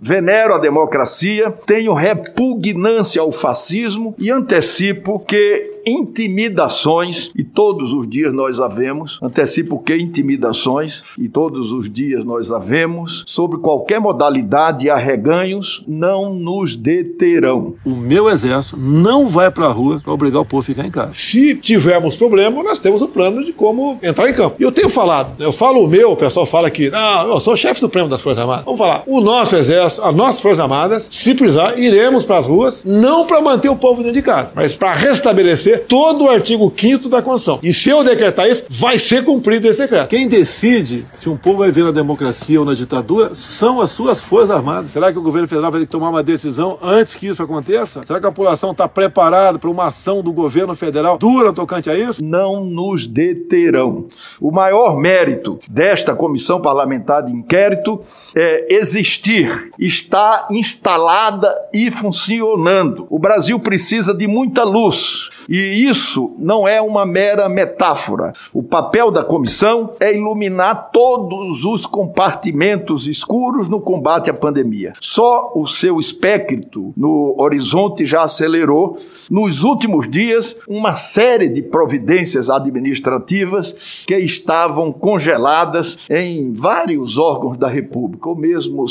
venero 0.00 0.54
a 0.54 0.58
democracia, 0.58 1.50
tenho 1.66 1.92
repugnância 1.94 3.20
ao 3.20 3.32
fascismo 3.32 4.14
e 4.18 4.30
antecipo 4.30 5.18
que 5.20 5.80
intimidações, 5.86 7.30
e 7.34 7.42
todos 7.42 7.92
os 7.92 8.08
dias 8.08 8.32
nós 8.32 8.60
a 8.60 8.68
vemos, 8.68 9.18
antecipo 9.22 9.78
que 9.78 9.96
intimidações, 9.96 11.02
e 11.18 11.28
todos 11.28 11.72
os 11.72 11.90
dias 11.92 12.24
nós 12.24 12.50
a 12.50 12.58
vemos, 12.58 13.24
sobre 13.26 13.58
qualquer 13.58 14.00
modalidade 14.00 14.86
e 14.86 14.90
arreganhos, 14.90 15.82
não 15.86 16.34
nos 16.34 16.76
deterão. 16.76 17.74
O 17.84 17.90
meu 17.90 18.28
exército 18.28 18.76
não 18.76 19.28
vai 19.28 19.50
pra 19.50 19.68
rua 19.68 20.00
pra 20.02 20.12
obrigar 20.12 20.42
o 20.42 20.44
povo 20.44 20.60
a 20.60 20.64
ficar 20.64 20.86
em 20.86 20.90
casa. 20.90 21.12
Se 21.12 21.54
tivermos 21.56 22.16
problema, 22.16 22.62
nós 22.62 22.78
temos 22.78 23.02
o 23.02 23.08
plano 23.08 23.44
de 23.44 23.52
como 23.52 23.98
entrar 24.02 24.28
em 24.28 24.34
campo. 24.34 24.56
E 24.58 24.62
eu 24.62 24.72
tenho 24.72 24.90
falado, 24.90 25.42
eu 25.42 25.52
falo 25.52 25.84
o 25.84 25.88
meu, 25.88 26.12
o 26.12 26.16
pessoal 26.16 26.46
fala 26.46 26.70
que, 26.70 26.90
não, 26.90 27.28
eu 27.28 27.40
sou 27.40 27.56
chefe 27.56 27.80
supremo 27.80 28.08
das 28.08 28.20
Forças 28.20 28.42
Armadas. 28.42 28.64
Vamos 28.64 28.78
falar, 28.78 29.02
o 29.06 29.20
nosso 29.20 29.56
exército, 29.60 30.02
as 30.02 30.14
nossas 30.14 30.40
Forças 30.40 30.60
Armadas, 30.60 31.08
se 31.10 31.34
precisar, 31.34 31.78
iremos 31.78 32.24
pras 32.24 32.46
ruas, 32.46 32.84
não 32.84 33.26
para 33.26 33.40
manter 33.40 33.68
o 33.68 33.76
povo 33.76 33.98
dentro 33.98 34.14
de 34.14 34.22
casa, 34.22 34.52
mas 34.56 34.76
para 34.76 34.92
restabelecer 34.92 35.84
todo 35.86 36.24
o 36.24 36.30
artigo 36.30 36.72
5 36.74 37.08
da 37.08 37.22
Constituição. 37.22 37.60
E 37.62 37.72
se 37.72 37.90
eu 37.90 38.02
decretar 38.02 38.48
isso, 38.48 38.64
vai 38.68 38.98
ser 38.98 39.24
cumprido 39.24 39.68
esse 39.68 39.80
decreto. 39.80 40.08
Quem 40.08 40.28
decide 40.28 41.04
se 41.16 41.28
um 41.28 41.36
povo 41.36 41.58
vai 41.58 41.68
viver 41.70 41.84
na 41.84 41.92
democracia 41.92 42.58
ou 42.58 42.66
na 42.66 42.74
ditadura 42.74 43.34
são 43.34 43.80
as 43.80 43.90
suas 43.90 44.20
Forças 44.20 44.50
Armadas. 44.50 44.90
Será 44.90 45.12
que 45.12 45.18
o 45.18 45.22
governo 45.22 45.46
federal 45.46 45.70
vai 45.70 45.80
ter 45.80 45.86
que 45.86 45.92
tomar 45.92 46.10
uma 46.10 46.22
decisão 46.22 46.78
antes 46.82 47.14
que 47.14 47.26
isso 47.26 47.42
aconteça? 47.42 48.04
Será 48.04 48.20
que 48.20 48.26
a 48.26 48.30
população 48.30 48.72
está 48.72 48.88
preparada 48.88 49.58
para 49.58 49.70
uma 49.70 49.86
ação 49.86 50.22
do 50.22 50.32
governo 50.32 50.74
federal 50.74 51.18
dura 51.18 51.52
tocante 51.52 51.90
a 51.90 51.96
isso? 51.96 52.22
Não 52.24 52.64
nos 52.64 53.06
deterão. 53.06 54.06
O 54.40 54.50
maior 54.50 54.96
mérito 54.96 55.58
desta 55.68 56.14
comissão 56.14 56.60
parlamentar 56.60 57.22
de 57.24 57.32
inquérito 57.32 58.00
é 58.36 58.74
existir, 58.74 59.49
está 59.78 60.46
instalada 60.50 61.54
e 61.72 61.90
funcionando. 61.90 63.06
O 63.10 63.18
Brasil 63.18 63.58
precisa 63.60 64.12
de 64.14 64.26
muita 64.26 64.64
luz. 64.64 65.28
E 65.48 65.84
isso 65.88 66.32
não 66.38 66.68
é 66.68 66.80
uma 66.80 67.04
mera 67.04 67.48
metáfora. 67.48 68.32
O 68.52 68.62
papel 68.62 69.10
da 69.10 69.24
comissão 69.24 69.94
é 69.98 70.14
iluminar 70.14 70.90
todos 70.92 71.64
os 71.64 71.84
compartimentos 71.86 73.08
escuros 73.08 73.68
no 73.68 73.80
combate 73.80 74.30
à 74.30 74.34
pandemia. 74.34 74.92
Só 75.00 75.50
o 75.56 75.66
seu 75.66 75.98
espectro 75.98 76.92
no 76.96 77.34
horizonte 77.36 78.06
já 78.06 78.22
acelerou, 78.22 78.98
nos 79.28 79.64
últimos 79.64 80.08
dias, 80.08 80.56
uma 80.68 80.94
série 80.94 81.48
de 81.48 81.62
providências 81.62 82.48
administrativas 82.48 84.04
que 84.06 84.16
estavam 84.16 84.92
congeladas 84.92 85.98
em 86.08 86.52
vários 86.52 87.18
órgãos 87.18 87.58
da 87.58 87.68
República, 87.68 88.28
ou 88.28 88.36
mesmo 88.36 88.86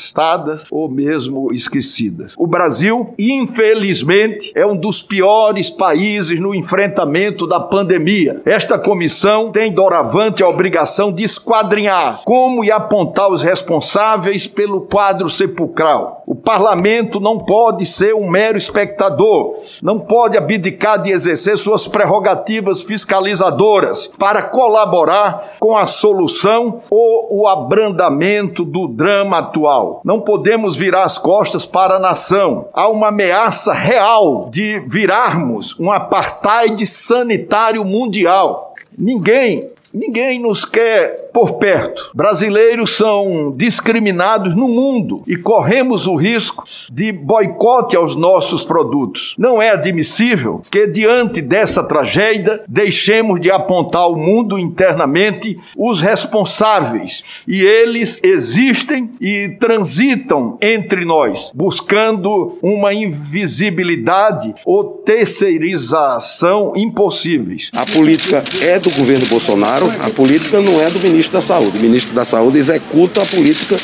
sobrestadas, 0.00 0.64
ou 0.70 0.88
mesmo 0.88 1.52
esquecidas. 1.52 2.32
O 2.36 2.46
Brasil, 2.46 3.14
infelizmente, 3.18 4.52
é 4.54 4.64
um 4.64 4.76
dos 4.76 5.02
piores 5.02 5.68
países 5.68 6.40
no 6.40 6.54
enfrentamento 6.54 7.46
da 7.46 7.60
pandemia. 7.60 8.40
Esta 8.44 8.78
comissão 8.78 9.52
tem 9.52 9.72
doravante 9.72 10.42
a 10.42 10.48
obrigação 10.48 11.12
de 11.12 11.22
esquadrinhar 11.22 12.22
como 12.24 12.64
e 12.64 12.70
apontar 12.70 13.28
os 13.28 13.42
responsáveis 13.42 14.46
pelo 14.46 14.82
quadro 14.82 15.28
sepulcral. 15.28 16.22
O 16.26 16.34
parlamento 16.34 17.18
não 17.18 17.38
pode 17.38 17.84
ser 17.84 18.14
um 18.14 18.28
mero 18.28 18.56
espectador, 18.56 19.56
não 19.82 19.98
pode 19.98 20.38
abdicar 20.38 21.02
de 21.02 21.10
exercer 21.10 21.58
suas 21.58 21.88
prerrogativas 21.88 22.82
fiscalizadoras 22.82 24.06
para 24.18 24.42
colaborar 24.42 25.56
com 25.58 25.76
a 25.76 25.86
solução 25.86 26.78
ou 26.88 27.40
o 27.40 27.48
abrandamento 27.48 28.64
do 28.64 28.86
drama 28.86 29.38
atual. 29.38 29.89
Não 30.04 30.20
podemos 30.20 30.76
virar 30.76 31.04
as 31.04 31.18
costas 31.18 31.66
para 31.66 31.96
a 31.96 32.00
nação. 32.00 32.68
Há 32.72 32.88
uma 32.88 33.08
ameaça 33.08 33.72
real 33.72 34.48
de 34.50 34.78
virarmos 34.80 35.78
um 35.78 35.90
apartheid 35.90 36.86
sanitário 36.86 37.84
mundial. 37.84 38.74
Ninguém 38.96 39.70
Ninguém 39.92 40.38
nos 40.38 40.64
quer 40.64 41.29
por 41.32 41.54
perto. 41.54 42.10
Brasileiros 42.14 42.96
são 42.96 43.54
discriminados 43.56 44.54
no 44.54 44.68
mundo 44.68 45.22
e 45.26 45.36
corremos 45.36 46.06
o 46.06 46.16
risco 46.16 46.64
de 46.90 47.12
boicote 47.12 47.96
aos 47.96 48.16
nossos 48.16 48.64
produtos. 48.64 49.34
Não 49.38 49.60
é 49.60 49.70
admissível 49.70 50.62
que, 50.70 50.86
diante 50.86 51.40
dessa 51.40 51.82
tragédia, 51.82 52.62
deixemos 52.68 53.40
de 53.40 53.50
apontar 53.50 54.02
ao 54.02 54.16
mundo 54.16 54.58
internamente 54.58 55.58
os 55.76 56.00
responsáveis. 56.00 57.22
E 57.46 57.62
eles 57.62 58.20
existem 58.22 59.10
e 59.20 59.56
transitam 59.60 60.58
entre 60.60 61.04
nós, 61.04 61.50
buscando 61.54 62.58
uma 62.62 62.92
invisibilidade 62.92 64.54
ou 64.64 64.84
terceirização 64.84 66.72
impossíveis. 66.76 67.70
A 67.74 67.84
política 67.86 68.42
é 68.62 68.78
do 68.78 68.90
governo 68.90 69.26
Bolsonaro 69.26 69.90
a 70.00 70.10
política 70.10 70.60
não 70.60 70.80
é 70.80 70.90
do 70.90 70.98
ministro 71.00 71.19
da 71.28 71.40
Saúde. 71.40 71.78
O 71.78 71.82
ministro 71.82 72.14
da 72.14 72.24
Saúde 72.24 72.58
executa 72.58 73.22
a 73.22 73.26
política 73.26 73.76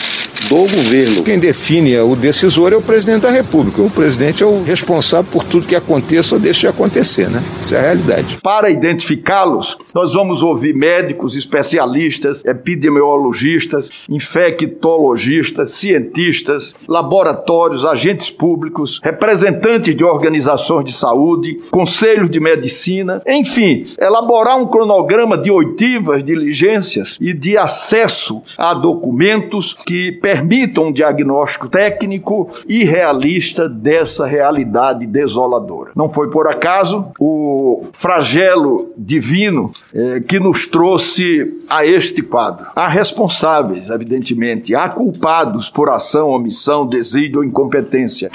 do 0.48 0.56
governo. 0.56 1.24
Quem 1.24 1.38
define 1.38 1.98
o 1.98 2.14
decisor 2.14 2.72
é 2.72 2.76
o 2.76 2.82
presidente 2.82 3.22
da 3.22 3.30
República. 3.30 3.82
O 3.82 3.90
presidente 3.90 4.42
é 4.42 4.46
o 4.46 4.62
responsável 4.62 5.30
por 5.30 5.44
tudo 5.44 5.66
que 5.66 5.74
aconteça 5.74 6.36
ou 6.36 6.40
deixe 6.40 6.60
de 6.60 6.68
acontecer, 6.68 7.28
né? 7.28 7.42
Isso 7.60 7.74
é 7.74 7.78
a 7.78 7.82
realidade. 7.82 8.38
Para 8.42 8.70
identificá-los, 8.70 9.76
nós 9.94 10.14
vamos 10.14 10.42
ouvir 10.42 10.74
médicos, 10.74 11.36
especialistas, 11.36 12.44
epidemiologistas, 12.44 13.90
infectologistas, 14.08 15.72
cientistas, 15.72 16.74
laboratórios, 16.86 17.84
agentes 17.84 18.30
públicos, 18.30 19.00
representantes 19.02 19.94
de 19.96 20.04
organizações 20.04 20.84
de 20.84 20.92
saúde, 20.92 21.58
conselhos 21.70 22.30
de 22.30 22.38
medicina, 22.38 23.20
enfim, 23.26 23.86
elaborar 23.98 24.58
um 24.58 24.66
cronograma 24.66 25.36
de 25.36 25.50
oitivas, 25.50 26.24
diligências 26.24 27.18
e 27.20 27.32
de 27.32 27.56
acesso 27.56 28.42
a 28.56 28.74
documentos 28.74 29.74
que 29.86 30.12
permitam 30.12 30.35
um 30.82 30.92
diagnóstico 30.92 31.68
técnico 31.68 32.48
e 32.68 32.84
realista 32.84 33.68
dessa 33.68 34.26
realidade 34.26 35.06
desoladora. 35.06 35.92
Não 35.94 36.08
foi 36.08 36.30
por 36.30 36.48
acaso 36.48 37.06
o 37.18 37.86
flagelo 37.92 38.92
divino 38.96 39.70
eh, 39.94 40.20
que 40.20 40.38
nos 40.38 40.66
trouxe 40.66 41.60
a 41.68 41.84
este 41.86 42.22
quadro. 42.22 42.66
Há 42.74 42.88
responsáveis, 42.88 43.88
evidentemente, 43.90 44.74
há 44.74 44.88
culpados 44.88 45.68
por 45.68 45.90
ação, 45.90 46.30
omissão, 46.30 46.86
desígnio 46.86 47.38
ou 47.38 47.44
incompetência. 47.44 48.30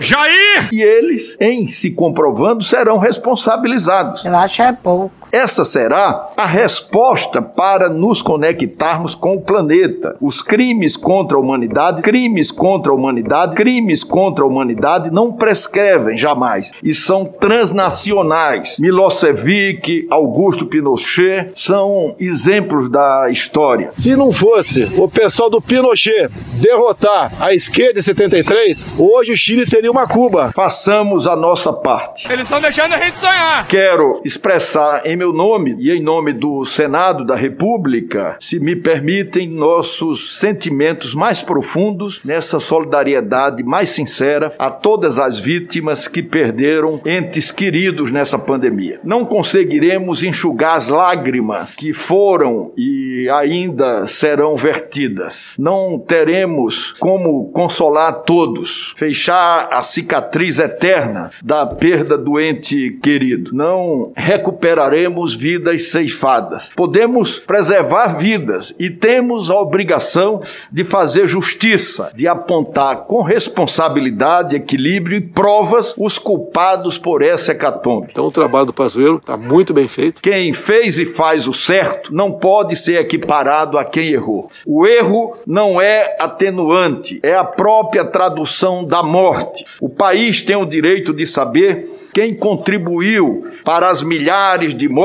Jair! 0.00 0.68
E 0.72 0.82
eles, 0.82 1.36
em 1.40 1.68
se 1.68 1.90
comprovando, 1.90 2.64
serão 2.64 2.98
responsabilizados. 2.98 4.24
Eu 4.24 4.36
acho 4.36 4.60
é 4.62 4.72
pouco. 4.72 5.21
Essa 5.32 5.64
será 5.64 6.28
a 6.36 6.44
resposta 6.44 7.40
para 7.40 7.88
nos 7.88 8.20
conectarmos 8.20 9.14
com 9.14 9.36
o 9.36 9.40
planeta. 9.40 10.14
Os 10.20 10.42
crimes 10.42 10.94
contra 10.94 11.38
a 11.38 11.40
humanidade, 11.40 12.02
crimes 12.02 12.50
contra 12.50 12.92
a 12.92 12.94
humanidade, 12.94 13.54
crimes 13.54 14.04
contra 14.04 14.44
a 14.44 14.46
humanidade 14.46 15.10
não 15.10 15.32
prescrevem 15.32 16.18
jamais 16.18 16.70
e 16.82 16.92
são 16.92 17.24
transnacionais. 17.24 18.76
Milosevic, 18.78 20.06
Augusto 20.10 20.66
Pinochet 20.66 21.50
são 21.54 22.14
exemplos 22.20 22.90
da 22.90 23.30
história. 23.30 23.88
Se 23.90 24.14
não 24.14 24.32
fosse 24.32 24.84
o 24.98 25.08
pessoal 25.08 25.48
do 25.48 25.62
Pinochet 25.62 26.28
derrotar 26.60 27.32
a 27.40 27.54
esquerda 27.54 28.00
em 28.00 28.02
73, 28.02 29.00
hoje 29.00 29.32
o 29.32 29.36
Chile 29.36 29.64
seria 29.64 29.90
uma 29.90 30.06
Cuba. 30.06 30.52
Façamos 30.54 31.26
a 31.26 31.34
nossa 31.34 31.72
parte. 31.72 32.30
Eles 32.30 32.44
estão 32.44 32.60
deixando 32.60 32.92
a 32.92 32.98
gente 32.98 33.18
sonhar. 33.18 33.66
Quero 33.66 34.20
expressar 34.26 35.06
em 35.06 35.21
meu 35.22 35.32
nome 35.32 35.76
e 35.78 35.88
em 35.92 36.02
nome 36.02 36.32
do 36.32 36.64
Senado 36.64 37.24
da 37.24 37.36
República, 37.36 38.36
se 38.40 38.58
me 38.58 38.74
permitem, 38.74 39.48
nossos 39.48 40.40
sentimentos 40.40 41.14
mais 41.14 41.40
profundos 41.40 42.20
nessa 42.24 42.58
solidariedade 42.58 43.62
mais 43.62 43.90
sincera 43.90 44.52
a 44.58 44.68
todas 44.68 45.20
as 45.20 45.38
vítimas 45.38 46.08
que 46.08 46.24
perderam 46.24 47.00
entes 47.06 47.52
queridos 47.52 48.10
nessa 48.10 48.36
pandemia. 48.36 48.98
Não 49.04 49.24
conseguiremos 49.24 50.24
enxugar 50.24 50.76
as 50.76 50.88
lágrimas 50.88 51.76
que 51.76 51.94
foram 51.94 52.72
e 52.76 53.28
ainda 53.30 54.04
serão 54.08 54.56
vertidas. 54.56 55.50
Não 55.56 56.00
teremos 56.00 56.90
como 56.98 57.48
consolar 57.52 58.22
todos, 58.22 58.92
fechar 58.96 59.68
a 59.72 59.82
cicatriz 59.82 60.58
eterna 60.58 61.30
da 61.40 61.64
perda 61.64 62.18
do 62.18 62.40
ente 62.40 62.98
querido. 63.00 63.52
Não 63.54 64.12
recuperaremos 64.16 65.11
vemos 65.12 65.34
vidas 65.34 65.90
ceifadas. 65.90 66.70
Podemos 66.74 67.38
preservar 67.38 68.16
vidas 68.16 68.74
e 68.78 68.88
temos 68.88 69.50
a 69.50 69.56
obrigação 69.56 70.40
de 70.70 70.84
fazer 70.84 71.26
justiça, 71.26 72.10
de 72.14 72.26
apontar 72.26 73.04
com 73.04 73.22
responsabilidade, 73.22 74.56
equilíbrio 74.56 75.18
e 75.18 75.20
provas 75.20 75.94
os 75.98 76.16
culpados 76.16 76.96
por 76.96 77.22
essa 77.22 77.52
hecatombe. 77.52 78.08
Então 78.10 78.26
o 78.26 78.32
trabalho 78.32 78.66
do 78.66 78.72
Pazuello 78.72 79.18
está 79.18 79.36
muito 79.36 79.74
bem 79.74 79.86
feito. 79.86 80.22
Quem 80.22 80.52
fez 80.52 80.98
e 80.98 81.04
faz 81.04 81.46
o 81.46 81.52
certo 81.52 82.14
não 82.14 82.32
pode 82.32 82.74
ser 82.76 83.00
equiparado 83.00 83.76
a 83.76 83.84
quem 83.84 84.08
errou. 84.08 84.50
O 84.66 84.86
erro 84.86 85.36
não 85.46 85.80
é 85.80 86.16
atenuante, 86.18 87.20
é 87.22 87.34
a 87.34 87.44
própria 87.44 88.04
tradução 88.04 88.84
da 88.84 89.02
morte. 89.02 89.64
O 89.80 89.88
país 89.88 90.42
tem 90.42 90.56
o 90.56 90.64
direito 90.64 91.12
de 91.12 91.26
saber 91.26 91.88
quem 92.14 92.34
contribuiu 92.34 93.46
para 93.64 93.88
as 93.88 94.02
milhares 94.02 94.74
de 94.74 94.88
mortes. 94.88 95.01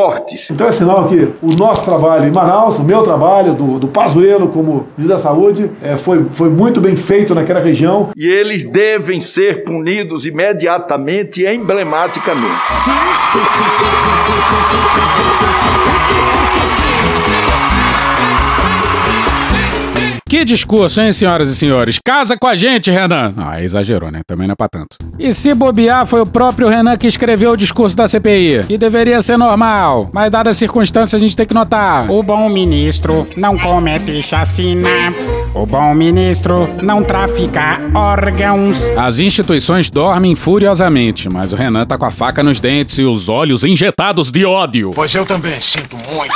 Então 0.54 0.68
é 0.68 0.72
sinal 0.72 1.08
que 1.08 1.30
o 1.42 1.56
nosso 1.58 1.84
trabalho 1.84 2.28
em 2.28 2.32
Manaus, 2.32 2.78
o 2.78 2.84
meu 2.84 3.02
trabalho, 3.02 3.54
do, 3.54 3.80
do 3.80 3.88
Pazuello 3.88 4.48
como 4.48 4.88
ministro 4.98 5.18
da 5.18 5.18
Saúde, 5.18 5.72
é, 5.82 5.98
foi, 5.98 6.26
foi 6.32 6.50
muito 6.50 6.80
bem 6.80 6.96
feito 6.96 7.34
naquela 7.34 7.60
região. 7.60 8.10
E 8.16 8.28
eles 8.28 8.64
devem 8.64 9.20
ser 9.20 9.64
punidos 9.64 10.26
imediatamente 10.26 11.42
e 11.42 11.48
emblematicamente. 11.54 12.46
Sim, 12.84 12.92
sim, 13.32 13.40
sim, 13.40 13.64
sim, 13.64 13.86
sim, 13.86 14.28
sim, 14.28 14.42
sim, 14.48 14.64
sim, 14.68 14.84
sim, 14.84 15.08
sim, 15.08 15.38
sim, 15.38 15.54
sim, 15.74 16.62
sim, 16.62 16.76
sim. 16.76 16.77
Que 20.28 20.44
discurso, 20.44 21.00
hein, 21.00 21.14
senhoras 21.14 21.48
e 21.48 21.56
senhores? 21.56 22.00
Casa 22.06 22.36
com 22.36 22.48
a 22.48 22.54
gente, 22.54 22.92
Renan. 22.92 23.34
Ah, 23.38 23.64
exagerou, 23.64 24.12
né? 24.12 24.20
Também 24.28 24.46
não 24.46 24.52
é 24.52 24.56
pra 24.58 24.68
tanto. 24.68 24.98
E 25.18 25.34
se 25.34 25.54
bobear, 25.54 26.06
foi 26.06 26.20
o 26.20 26.26
próprio 26.26 26.68
Renan 26.68 26.98
que 26.98 27.08
escreveu 27.08 27.52
o 27.52 27.58
discurso 27.58 27.96
da 27.96 28.10
CPI, 28.10 28.66
que 28.68 28.78
deveria 28.78 29.22
ser 29.22 29.38
normal, 29.38 30.10
mas 30.12 30.30
dadas 30.30 30.52
as 30.52 30.58
circunstâncias 30.58 31.22
a 31.22 31.24
gente 31.24 31.36
tem 31.36 31.46
que 31.46 31.54
notar. 31.54 32.12
O 32.12 32.22
bom 32.22 32.50
ministro 32.50 33.26
não 33.38 33.58
comete 33.58 34.22
chacina. 34.22 34.90
O 35.56 35.66
bom 35.66 35.94
ministro 35.96 36.70
não 36.84 37.06
trafica 37.06 37.80
órgãos. 37.96 38.92
As 38.98 39.20
instituições 39.20 39.90
dormem 39.90 40.36
furiosamente, 40.36 41.30
mas 41.30 41.54
o 41.54 41.56
Renan 41.56 41.86
tá 41.86 41.98
com 41.98 42.06
a 42.06 42.12
faca 42.12 42.44
nos 42.44 42.60
dentes 42.60 42.98
e 42.98 43.04
os 43.04 43.30
olhos 43.30 43.64
injetados 43.64 44.30
de 44.30 44.46
ódio. 44.46 44.92
Pois 44.94 45.16
eu 45.16 45.26
também 45.26 45.58
sinto 45.62 45.96
muito. 45.96 46.36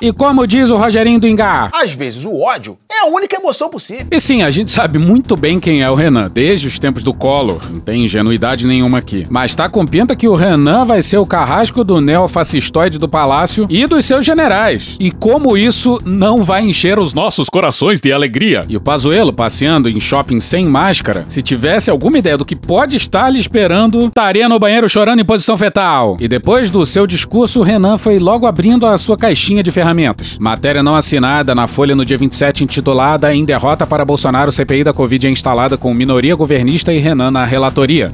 E 0.00 0.12
como 0.12 0.46
diz 0.46 0.68
o 0.70 0.76
Rogerinho 0.76 1.18
do 1.18 1.26
Engar, 1.26 1.70
Às 1.72 1.94
vezes 1.94 2.24
o 2.24 2.40
ódio 2.40 2.76
é 2.90 3.06
a 3.06 3.06
única 3.06 3.36
emoção 3.36 3.70
possível. 3.70 4.06
E 4.10 4.20
sim, 4.20 4.42
a 4.42 4.50
gente 4.50 4.70
sabe 4.70 4.98
muito 4.98 5.36
bem 5.36 5.58
quem 5.58 5.82
é 5.82 5.90
o 5.90 5.94
Renan, 5.94 6.30
desde 6.32 6.66
os 6.66 6.78
tempos 6.78 7.02
do 7.02 7.14
Collor. 7.14 7.60
Não 7.70 7.80
tem 7.80 8.04
ingenuidade 8.04 8.66
nenhuma 8.66 8.98
aqui. 8.98 9.24
Mas 9.30 9.54
tá 9.54 9.68
com 9.68 9.86
pinta 9.86 10.14
que 10.14 10.28
o 10.28 10.34
Renan 10.34 10.84
vai 10.84 11.02
ser 11.02 11.16
o 11.16 11.26
carrasco 11.26 11.82
do 11.82 12.00
neofascistoide 12.00 12.98
do 12.98 13.08
palácio 13.08 13.66
e 13.70 13.86
dos 13.86 14.04
seus 14.04 14.24
generais. 14.24 14.96
E 15.00 15.10
como 15.10 15.56
isso 15.56 16.00
não 16.04 16.42
vai 16.42 16.62
encher 16.62 16.98
os 16.98 17.14
nossos 17.14 17.48
corações 17.48 18.00
de 18.00 18.12
alegria. 18.12 18.64
E 18.68 18.76
o 18.76 18.80
Pazuello, 18.80 19.32
passeando 19.32 19.88
em 19.88 19.98
shopping 19.98 20.40
sem 20.40 20.66
máscara, 20.66 21.24
se 21.28 21.40
tivesse 21.40 21.90
alguma 21.90 22.18
ideia 22.18 22.36
do 22.36 22.44
que 22.44 22.54
pode 22.56 22.96
estar 22.96 23.30
lhe 23.30 23.40
esperando, 23.40 24.06
estaria 24.06 24.48
no 24.48 24.58
banheiro 24.58 24.88
chorando 24.88 25.20
em 25.20 25.24
posição 25.24 25.56
fetal. 25.56 26.16
E 26.20 26.28
depois 26.28 26.70
do 26.70 26.84
seu 26.84 27.06
discurso, 27.06 27.60
o 27.60 27.62
Renan 27.62 27.96
foi 27.96 28.18
logo 28.18 28.46
abrindo 28.46 28.86
a 28.86 28.98
sua 28.98 29.16
caixinha 29.16 29.62
de 29.62 29.70
ferramentas. 29.70 29.85
Matéria 30.40 30.82
não 30.82 30.94
assinada 30.94 31.54
na 31.54 31.66
Folha 31.66 31.94
no 31.94 32.04
dia 32.04 32.18
27 32.18 32.64
intitulada 32.64 33.34
Em 33.34 33.44
derrota 33.44 33.86
para 33.86 34.04
Bolsonaro, 34.04 34.52
CPI 34.52 34.84
da 34.84 34.92
Covid 34.92 35.26
é 35.26 35.30
instalada 35.30 35.76
com 35.76 35.92
minoria 35.94 36.34
governista 36.34 36.92
e 36.92 36.98
Renan 36.98 37.30
na 37.30 37.44
relatoria. 37.44 38.10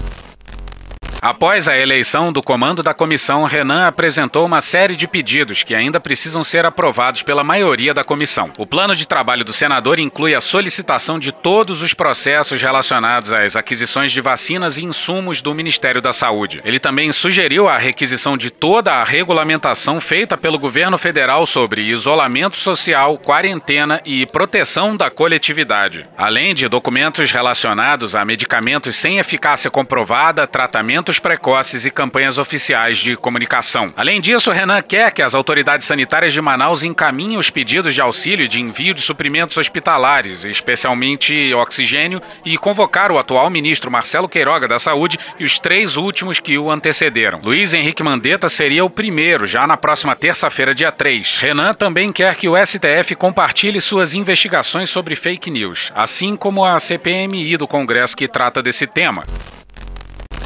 Após 1.24 1.68
a 1.68 1.78
eleição 1.78 2.32
do 2.32 2.42
comando 2.42 2.82
da 2.82 2.92
comissão, 2.92 3.44
Renan 3.44 3.84
apresentou 3.84 4.44
uma 4.44 4.60
série 4.60 4.96
de 4.96 5.06
pedidos 5.06 5.62
que 5.62 5.72
ainda 5.72 6.00
precisam 6.00 6.42
ser 6.42 6.66
aprovados 6.66 7.22
pela 7.22 7.44
maioria 7.44 7.94
da 7.94 8.02
comissão. 8.02 8.52
O 8.58 8.66
plano 8.66 8.92
de 8.92 9.06
trabalho 9.06 9.44
do 9.44 9.52
senador 9.52 10.00
inclui 10.00 10.34
a 10.34 10.40
solicitação 10.40 11.20
de 11.20 11.30
todos 11.30 11.80
os 11.80 11.94
processos 11.94 12.60
relacionados 12.60 13.30
às 13.30 13.54
aquisições 13.54 14.10
de 14.10 14.20
vacinas 14.20 14.78
e 14.78 14.84
insumos 14.84 15.40
do 15.40 15.54
Ministério 15.54 16.02
da 16.02 16.12
Saúde. 16.12 16.58
Ele 16.64 16.80
também 16.80 17.12
sugeriu 17.12 17.68
a 17.68 17.78
requisição 17.78 18.36
de 18.36 18.50
toda 18.50 18.94
a 18.94 19.04
regulamentação 19.04 20.00
feita 20.00 20.36
pelo 20.36 20.58
governo 20.58 20.98
federal 20.98 21.46
sobre 21.46 21.82
isolamento 21.82 22.56
social, 22.56 23.16
quarentena 23.16 24.00
e 24.04 24.26
proteção 24.26 24.96
da 24.96 25.08
coletividade, 25.08 26.04
além 26.18 26.52
de 26.52 26.66
documentos 26.66 27.30
relacionados 27.30 28.16
a 28.16 28.24
medicamentos 28.24 28.96
sem 28.96 29.20
eficácia 29.20 29.70
comprovada, 29.70 30.48
tratamentos 30.48 31.11
precoces 31.18 31.84
e 31.84 31.90
campanhas 31.90 32.38
oficiais 32.38 32.98
de 32.98 33.16
comunicação. 33.16 33.86
Além 33.96 34.20
disso, 34.20 34.50
Renan 34.50 34.80
quer 34.82 35.12
que 35.12 35.22
as 35.22 35.34
autoridades 35.34 35.86
sanitárias 35.86 36.32
de 36.32 36.40
Manaus 36.40 36.82
encaminhem 36.82 37.38
os 37.38 37.50
pedidos 37.50 37.94
de 37.94 38.00
auxílio 38.00 38.48
de 38.48 38.60
envio 38.60 38.94
de 38.94 39.00
suprimentos 39.00 39.56
hospitalares, 39.56 40.44
especialmente 40.44 41.52
oxigênio, 41.54 42.20
e 42.44 42.56
convocar 42.58 43.12
o 43.12 43.18
atual 43.18 43.48
ministro 43.50 43.90
Marcelo 43.90 44.28
Queiroga 44.28 44.66
da 44.66 44.78
Saúde 44.78 45.18
e 45.38 45.44
os 45.44 45.58
três 45.58 45.96
últimos 45.96 46.40
que 46.40 46.58
o 46.58 46.70
antecederam. 46.72 47.40
Luiz 47.44 47.74
Henrique 47.74 48.02
Mandetta 48.02 48.48
seria 48.48 48.84
o 48.84 48.90
primeiro, 48.90 49.46
já 49.46 49.66
na 49.66 49.76
próxima 49.76 50.16
terça-feira, 50.16 50.74
dia 50.74 50.92
3. 50.92 51.38
Renan 51.38 51.72
também 51.74 52.12
quer 52.12 52.34
que 52.36 52.48
o 52.48 52.56
STF 52.56 53.14
compartilhe 53.16 53.80
suas 53.80 54.14
investigações 54.14 54.90
sobre 54.90 55.16
fake 55.16 55.50
news, 55.50 55.92
assim 55.94 56.36
como 56.36 56.64
a 56.64 56.78
CPMI 56.78 57.56
do 57.56 57.66
Congresso 57.66 58.16
que 58.16 58.28
trata 58.28 58.62
desse 58.62 58.86
tema. 58.86 59.22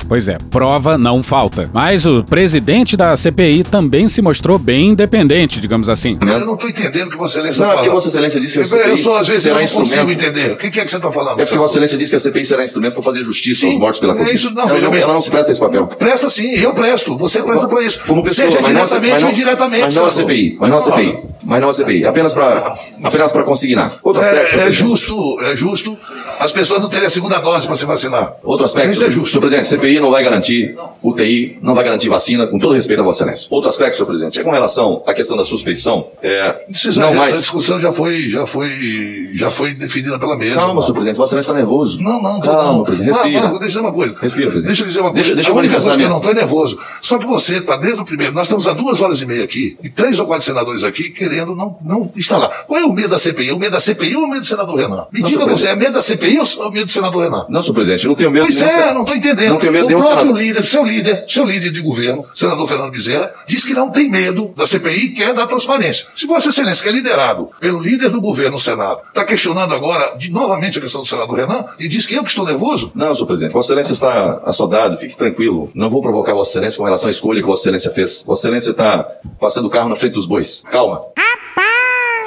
Pois 0.09 0.29
é, 0.29 0.39
prova 0.51 0.97
não 0.97 1.23
falta. 1.23 1.69
Mas 1.73 2.07
o 2.07 2.23
presidente 2.25 2.97
da 2.97 3.17
CPI 3.17 3.65
também 3.65 4.09
se 4.09 4.23
mostrou 4.23 4.59
bem 4.59 4.91
independente, 4.91 5.61
digamos 5.61 5.89
assim. 5.89 6.17
Eu 6.21 6.47
não 6.47 6.55
estou 6.55 6.69
entendendo 6.71 7.09
o 7.09 7.11
que 7.11 7.17
Vossa 7.17 7.39
Excelência 7.39 7.61
Não, 7.65 7.67
está 7.67 7.73
é 7.73 7.75
porque 7.77 7.87
falando. 7.89 7.95
Vossa 7.95 8.09
Excelência 8.09 8.41
disse 8.41 8.53
que 8.55 8.59
a 8.59 8.63
Eu- 8.63 8.67
CPI 8.67 8.91
Eu 8.91 8.97
só, 8.99 9.19
às 9.19 9.29
vezes, 9.29 9.47
não 9.47 9.55
consigo 9.59 9.83
instrumento- 9.83 10.25
entender. 10.25 10.53
O 10.53 10.57
que 10.57 10.71
que 10.71 10.81
é 10.81 10.85
que 10.85 10.91
você 10.91 10.97
está 10.97 11.11
falando? 11.11 11.41
É 11.41 11.45
porque 11.45 11.59
Vossa 11.59 11.73
Excelência 11.73 11.99
disse 11.99 12.11
que 12.11 12.17
a 12.17 12.21
CPI 12.21 12.45
será 12.45 12.65
instrumento 12.65 12.95
para 12.95 13.03
fazer 13.03 13.23
justiça 13.23 13.67
aos 13.67 13.77
mortos 13.79 13.99
pela 14.01 14.13
É 14.13 14.17
Covid. 14.17 14.35
isso, 14.35 14.55
não, 14.55 14.63
ela, 14.63 14.73
veja 14.75 14.85
não, 14.85 14.91
bem. 14.93 15.01
ela 15.03 15.13
não 15.13 15.21
se 15.21 15.31
presta 15.31 15.53
esse 15.53 15.61
papel. 15.61 15.87
Presta 15.87 16.29
sim, 16.29 16.51
eu 16.55 16.73
presto. 16.73 17.17
Você 17.19 17.43
presta 17.43 17.67
para 17.69 17.83
isso. 17.83 18.01
Como 18.07 18.23
pessoa, 18.23 18.49
Seja 18.49 18.61
não, 18.61 18.69
a- 18.69 18.73
diretamente 18.73 19.21
não, 19.23 19.29
ou 19.29 19.33
indiretamente. 19.35 19.83
Mas 19.83 19.95
não 19.97 20.05
a. 20.07 20.11
CPI, 20.11 20.57
mas 20.61 20.71
não 20.71 20.77
a 20.77 20.81
CPI, 20.81 21.19
mas 21.45 21.61
não 21.61 21.69
a 21.69 21.73
CPI, 21.73 22.05
apenas 22.07 22.33
para 22.35 22.75
apenas 23.03 23.33
para 23.33 23.43
consignar. 23.43 23.95
Outro 24.03 24.23
aspecto, 24.23 24.45
É, 24.45 24.49
senhor 24.49 24.61
é 24.63 24.65
presidente. 24.67 24.91
justo, 24.91 25.41
é 25.43 25.57
justo 25.57 25.99
as 26.39 26.53
pessoas 26.53 26.81
não 26.81 26.89
terem 26.89 27.07
a 27.07 27.11
segunda 27.11 27.39
dose 27.39 27.67
para 27.67 27.77
se 27.77 27.85
vacinar. 27.87 28.35
Outro 28.43 28.65
aspecto, 28.65 28.91
Isso 28.91 29.05
é 29.05 29.11
justo. 29.11 29.31
senhor 29.31 29.41
presidente, 29.41 29.67
CPI 29.67 29.96
não 30.01 30.11
vai 30.11 30.23
garantir 30.23 30.77
UTI, 31.03 31.59
não 31.63 31.75
vai 31.75 31.85
garantir 31.85 32.09
vacina, 32.09 32.47
com 32.47 32.59
todo 32.59 32.75
respeito 32.75 33.01
a 33.01 33.03
Vossa 33.05 33.23
Excelência. 33.23 33.49
Outro 33.51 33.69
aspecto, 33.69 33.95
senhor 33.97 34.07
presidente, 34.07 34.41
é 34.41 34.43
com 34.43 34.51
relação 34.51 35.03
à 35.07 35.15
questão 35.15 35.37
da 35.37 35.45
suspeição. 35.45 36.09
É, 36.23 36.53
Precisa, 36.69 37.01
não 37.01 37.09
essa 37.11 37.19
mais. 37.19 37.39
discussão 37.39 37.81
já 37.81 37.93
foi, 37.93 38.29
já 38.31 38.47
foi, 38.47 39.31
já 39.35 39.51
foi 39.51 39.75
definida 39.75 40.19
pela 40.19 40.37
mesa. 40.37 40.57
Calma, 40.57 40.81
senhor 40.81 40.95
presidente, 40.95 41.17
Vossa 41.17 41.31
Excelência 41.39 41.51
está 41.53 41.55
nervoso. 41.61 42.01
Não, 42.03 42.21
não, 42.23 42.41
tô, 42.41 42.51
Calma, 42.51 42.73
não. 42.73 42.85
presidente, 42.85 43.15
respira. 43.15 43.41
mas 43.43 43.51
deixa 43.51 43.57
eu 43.65 43.69
dizer 43.69 43.81
uma 43.81 43.93
coisa. 43.93 44.17
Respira, 44.21 44.51
presidente. 44.51 44.67
Deixa 44.69 44.83
eu 44.83 44.87
dizer 44.87 45.01
uma 45.01 45.11
coisa. 45.13 45.23
Deixa- 45.23 45.35
deixa 45.35 45.51
eu 45.51 45.53
a 45.53 45.57
manifestar 45.57 45.83
coisa 45.85 45.97
minha- 45.99 46.09
não 46.09 46.17
estou 46.19 46.33
é 46.33 46.35
nervoso. 46.35 46.79
Só 47.01 47.19
que 47.19 47.27
você 47.27 47.57
está 47.59 47.77
desde 47.77 48.01
o 48.01 48.05
primeiro. 48.05 48.33
Nós 48.35 48.45
estamos 48.47 48.67
há 48.69 48.73
duas 48.73 49.01
horas 49.03 49.21
e 49.21 49.27
meia 49.27 49.45
aqui, 49.45 49.77
e 49.83 49.89
três 49.89 50.19
ou 50.19 50.27
quatro 50.27 50.45
senadores 50.45 50.85
aqui 50.85 51.11
querendo 51.11 51.55
não, 51.55 51.77
não 51.85 52.11
instalar. 52.17 52.65
Qual 52.67 52.81
é 52.81 52.85
o 52.85 52.93
medo 52.93 53.09
da 53.09 53.19
CPI? 53.19 53.53
O 53.53 53.59
medo 53.59 53.73
da 53.73 53.81
CPI 53.81 54.17
ou 54.17 54.25
o 54.25 54.29
medo 54.29 54.41
do 54.41 54.47
senador 54.47 54.77
Renan? 54.77 55.07
Me 55.13 55.21
Não, 55.21 55.29
diga 55.29 55.47
você, 55.47 55.69
é 55.69 55.77
medo 55.77 55.93
da 55.93 56.01
CPI 56.01 56.39
ou 56.39 56.69
o 56.69 56.73
medo 56.73 56.87
do 56.87 56.93
senador 56.93 57.23
Renan? 57.23 57.47
Não, 57.49 57.63
senhor 57.63 57.75
presidente, 57.75 58.05
eu 58.05 58.09
não 58.09 58.17
tenho 58.17 58.31
medo 58.31 58.47
Pois 58.47 58.61
é, 58.61 58.93
não 58.95 59.03
estou 59.03 59.17
entendendo. 59.17 59.51
Não 59.51 59.59
tenho 59.59 59.73
medo 59.73 59.86
o 59.95 59.99
próprio 59.99 60.19
senador. 60.19 60.39
líder, 60.39 60.63
seu 60.65 60.85
líder, 60.85 61.25
seu 61.29 61.45
líder 61.45 61.71
de 61.71 61.81
governo, 61.81 62.25
senador 62.35 62.69
Fernando 62.69 62.91
Bezerra, 62.91 63.33
diz 63.47 63.65
que 63.65 63.75
não 63.75 63.91
tem 63.91 64.11
medo 64.11 64.53
da 64.57 64.67
CPI 64.67 65.07
e 65.07 65.11
quer 65.11 65.35
dar 65.35 65.47
transparência. 65.47 66.07
Se 66.15 66.27
Vossa 66.27 66.49
Excelência, 66.49 66.83
que 66.83 66.89
é 66.89 66.93
liderado 66.93 67.51
pelo 67.61 67.81
líder 67.81 68.11
do 68.11 68.21
governo 68.21 68.53
no 68.57 68.61
Senado, 68.61 69.01
está 69.09 69.25
questionando 69.25 69.75
agora 69.75 70.17
de, 70.17 70.31
novamente 70.31 70.79
a 70.79 70.83
questão 70.83 71.03
do 71.03 71.07
senador 71.07 71.37
Renan 71.37 71.65
e 71.79 71.89
diz 71.89 72.07
que 72.07 72.15
eu 72.15 72.23
que 72.23 72.31
estou 72.31 72.45
nervoso, 72.47 72.93
Não, 72.95 73.13
senhor 73.13 73.27
presidente, 73.27 73.53
Vossa 73.53 73.69
Excelência 73.69 73.93
está 73.93 74.41
assodado, 74.45 74.97
fique 74.97 75.17
tranquilo. 75.17 75.71
Não 75.75 75.91
vou 75.91 76.01
provocar 76.01 76.33
Vossa 76.33 76.51
Excelência 76.53 76.79
com 76.79 76.85
relação 76.85 77.09
à 77.09 77.11
escolha 77.11 77.41
que 77.41 77.47
Vossa 77.47 77.63
Excelência 77.63 77.91
fez. 77.91 78.23
Vossa 78.27 78.47
Excelência 78.47 78.71
está 78.71 79.07
passando 79.41 79.67
o 79.67 79.71
carro 79.71 79.89
na 79.89 79.97
frente 79.97 80.15
dos 80.15 80.27
bois. 80.27 80.63
Calma. 80.71 81.03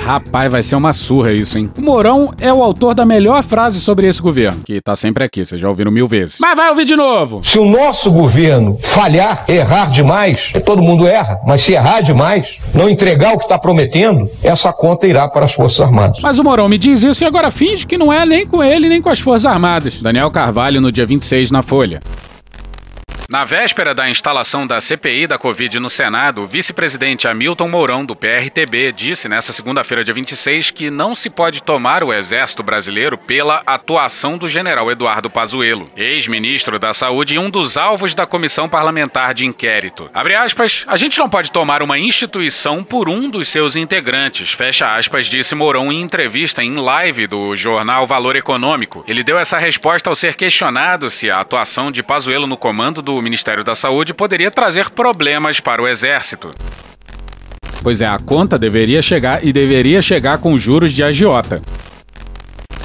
Rapaz, 0.01 0.51
vai 0.51 0.63
ser 0.63 0.75
uma 0.75 0.93
surra 0.93 1.31
isso, 1.31 1.57
hein? 1.57 1.69
O 1.77 1.81
Mourão 1.81 2.33
é 2.39 2.51
o 2.51 2.63
autor 2.63 2.95
da 2.95 3.05
melhor 3.05 3.43
frase 3.43 3.79
sobre 3.79 4.07
esse 4.07 4.21
governo, 4.21 4.61
que 4.65 4.81
tá 4.81 4.95
sempre 4.95 5.23
aqui, 5.23 5.45
vocês 5.45 5.59
já 5.59 5.69
ouviram 5.69 5.91
mil 5.91 6.07
vezes. 6.07 6.37
Mas 6.39 6.55
vai 6.55 6.69
ouvir 6.69 6.85
de 6.85 6.95
novo! 6.95 7.43
Se 7.43 7.59
o 7.59 7.65
nosso 7.65 8.11
governo 8.11 8.77
falhar, 8.81 9.45
errar 9.47 9.91
demais, 9.91 10.51
todo 10.65 10.81
mundo 10.81 11.05
erra, 11.05 11.39
mas 11.45 11.61
se 11.61 11.73
errar 11.73 12.01
demais, 12.01 12.57
não 12.73 12.89
entregar 12.89 13.33
o 13.33 13.37
que 13.37 13.43
está 13.43 13.59
prometendo, 13.59 14.27
essa 14.41 14.73
conta 14.73 15.05
irá 15.05 15.27
para 15.27 15.45
as 15.45 15.53
Forças 15.53 15.81
Armadas. 15.81 16.19
Mas 16.23 16.39
o 16.39 16.43
Mourão 16.43 16.67
me 16.67 16.77
diz 16.77 17.03
isso 17.03 17.23
e 17.23 17.27
agora 17.27 17.51
finge 17.51 17.85
que 17.85 17.97
não 17.97 18.11
é 18.11 18.25
nem 18.25 18.47
com 18.47 18.63
ele 18.63 18.89
nem 18.89 19.01
com 19.01 19.09
as 19.09 19.19
Forças 19.19 19.45
Armadas. 19.45 20.01
Daniel 20.01 20.31
Carvalho 20.31 20.81
no 20.81 20.91
dia 20.91 21.05
26 21.05 21.51
na 21.51 21.61
Folha. 21.61 21.99
Na 23.29 23.45
véspera 23.45 23.93
da 23.93 24.09
instalação 24.09 24.65
da 24.65 24.81
CPI 24.81 25.27
da 25.27 25.37
Covid 25.37 25.79
no 25.79 25.87
Senado, 25.87 26.41
o 26.41 26.47
vice-presidente 26.47 27.27
Hamilton 27.27 27.67
Mourão, 27.67 28.03
do 28.03 28.15
PRTB, 28.15 28.91
disse 28.91 29.29
nesta 29.29 29.53
segunda-feira, 29.53 30.03
dia 30.03 30.15
26, 30.15 30.71
que 30.71 30.89
não 30.89 31.13
se 31.13 31.29
pode 31.29 31.61
tomar 31.61 32.03
o 32.03 32.11
Exército 32.11 32.63
Brasileiro 32.63 33.19
pela 33.19 33.61
atuação 33.67 34.35
do 34.35 34.47
general 34.47 34.89
Eduardo 34.89 35.29
Pazuello, 35.29 35.85
ex-ministro 35.95 36.79
da 36.79 36.91
Saúde 36.91 37.35
e 37.35 37.37
um 37.37 37.51
dos 37.51 37.77
alvos 37.77 38.15
da 38.15 38.25
comissão 38.25 38.67
parlamentar 38.67 39.35
de 39.35 39.45
inquérito. 39.45 40.09
Abre 40.11 40.33
aspas, 40.33 40.83
a 40.87 40.97
gente 40.97 41.19
não 41.19 41.29
pode 41.29 41.51
tomar 41.51 41.83
uma 41.83 41.99
instituição 41.99 42.83
por 42.83 43.07
um 43.07 43.29
dos 43.29 43.47
seus 43.47 43.75
integrantes, 43.75 44.53
fecha 44.53 44.87
aspas, 44.87 45.27
disse 45.27 45.53
Mourão 45.53 45.91
em 45.91 46.01
entrevista 46.01 46.63
em 46.63 46.71
live 46.71 47.27
do 47.27 47.55
jornal 47.55 48.07
Valor 48.07 48.35
Econômico. 48.35 49.03
Ele 49.07 49.23
deu 49.23 49.37
essa 49.37 49.59
resposta 49.59 50.09
ao 50.09 50.15
ser 50.15 50.33
questionado 50.33 51.11
se 51.11 51.29
a 51.29 51.35
atuação 51.35 51.91
de 51.91 52.01
Pazuello 52.01 52.47
no 52.47 52.57
comando 52.57 53.03
do 53.03 53.18
Ministério 53.21 53.63
da 53.63 53.75
Saúde 53.75 54.13
poderia 54.13 54.51
trazer 54.51 54.89
problemas 54.89 55.59
para 55.59 55.81
o 55.81 55.87
Exército. 55.87 56.51
Pois 57.81 58.01
é, 58.01 58.07
a 58.07 58.19
conta 58.19 58.57
deveria 58.57 59.01
chegar 59.01 59.45
e 59.45 59.53
deveria 59.53 60.01
chegar 60.01 60.37
com 60.37 60.57
juros 60.57 60.91
de 60.91 61.03
agiota. 61.03 61.61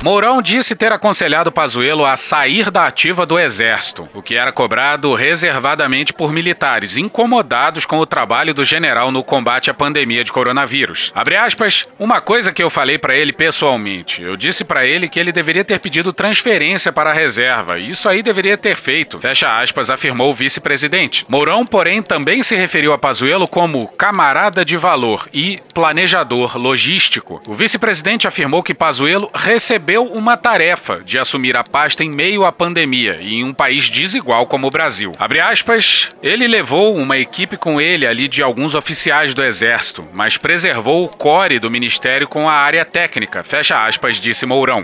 Mourão 0.04 0.42
disse 0.42 0.76
ter 0.76 0.92
aconselhado 0.92 1.50
Pazuello 1.50 2.04
a 2.04 2.14
sair 2.14 2.70
da 2.70 2.86
ativa 2.86 3.24
do 3.24 3.38
Exército, 3.38 4.06
o 4.12 4.20
que 4.20 4.36
era 4.36 4.52
cobrado 4.52 5.14
reservadamente 5.14 6.12
por 6.12 6.30
militares 6.30 6.98
incomodados 6.98 7.86
com 7.86 7.98
o 7.98 8.04
trabalho 8.04 8.52
do 8.52 8.66
general 8.66 9.10
no 9.10 9.24
combate 9.24 9.70
à 9.70 9.74
pandemia 9.74 10.22
de 10.22 10.30
coronavírus. 10.30 11.10
Abre 11.14 11.38
aspas, 11.38 11.88
uma 11.98 12.20
coisa 12.20 12.52
que 12.52 12.62
eu 12.62 12.68
falei 12.68 12.98
para 12.98 13.16
ele 13.16 13.32
pessoalmente. 13.32 14.20
Eu 14.20 14.36
disse 14.36 14.62
para 14.62 14.84
ele 14.84 15.08
que 15.08 15.18
ele 15.18 15.32
deveria 15.32 15.64
ter 15.64 15.80
pedido 15.80 16.12
transferência 16.12 16.92
para 16.92 17.08
a 17.08 17.14
reserva, 17.14 17.78
isso 17.78 18.06
aí 18.06 18.22
deveria 18.22 18.58
ter 18.58 18.76
feito. 18.76 19.18
Fecha 19.18 19.58
aspas, 19.58 19.88
afirmou 19.88 20.32
o 20.32 20.34
vice-presidente. 20.34 21.24
Mourão, 21.30 21.64
porém, 21.64 22.02
também 22.02 22.42
se 22.42 22.54
referiu 22.54 22.92
a 22.92 22.98
Pazuello 22.98 23.48
como 23.48 23.88
camarada 23.88 24.66
de 24.66 24.76
valor 24.76 25.30
e 25.32 25.56
planejador 25.72 26.58
logístico. 26.58 27.40
O 27.48 27.54
vice-presidente 27.54 28.28
afirmou 28.28 28.62
que 28.62 28.74
Pazuello 28.74 29.30
recebeu 29.34 29.93
uma 30.02 30.36
tarefa 30.36 31.00
de 31.04 31.18
assumir 31.18 31.56
a 31.56 31.64
pasta 31.64 32.02
em 32.02 32.10
meio 32.10 32.44
à 32.44 32.52
pandemia 32.52 33.18
e 33.20 33.34
em 33.34 33.44
um 33.44 33.54
país 33.54 33.88
desigual 33.88 34.46
como 34.46 34.66
o 34.66 34.70
Brasil. 34.70 35.12
Abre 35.18 35.40
aspas, 35.40 36.10
ele 36.22 36.46
levou 36.46 36.96
uma 36.96 37.16
equipe 37.16 37.56
com 37.56 37.80
ele 37.80 38.06
ali 38.06 38.28
de 38.28 38.42
alguns 38.42 38.74
oficiais 38.74 39.34
do 39.34 39.42
exército, 39.44 40.04
mas 40.12 40.36
preservou 40.36 41.04
o 41.04 41.08
core 41.08 41.58
do 41.58 41.70
ministério 41.70 42.28
com 42.28 42.48
a 42.48 42.54
área 42.54 42.84
técnica. 42.84 43.42
Fecha 43.42 43.86
aspas, 43.86 44.16
disse 44.16 44.46
Mourão. 44.46 44.82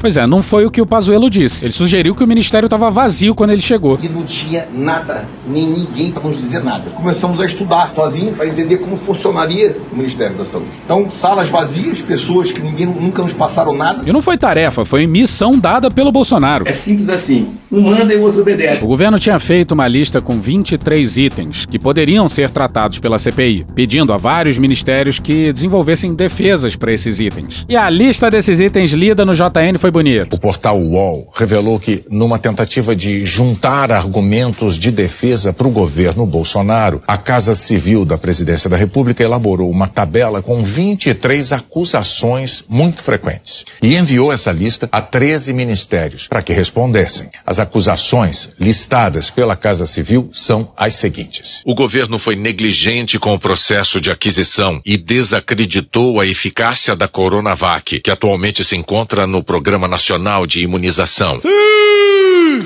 Pois 0.00 0.16
é, 0.16 0.26
não 0.26 0.42
foi 0.42 0.64
o 0.64 0.70
que 0.70 0.80
o 0.80 0.86
Pazuello 0.86 1.28
disse. 1.28 1.64
Ele 1.64 1.72
sugeriu 1.72 2.14
que 2.14 2.22
o 2.22 2.26
ministério 2.26 2.66
estava 2.66 2.90
vazio 2.90 3.34
quando 3.34 3.50
ele 3.50 3.60
chegou. 3.60 3.98
E 4.00 4.08
não 4.08 4.22
tinha 4.22 4.68
nada, 4.72 5.24
nem 5.46 5.66
ninguém 5.66 6.12
para 6.12 6.22
nos 6.22 6.36
dizer 6.36 6.62
nada. 6.62 6.90
Começamos 6.90 7.40
a 7.40 7.46
estudar 7.46 7.92
sozinhos 7.94 8.36
para 8.36 8.46
entender 8.46 8.78
como 8.78 8.96
funcionaria 8.96 9.76
o 9.92 9.96
Ministério 9.96 10.36
da 10.36 10.44
Saúde. 10.44 10.68
Então, 10.84 11.10
salas 11.10 11.48
vazias, 11.48 12.00
pessoas 12.00 12.52
que 12.52 12.60
ninguém 12.60 12.86
nunca 12.86 13.22
nos 13.22 13.32
passaram 13.32 13.74
nada. 13.74 14.08
E 14.08 14.12
não 14.12 14.22
foi 14.22 14.38
tarefa, 14.38 14.84
foi 14.84 15.06
missão 15.06 15.58
dada 15.58 15.90
pelo 15.90 16.12
Bolsonaro. 16.12 16.68
É 16.68 16.72
simples 16.72 17.08
assim. 17.08 17.54
Um 17.70 17.82
manda 17.82 18.14
e 18.14 18.16
o 18.16 18.22
outro 18.22 18.40
obedece. 18.40 18.82
O 18.82 18.88
governo 18.88 19.18
tinha 19.18 19.38
feito 19.38 19.72
uma 19.72 19.86
lista 19.86 20.20
com 20.20 20.40
23 20.40 21.16
itens 21.18 21.66
que 21.66 21.78
poderiam 21.78 22.28
ser 22.28 22.50
tratados 22.50 22.98
pela 22.98 23.18
CPI, 23.18 23.66
pedindo 23.74 24.12
a 24.12 24.16
vários 24.16 24.56
ministérios 24.58 25.18
que 25.18 25.52
desenvolvessem 25.52 26.14
defesas 26.14 26.76
para 26.76 26.92
esses 26.92 27.20
itens. 27.20 27.66
E 27.68 27.76
a 27.76 27.90
lista 27.90 28.30
desses 28.30 28.58
itens 28.58 28.92
lida 28.92 29.24
no 29.24 29.34
JN 29.34 29.78
foi 29.78 29.87
bonita. 29.90 30.36
O 30.36 30.40
portal 30.40 30.78
UOL 30.80 31.30
revelou 31.34 31.78
que, 31.78 32.04
numa 32.10 32.38
tentativa 32.38 32.94
de 32.94 33.24
juntar 33.24 33.92
argumentos 33.92 34.78
de 34.78 34.90
defesa 34.90 35.52
para 35.52 35.68
o 35.68 35.70
governo 35.70 36.26
Bolsonaro, 36.26 37.02
a 37.06 37.16
Casa 37.16 37.54
Civil 37.54 38.04
da 38.04 38.18
Presidência 38.18 38.68
da 38.68 38.76
República 38.76 39.22
elaborou 39.22 39.70
uma 39.70 39.86
tabela 39.86 40.42
com 40.42 40.62
23 40.62 41.52
acusações 41.52 42.64
muito 42.68 43.02
frequentes 43.02 43.64
e 43.82 43.96
enviou 43.96 44.32
essa 44.32 44.50
lista 44.50 44.88
a 44.90 45.00
13 45.00 45.52
ministérios 45.52 46.26
para 46.26 46.42
que 46.42 46.52
respondessem. 46.52 47.28
As 47.46 47.58
acusações 47.58 48.50
listadas 48.58 49.30
pela 49.30 49.56
Casa 49.56 49.86
Civil 49.86 50.30
são 50.32 50.72
as 50.76 50.94
seguintes: 50.94 51.62
O 51.64 51.74
governo 51.74 52.18
foi 52.18 52.36
negligente 52.36 53.18
com 53.18 53.34
o 53.34 53.38
processo 53.38 54.00
de 54.00 54.10
aquisição 54.10 54.80
e 54.84 54.96
desacreditou 54.96 56.20
a 56.20 56.26
eficácia 56.26 56.96
da 56.96 57.06
Coronavac, 57.06 58.00
que 58.00 58.10
atualmente 58.10 58.64
se 58.64 58.76
encontra 58.76 59.26
no 59.26 59.42
Programa 59.42 59.77
Nacional 59.86 60.46
de 60.46 60.62
Imunização. 60.62 61.36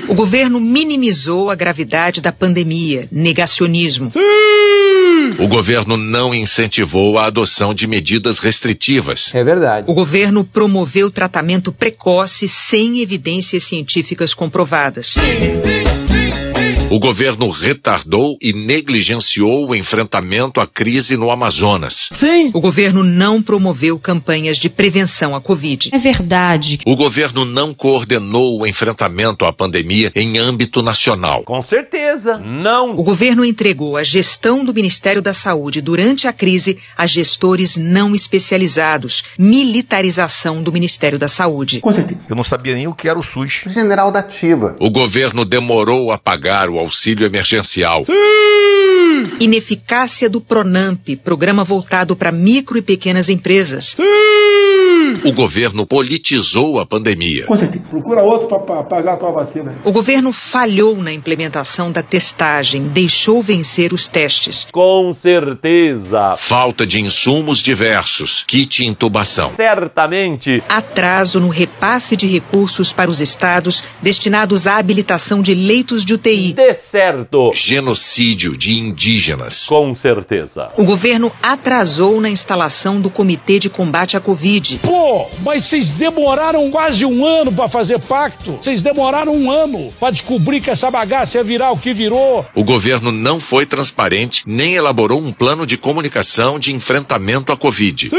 O 0.07 0.13
governo 0.13 0.59
minimizou 0.59 1.51
a 1.51 1.55
gravidade 1.55 2.21
da 2.21 2.31
pandemia, 2.31 3.07
negacionismo. 3.11 4.09
O 5.39 5.47
governo 5.47 5.97
não 5.97 6.33
incentivou 6.33 7.17
a 7.17 7.25
adoção 7.25 7.73
de 7.73 7.87
medidas 7.87 8.39
restritivas. 8.39 9.33
É 9.33 9.43
verdade. 9.43 9.89
O 9.89 9.93
governo 9.93 10.43
promoveu 10.43 11.11
tratamento 11.11 11.71
precoce 11.71 12.47
sem 12.47 13.01
evidências 13.01 13.63
científicas 13.63 14.33
comprovadas. 14.33 15.15
O 16.89 16.99
governo 16.99 17.49
retardou 17.49 18.37
e 18.41 18.53
negligenciou 18.53 19.69
o 19.69 19.75
enfrentamento 19.75 20.61
à 20.61 20.67
crise 20.67 21.17
no 21.17 21.31
Amazonas. 21.31 22.09
Sim. 22.11 22.51
O 22.53 22.61
governo 22.61 23.03
não 23.03 23.41
promoveu 23.41 23.97
campanhas 23.97 24.57
de 24.57 24.69
prevenção 24.69 25.35
à 25.35 25.41
Covid. 25.41 25.89
É 25.91 25.97
verdade. 25.97 26.79
O 26.85 26.95
governo 26.95 27.45
não 27.45 27.73
coordenou 27.73 28.61
o 28.61 28.67
enfrentamento 28.67 29.45
à 29.45 29.53
pandemia 29.53 30.11
em 30.15 30.37
âmbito 30.37 30.83
nacional. 30.83 31.43
Com 31.43 31.61
certeza, 31.61 32.37
não. 32.37 32.91
O 32.91 33.03
governo 33.03 33.43
entregou 33.43 33.97
a 33.97 34.03
gestão 34.03 34.63
do 34.63 34.73
Ministério 34.73 35.21
da 35.21 35.33
Saúde 35.33 35.81
durante 35.81 36.27
a 36.27 36.33
crise 36.33 36.77
a 36.97 37.07
gestores 37.07 37.77
não 37.77 38.13
especializados. 38.13 39.23
Militarização 39.37 40.61
do 40.61 40.71
Ministério 40.71 41.17
da 41.17 41.27
Saúde. 41.27 41.79
Com 41.79 41.93
certeza. 41.93 42.27
Eu 42.29 42.35
não 42.35 42.43
sabia 42.43 42.75
nem 42.75 42.87
o 42.87 42.93
que 42.93 43.09
era 43.09 43.17
o 43.17 43.23
SUS. 43.23 43.63
General 43.67 44.11
da 44.11 44.19
Ativa. 44.19 44.75
O 44.79 44.89
governo 44.89 45.43
demorou 45.45 46.11
a 46.11 46.17
pagar 46.17 46.69
o 46.73 46.79
auxílio 46.79 47.25
emergencial. 47.25 48.01
Ineficácia 49.39 50.29
do 50.29 50.41
Pronamp, 50.41 51.07
programa 51.23 51.63
voltado 51.63 52.15
para 52.15 52.31
micro 52.31 52.77
e 52.77 52.81
pequenas 52.81 53.29
empresas. 53.29 53.95
O 55.23 55.31
governo 55.31 55.85
politizou 55.85 56.79
a 56.79 56.85
pandemia. 56.85 57.45
Com 57.45 57.57
certeza. 57.57 57.91
Procura 57.91 58.23
outro 58.23 58.47
para 58.47 58.83
pagar 58.83 59.13
a 59.13 59.17
tua 59.17 59.31
vacina. 59.31 59.75
O 59.83 59.91
governo 59.91 60.31
falhou 60.31 60.97
na 60.97 61.11
implementação 61.11 61.91
da 61.91 62.01
testagem, 62.01 62.87
deixou 62.87 63.41
vencer 63.41 63.93
os 63.93 64.09
testes. 64.09 64.67
Com 64.71 65.11
certeza. 65.13 66.35
Falta 66.37 66.85
de 66.85 67.01
insumos 67.01 67.59
diversos, 67.59 68.43
kit 68.47 68.85
intubação. 68.85 69.49
Certamente. 69.49 70.63
Atraso 70.67 71.39
no 71.39 71.49
repasse 71.49 72.15
de 72.15 72.27
recursos 72.27 72.91
para 72.93 73.09
os 73.09 73.19
estados 73.19 73.83
destinados 74.01 74.67
à 74.67 74.77
habilitação 74.77 75.41
de 75.41 75.53
leitos 75.53 76.05
de 76.05 76.13
UTI. 76.13 76.53
De 76.53 76.73
certo. 76.73 77.51
Genocídio 77.53 78.57
de 78.57 78.77
indígenas. 78.79 79.65
Com 79.65 79.93
certeza. 79.93 80.71
O 80.77 80.83
governo 80.83 81.31
atrasou 81.41 82.19
na 82.19 82.29
instalação 82.29 82.99
do 82.99 83.09
Comitê 83.09 83.59
de 83.59 83.69
Combate 83.69 84.17
à 84.17 84.19
Covid. 84.19 84.79
Pô, 84.93 85.27
mas 85.43 85.65
vocês 85.65 85.91
demoraram 85.93 86.69
quase 86.69 87.03
um 87.03 87.25
ano 87.25 87.51
para 87.51 87.67
fazer 87.67 87.97
pacto. 87.97 88.59
Vocês 88.61 88.83
demoraram 88.83 89.35
um 89.35 89.49
ano 89.49 89.91
para 89.99 90.11
descobrir 90.11 90.61
que 90.61 90.69
essa 90.69 90.91
bagaça 90.91 91.39
ia 91.39 91.43
virar 91.43 91.71
o 91.71 91.77
que 91.79 91.91
virou. 91.93 92.45
O 92.53 92.63
governo 92.63 93.11
não 93.11 93.39
foi 93.39 93.65
transparente 93.65 94.43
nem 94.45 94.75
elaborou 94.75 95.19
um 95.19 95.33
plano 95.33 95.65
de 95.65 95.77
comunicação 95.77 96.59
de 96.59 96.71
enfrentamento 96.71 97.51
à 97.51 97.57
Covid. 97.57 98.11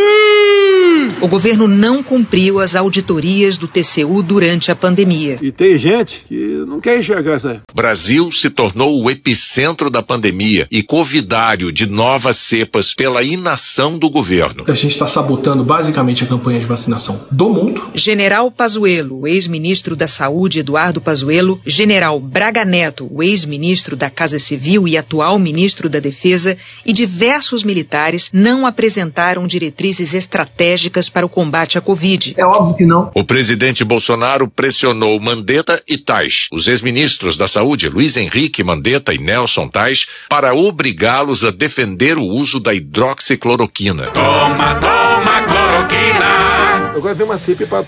O 1.20 1.28
governo 1.28 1.68
não 1.68 2.02
cumpriu 2.02 2.58
as 2.58 2.74
auditorias 2.74 3.56
do 3.56 3.68
TCU 3.68 4.22
durante 4.22 4.72
a 4.72 4.76
pandemia. 4.76 5.38
E 5.40 5.52
tem 5.52 5.78
gente 5.78 6.24
que 6.28 6.64
não 6.66 6.80
quer 6.80 6.98
enxergar 6.98 7.36
isso 7.36 7.48
aí. 7.48 7.60
Brasil 7.72 8.32
se 8.32 8.50
tornou 8.50 9.00
o 9.00 9.08
epicentro 9.08 9.88
da 9.88 10.02
pandemia 10.02 10.66
e 10.70 10.82
covidário 10.82 11.70
de 11.70 11.86
novas 11.86 12.38
cepas 12.38 12.94
pela 12.94 13.22
inação 13.22 13.96
do 13.96 14.10
governo. 14.10 14.64
A 14.66 14.72
gente 14.72 14.92
está 14.92 15.06
sabotando 15.06 15.64
basicamente 15.64 16.24
a 16.24 16.26
campanha 16.26 16.63
de 16.64 16.68
vacinação 16.68 17.26
do 17.30 17.50
mundo. 17.50 17.90
General 17.94 18.50
Pazuello, 18.50 19.20
o 19.20 19.28
ex-ministro 19.28 19.94
da 19.94 20.08
Saúde 20.08 20.60
Eduardo 20.60 21.00
Pazuello, 21.00 21.60
General 21.64 22.18
Braga 22.18 22.64
Neto, 22.64 23.08
o 23.10 23.22
ex-ministro 23.22 23.94
da 23.94 24.10
Casa 24.10 24.38
Civil 24.38 24.88
e 24.88 24.96
atual 24.96 25.38
ministro 25.38 25.88
da 25.88 26.00
Defesa, 26.00 26.56
e 26.84 26.92
diversos 26.92 27.62
militares 27.62 28.30
não 28.32 28.66
apresentaram 28.66 29.46
diretrizes 29.46 30.14
estratégicas 30.14 31.08
para 31.08 31.26
o 31.26 31.28
combate 31.28 31.78
à 31.78 31.80
Covid. 31.80 32.34
É 32.36 32.44
óbvio 32.44 32.76
que 32.76 32.86
não. 32.86 33.10
O 33.14 33.24
presidente 33.24 33.84
Bolsonaro 33.84 34.48
pressionou 34.48 35.20
Mandetta 35.20 35.82
e 35.86 35.98
Tais, 35.98 36.48
os 36.52 36.66
ex-ministros 36.66 37.36
da 37.36 37.46
Saúde 37.46 37.88
Luiz 37.88 38.16
Henrique 38.16 38.64
Mandetta 38.64 39.12
e 39.12 39.18
Nelson 39.18 39.68
Tais, 39.68 40.06
para 40.28 40.54
obrigá-los 40.54 41.44
a 41.44 41.50
defender 41.50 42.16
o 42.16 42.24
uso 42.24 42.58
da 42.58 42.72
hidroxicloroquina. 42.74 44.10
Toma, 44.12 44.74
toma 44.76 45.42
cloroquina. 45.42 46.53
Agora 46.94 47.12
vem 47.12 47.26
uma 47.26 47.36
CPI 47.36 47.66
para 47.66 47.82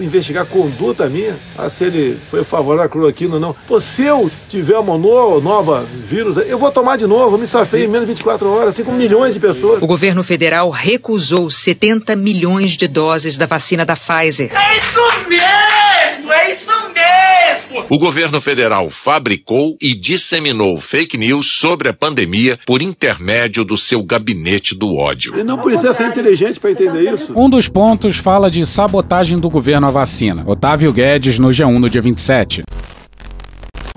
investigar 0.00 0.42
a 0.42 0.46
conduta 0.46 1.08
minha, 1.08 1.36
a 1.58 1.68
se 1.68 1.84
ele 1.84 2.18
foi 2.30 2.42
favorável 2.42 2.86
à 2.86 2.88
cloroquina 2.88 3.34
ou 3.34 3.40
não. 3.40 3.54
Pô, 3.66 3.80
se 3.80 4.02
eu 4.02 4.30
tiver 4.48 4.78
uma 4.78 4.96
no, 4.96 5.40
nova 5.40 5.84
vírus, 6.08 6.36
eu 6.38 6.58
vou 6.58 6.70
tomar 6.70 6.96
de 6.96 7.06
novo, 7.06 7.36
eu 7.36 7.40
me 7.40 7.46
safei 7.46 7.84
em 7.84 7.88
menos 7.88 8.06
de 8.06 8.14
24 8.14 8.48
horas, 8.48 8.68
assim 8.70 8.84
como 8.84 8.96
milhões 8.96 9.34
de 9.34 9.40
pessoas. 9.40 9.82
O 9.82 9.86
governo 9.86 10.24
federal 10.24 10.70
recusou 10.70 11.50
70 11.50 12.16
milhões 12.16 12.76
de 12.76 12.88
doses 12.88 13.36
da 13.36 13.46
vacina 13.46 13.84
da 13.84 13.94
Pfizer. 13.94 14.50
É 14.54 14.78
isso 14.78 15.00
mesmo, 15.28 16.32
é 16.32 16.52
isso 16.52 16.72
mesmo! 16.72 17.08
O 17.90 17.98
governo 17.98 18.40
federal 18.40 18.88
fabricou 18.90 19.76
e 19.80 19.94
disseminou 19.94 20.78
fake 20.78 21.16
news 21.16 21.58
sobre 21.58 21.88
a 21.88 21.92
pandemia 21.92 22.58
por 22.66 22.82
intermédio 22.82 23.64
do 23.64 23.76
seu 23.76 24.02
gabinete 24.02 24.74
do 24.74 24.94
ódio. 24.94 25.38
E 25.38 25.42
não 25.42 25.58
precisa 25.58 25.92
ser 25.94 26.08
inteligente 26.08 26.60
para 26.60 26.70
entender 26.70 27.14
isso. 27.14 27.32
Um 27.34 27.48
dos 27.48 27.68
pontos 27.68 27.97
fala 28.16 28.50
de 28.50 28.64
sabotagem 28.64 29.38
do 29.38 29.50
governo 29.50 29.86
à 29.86 29.90
vacina. 29.90 30.42
Otávio 30.46 30.92
Guedes 30.92 31.38
no 31.38 31.48
G1 31.48 31.78
no 31.78 31.90
dia 31.90 32.00
27. 32.00 32.62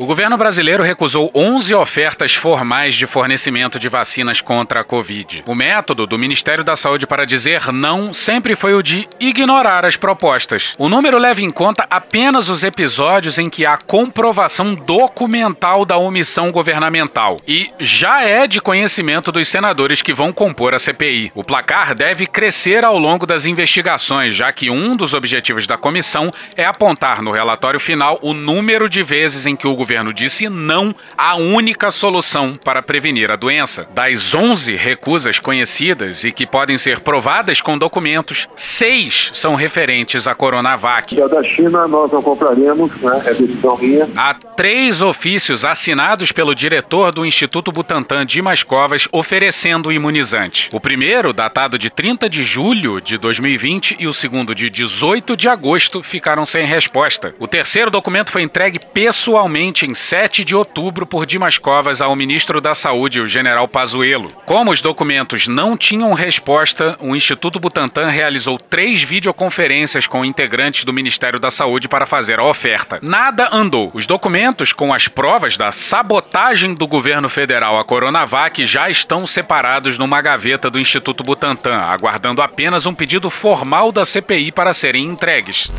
O 0.01 0.05
governo 0.07 0.35
brasileiro 0.35 0.83
recusou 0.83 1.29
11 1.35 1.75
ofertas 1.75 2.33
formais 2.33 2.95
de 2.95 3.05
fornecimento 3.05 3.77
de 3.77 3.87
vacinas 3.87 4.41
contra 4.41 4.81
a 4.81 4.83
Covid. 4.83 5.43
O 5.45 5.53
método 5.53 6.07
do 6.07 6.17
Ministério 6.17 6.63
da 6.63 6.75
Saúde 6.75 7.05
para 7.05 7.23
dizer 7.23 7.71
não 7.71 8.11
sempre 8.11 8.55
foi 8.55 8.73
o 8.73 8.81
de 8.81 9.07
ignorar 9.19 9.85
as 9.85 9.95
propostas. 9.95 10.73
O 10.79 10.89
número 10.89 11.19
leva 11.19 11.41
em 11.41 11.51
conta 11.51 11.85
apenas 11.87 12.49
os 12.49 12.63
episódios 12.63 13.37
em 13.37 13.47
que 13.47 13.63
há 13.63 13.77
comprovação 13.77 14.73
documental 14.73 15.85
da 15.85 15.97
omissão 15.97 16.49
governamental 16.49 17.37
e 17.47 17.69
já 17.77 18.23
é 18.23 18.47
de 18.47 18.59
conhecimento 18.59 19.31
dos 19.31 19.49
senadores 19.49 20.01
que 20.01 20.15
vão 20.15 20.33
compor 20.33 20.73
a 20.73 20.79
CPI. 20.79 21.31
O 21.35 21.43
placar 21.43 21.93
deve 21.93 22.25
crescer 22.25 22.83
ao 22.83 22.97
longo 22.97 23.27
das 23.27 23.45
investigações, 23.45 24.33
já 24.33 24.51
que 24.51 24.67
um 24.67 24.95
dos 24.95 25.13
objetivos 25.13 25.67
da 25.67 25.77
comissão 25.77 26.31
é 26.57 26.65
apontar 26.65 27.21
no 27.21 27.29
relatório 27.29 27.79
final 27.79 28.17
o 28.23 28.33
número 28.33 28.89
de 28.89 29.03
vezes 29.03 29.45
em 29.45 29.55
que 29.55 29.67
o 29.67 29.75
governo 29.75 29.90
disse 30.13 30.47
não 30.47 30.95
à 31.17 31.35
única 31.35 31.91
solução 31.91 32.57
para 32.63 32.81
prevenir 32.81 33.29
a 33.29 33.35
doença. 33.35 33.87
Das 33.93 34.33
11 34.33 34.75
recusas 34.75 35.39
conhecidas 35.39 36.23
e 36.23 36.31
que 36.31 36.45
podem 36.45 36.77
ser 36.77 37.01
provadas 37.01 37.61
com 37.61 37.77
documentos, 37.77 38.47
seis 38.55 39.31
são 39.33 39.55
referentes 39.55 40.27
à 40.27 40.33
Coronavac. 40.33 41.15
E 41.15 41.21
a 41.21 41.27
da 41.27 41.43
China 41.43 41.87
nós 41.87 42.11
não 42.11 42.21
compraremos, 42.21 42.91
né? 43.01 43.21
É 43.25 43.33
decisão 43.33 43.77
minha. 43.77 44.09
Há 44.15 44.33
três 44.33 45.01
ofícios 45.01 45.65
assinados 45.65 46.31
pelo 46.31 46.55
diretor 46.55 47.13
do 47.13 47.25
Instituto 47.25 47.71
Butantan, 47.71 48.25
Dimas 48.25 48.63
Covas, 48.63 49.07
oferecendo 49.11 49.89
o 49.89 49.91
imunizante. 49.91 50.69
O 50.71 50.79
primeiro, 50.79 51.33
datado 51.33 51.77
de 51.77 51.89
30 51.89 52.29
de 52.29 52.43
julho 52.43 53.01
de 53.01 53.17
2020, 53.17 53.97
e 53.99 54.07
o 54.07 54.13
segundo, 54.13 54.55
de 54.55 54.69
18 54.69 55.35
de 55.35 55.47
agosto, 55.47 56.01
ficaram 56.01 56.45
sem 56.45 56.65
resposta. 56.65 57.33
O 57.39 57.47
terceiro 57.47 57.91
documento 57.91 58.31
foi 58.31 58.41
entregue 58.41 58.79
pessoalmente 58.79 59.80
em 59.85 59.93
7 59.93 60.43
de 60.43 60.55
outubro 60.55 61.05
por 61.05 61.25
Dimas 61.25 61.57
Covas 61.57 62.01
ao 62.01 62.15
ministro 62.15 62.61
da 62.61 62.75
Saúde, 62.75 63.21
o 63.21 63.27
general 63.27 63.67
Pazuello. 63.67 64.27
Como 64.45 64.71
os 64.71 64.81
documentos 64.81 65.47
não 65.47 65.77
tinham 65.77 66.13
resposta, 66.13 66.95
o 66.99 67.15
Instituto 67.15 67.59
Butantan 67.59 68.07
realizou 68.07 68.57
três 68.57 69.01
videoconferências 69.01 70.07
com 70.07 70.25
integrantes 70.25 70.83
do 70.83 70.93
Ministério 70.93 71.39
da 71.39 71.51
Saúde 71.51 71.87
para 71.87 72.05
fazer 72.05 72.39
a 72.39 72.45
oferta. 72.45 72.99
Nada 73.01 73.49
andou. 73.51 73.91
Os 73.93 74.05
documentos 74.05 74.73
com 74.73 74.93
as 74.93 75.07
provas 75.07 75.57
da 75.57 75.71
sabotagem 75.71 76.73
do 76.73 76.87
governo 76.87 77.29
federal 77.29 77.79
à 77.79 77.83
Coronavac 77.83 78.65
já 78.65 78.89
estão 78.89 79.25
separados 79.27 79.97
numa 79.97 80.21
gaveta 80.21 80.69
do 80.69 80.79
Instituto 80.79 81.23
Butantan, 81.23 81.77
aguardando 81.77 82.41
apenas 82.41 82.85
um 82.85 82.93
pedido 82.93 83.29
formal 83.29 83.91
da 83.91 84.05
CPI 84.05 84.51
para 84.51 84.73
serem 84.73 85.05
entregues. 85.05 85.69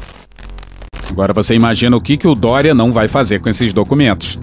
Agora 1.12 1.34
você 1.34 1.54
imagina 1.54 1.94
o 1.94 2.00
que, 2.00 2.16
que 2.16 2.26
o 2.26 2.34
Dória 2.34 2.74
não 2.74 2.90
vai 2.90 3.06
fazer 3.06 3.38
com 3.40 3.48
esses 3.50 3.70
documentos. 3.74 4.38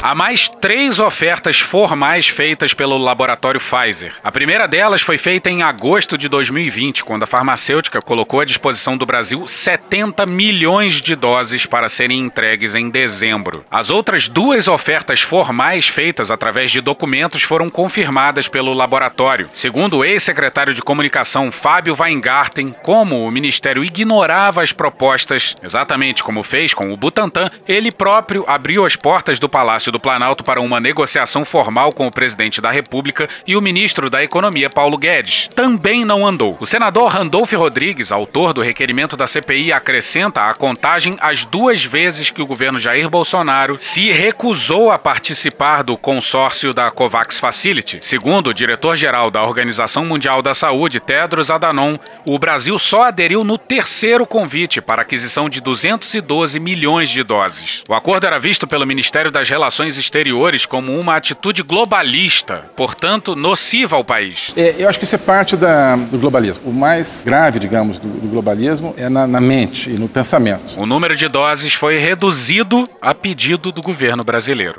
Há 0.00 0.14
mais 0.14 0.46
três 0.48 1.00
ofertas 1.00 1.58
formais 1.58 2.28
feitas 2.28 2.72
pelo 2.72 2.96
laboratório 2.96 3.60
Pfizer. 3.60 4.14
A 4.22 4.30
primeira 4.30 4.68
delas 4.68 5.02
foi 5.02 5.18
feita 5.18 5.50
em 5.50 5.62
agosto 5.62 6.16
de 6.16 6.28
2020, 6.28 7.02
quando 7.02 7.24
a 7.24 7.26
farmacêutica 7.26 8.00
colocou 8.00 8.38
à 8.38 8.44
disposição 8.44 8.96
do 8.96 9.04
Brasil 9.04 9.48
70 9.48 10.24
milhões 10.26 11.00
de 11.00 11.16
doses 11.16 11.66
para 11.66 11.88
serem 11.88 12.20
entregues 12.20 12.76
em 12.76 12.88
dezembro. 12.88 13.64
As 13.68 13.90
outras 13.90 14.28
duas 14.28 14.68
ofertas 14.68 15.20
formais 15.20 15.88
feitas 15.88 16.30
através 16.30 16.70
de 16.70 16.80
documentos 16.80 17.42
foram 17.42 17.68
confirmadas 17.68 18.46
pelo 18.46 18.72
laboratório. 18.72 19.48
Segundo 19.52 19.98
o 19.98 20.04
ex-secretário 20.04 20.72
de 20.72 20.80
comunicação 20.80 21.50
Fábio 21.50 21.96
Weingarten, 21.98 22.72
como 22.84 23.26
o 23.26 23.32
ministério 23.32 23.84
ignorava 23.84 24.62
as 24.62 24.70
propostas, 24.70 25.56
exatamente 25.60 26.22
como 26.22 26.44
fez 26.44 26.72
com 26.72 26.92
o 26.92 26.96
Butantan, 26.96 27.50
ele 27.66 27.90
próprio 27.90 28.44
abriu 28.46 28.86
as 28.86 28.94
portas 28.94 29.40
do 29.40 29.48
Palácio 29.48 29.87
do 29.90 30.00
Planalto 30.00 30.44
para 30.44 30.60
uma 30.60 30.80
negociação 30.80 31.44
formal 31.44 31.92
com 31.92 32.06
o 32.06 32.10
presidente 32.10 32.60
da 32.60 32.70
República 32.70 33.28
e 33.46 33.56
o 33.56 33.62
ministro 33.62 34.10
da 34.10 34.22
Economia, 34.22 34.70
Paulo 34.70 34.96
Guedes. 34.96 35.48
Também 35.54 36.04
não 36.04 36.26
andou. 36.26 36.56
O 36.60 36.66
senador 36.66 37.12
Randolph 37.12 37.52
Rodrigues, 37.52 38.12
autor 38.12 38.52
do 38.52 38.62
requerimento 38.62 39.16
da 39.16 39.26
CPI, 39.26 39.72
acrescenta 39.72 40.42
a 40.42 40.54
contagem 40.54 41.14
as 41.20 41.44
duas 41.44 41.84
vezes 41.84 42.30
que 42.30 42.42
o 42.42 42.46
governo 42.46 42.78
Jair 42.78 43.08
Bolsonaro 43.08 43.78
se 43.78 44.10
recusou 44.12 44.90
a 44.90 44.98
participar 44.98 45.82
do 45.82 45.96
consórcio 45.96 46.72
da 46.72 46.90
COVAX 46.90 47.38
Facility. 47.38 47.98
Segundo 48.02 48.48
o 48.48 48.54
diretor-geral 48.54 49.30
da 49.30 49.42
Organização 49.42 50.04
Mundial 50.04 50.42
da 50.42 50.54
Saúde, 50.54 51.00
Tedros 51.00 51.50
Adhanom, 51.50 51.98
o 52.26 52.38
Brasil 52.38 52.78
só 52.78 53.04
aderiu 53.04 53.44
no 53.44 53.56
terceiro 53.56 54.26
convite 54.26 54.80
para 54.80 55.02
aquisição 55.02 55.48
de 55.48 55.60
212 55.60 56.58
milhões 56.58 57.08
de 57.08 57.22
doses. 57.22 57.82
O 57.88 57.94
acordo 57.94 58.26
era 58.26 58.38
visto 58.38 58.66
pelo 58.66 58.86
Ministério 58.86 59.30
das 59.30 59.48
Relações 59.48 59.77
Exteriores 59.86 60.66
como 60.66 60.98
uma 60.98 61.16
atitude 61.16 61.62
globalista, 61.62 62.64
portanto 62.74 63.36
nociva 63.36 63.96
ao 63.96 64.04
país. 64.04 64.52
É, 64.56 64.74
eu 64.78 64.88
acho 64.88 64.98
que 64.98 65.04
isso 65.04 65.14
é 65.14 65.18
parte 65.18 65.56
da, 65.56 65.96
do 65.96 66.18
globalismo. 66.18 66.68
O 66.68 66.72
mais 66.72 67.22
grave, 67.24 67.58
digamos, 67.58 67.98
do, 67.98 68.08
do 68.08 68.28
globalismo 68.28 68.94
é 68.96 69.08
na, 69.08 69.26
na 69.26 69.40
mente 69.40 69.90
e 69.90 69.94
no 69.94 70.08
pensamento. 70.08 70.80
O 70.80 70.86
número 70.86 71.14
de 71.14 71.28
doses 71.28 71.74
foi 71.74 71.98
reduzido 71.98 72.84
a 73.00 73.14
pedido 73.14 73.70
do 73.70 73.80
governo 73.80 74.22
brasileiro. 74.24 74.76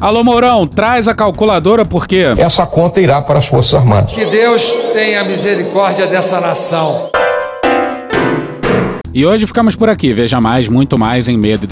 Alô 0.00 0.22
Mourão, 0.22 0.64
traz 0.64 1.08
a 1.08 1.14
calculadora 1.14 1.84
porque 1.84 2.26
essa 2.38 2.64
conta 2.64 3.00
irá 3.00 3.20
para 3.20 3.40
as 3.40 3.46
Forças 3.46 3.74
Armadas. 3.74 4.12
Que 4.12 4.24
Deus 4.26 4.72
tenha 4.92 5.24
misericórdia 5.24 6.06
dessa 6.06 6.40
nação. 6.40 7.10
E 9.12 9.24
hoje 9.24 9.46
ficamos 9.46 9.74
por 9.74 9.88
aqui. 9.88 10.12
Veja 10.12 10.40
mais, 10.40 10.68
muito 10.68 10.98
mais 10.98 11.28
em 11.28 11.36
medo 11.36 11.66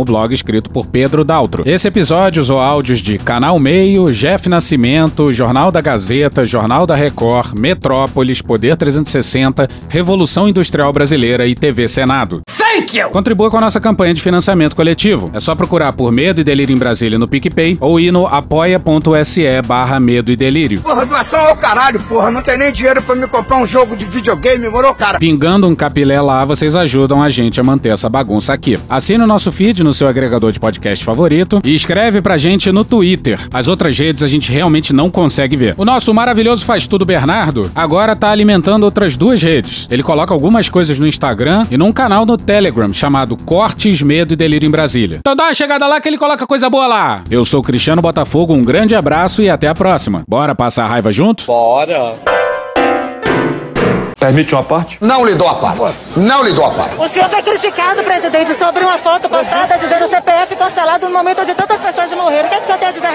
o 0.00 0.04
blog 0.04 0.32
escrito 0.32 0.70
por 0.70 0.86
Pedro 0.86 1.24
Daltro. 1.24 1.62
Esse 1.66 1.86
episódio 1.86 2.40
usou 2.40 2.58
áudios 2.58 3.00
de 3.00 3.18
Canal 3.18 3.58
Meio, 3.58 4.10
Jeff 4.12 4.48
Nascimento, 4.48 5.32
Jornal 5.32 5.70
da 5.70 5.80
Gazeta, 5.80 6.46
Jornal 6.46 6.86
da 6.86 6.94
Record, 6.94 7.58
Metrópolis, 7.58 8.40
Poder 8.40 8.76
360, 8.76 9.68
Revolução 9.88 10.48
Industrial 10.48 10.90
Brasileira 10.92 11.46
e 11.46 11.54
TV 11.54 11.86
Senado. 11.88 12.40
Thank 12.72 12.96
you! 12.96 13.10
Contribua 13.10 13.50
com 13.50 13.56
a 13.56 13.62
nossa 13.62 13.80
campanha 13.80 14.14
de 14.14 14.22
financiamento 14.22 14.76
coletivo. 14.76 15.28
É 15.34 15.40
só 15.40 15.56
procurar 15.56 15.92
por 15.92 16.12
Medo 16.12 16.40
e 16.40 16.44
Delírio 16.44 16.72
em 16.72 16.78
Brasília 16.78 17.18
no 17.18 17.26
PicPay 17.26 17.76
ou 17.80 17.98
ir 17.98 18.12
no 18.12 18.28
apoia.se 18.28 19.42
barra 19.66 19.98
Medo 19.98 20.30
e 20.30 20.36
Delírio. 20.36 20.80
Porra, 20.80 21.04
doação 21.04 21.40
ao 21.40 21.56
caralho, 21.56 21.98
porra. 21.98 22.30
Não 22.30 22.40
tem 22.40 22.56
nem 22.56 22.70
dinheiro 22.70 23.02
pra 23.02 23.16
me 23.16 23.26
comprar 23.26 23.56
um 23.56 23.66
jogo 23.66 23.96
de 23.96 24.04
videogame, 24.04 24.68
morou, 24.68 24.94
cara? 24.94 25.18
Pingando 25.18 25.66
um 25.66 25.74
capilé 25.74 26.20
lá, 26.20 26.44
vocês 26.44 26.76
ajudam 26.76 27.20
a 27.20 27.28
gente 27.28 27.60
a 27.60 27.64
manter 27.64 27.88
essa 27.88 28.08
bagunça 28.08 28.52
aqui. 28.52 28.78
Assine 28.88 29.24
o 29.24 29.26
nosso 29.26 29.50
feed 29.50 29.82
no 29.82 29.92
seu 29.92 30.06
agregador 30.06 30.52
de 30.52 30.60
podcast 30.60 31.04
favorito 31.04 31.60
e 31.64 31.74
escreve 31.74 32.22
pra 32.22 32.38
gente 32.38 32.70
no 32.70 32.84
Twitter. 32.84 33.40
As 33.52 33.66
outras 33.66 33.98
redes 33.98 34.22
a 34.22 34.28
gente 34.28 34.52
realmente 34.52 34.92
não 34.92 35.10
consegue 35.10 35.56
ver. 35.56 35.74
O 35.76 35.84
nosso 35.84 36.14
maravilhoso 36.14 36.64
Faz 36.64 36.86
Tudo 36.86 37.04
Bernardo 37.04 37.68
agora 37.74 38.14
tá 38.14 38.30
alimentando 38.30 38.84
outras 38.84 39.16
duas 39.16 39.42
redes. 39.42 39.88
Ele 39.90 40.04
coloca 40.04 40.32
algumas 40.32 40.68
coisas 40.68 41.00
no 41.00 41.06
Instagram 41.06 41.66
e 41.68 41.76
num 41.76 41.92
canal 41.92 42.24
no 42.24 42.36
Telegram 42.36 42.59
chamado 42.92 43.36
Cortes, 43.36 44.02
Medo 44.02 44.34
e 44.34 44.36
Delírio 44.36 44.66
em 44.66 44.70
Brasília. 44.70 45.18
Então 45.20 45.36
dá 45.36 45.44
uma 45.44 45.54
chegada 45.54 45.86
lá 45.86 46.00
que 46.00 46.08
ele 46.08 46.18
coloca 46.18 46.46
coisa 46.46 46.68
boa 46.68 46.86
lá. 46.86 47.24
Eu 47.30 47.44
sou 47.44 47.62
Cristiano 47.62 48.02
Botafogo, 48.02 48.54
um 48.54 48.64
grande 48.64 48.94
abraço 48.94 49.42
e 49.42 49.48
até 49.48 49.68
a 49.68 49.74
próxima. 49.74 50.22
Bora 50.28 50.54
passar 50.54 50.84
a 50.84 50.88
raiva 50.88 51.12
junto? 51.12 51.46
Bora! 51.46 52.39
Permite 54.20 54.54
uma 54.54 54.62
parte? 54.62 54.98
Não 55.00 55.24
lhe 55.24 55.34
dou 55.34 55.48
a 55.48 55.54
parte. 55.54 55.96
Não 56.14 56.44
lhe 56.44 56.52
dou 56.52 56.66
a 56.66 56.70
parte. 56.72 56.94
O 56.98 57.08
senhor 57.08 57.30
foi 57.30 57.42
criticado, 57.42 58.02
presidente, 58.04 58.54
sobre 58.54 58.84
uma 58.84 58.98
foto 58.98 59.30
postada 59.30 59.78
dizendo 59.78 60.08
CPF 60.10 60.56
cancelado 60.56 61.08
no 61.08 61.12
momento 61.16 61.40
onde 61.40 61.54
tantas 61.54 61.78
pessoas 61.78 62.10
morreram. 62.12 62.44
O 62.46 62.48
que, 62.50 62.54
é 62.54 62.58
que 62.58 62.64
o 62.64 62.66
senhor 62.66 62.78
tem 62.78 62.88
a 62.88 62.92
dizer? 62.92 63.08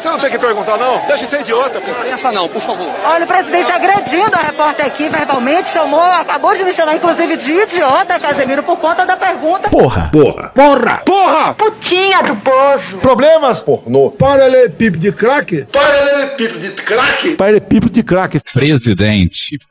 Você 0.00 0.08
não 0.08 0.18
tem 0.20 0.30
que 0.30 0.38
perguntar, 0.38 0.76
não? 0.76 1.00
Deixa 1.08 1.24
de 1.24 1.30
ser 1.30 1.40
idiota, 1.40 1.80
pô. 1.80 1.90
Essa 2.08 2.30
não, 2.30 2.48
por 2.48 2.62
favor. 2.62 2.86
Olha, 3.04 3.24
o 3.24 3.26
presidente 3.26 3.72
agredindo 3.72 4.36
a 4.36 4.38
repórter 4.38 4.86
aqui 4.86 5.08
verbalmente, 5.08 5.68
chamou, 5.68 6.00
acabou 6.00 6.54
de 6.54 6.62
me 6.62 6.72
chamar, 6.72 6.94
inclusive, 6.94 7.36
de 7.36 7.52
idiota, 7.52 8.20
Casemiro, 8.20 8.62
por 8.62 8.76
conta 8.78 9.04
da 9.04 9.16
pergunta. 9.16 9.68
Porra. 9.68 10.10
Porra. 10.12 10.52
Porra. 10.54 11.02
Porra. 11.04 11.54
Putinha 11.54 12.22
do 12.22 12.36
poço. 12.36 12.98
Problemas? 13.02 13.62
Pornô. 13.62 14.12
Paralelepípedo 14.12 14.98
de 14.98 15.10
crack? 15.10 15.66
Paralelepípedo 15.72 16.60
de 16.60 16.68
crack? 16.70 17.30
Paralelepípedo 17.34 17.92
de 17.92 18.02
crack. 18.04 18.40
Presidente, 18.54 19.07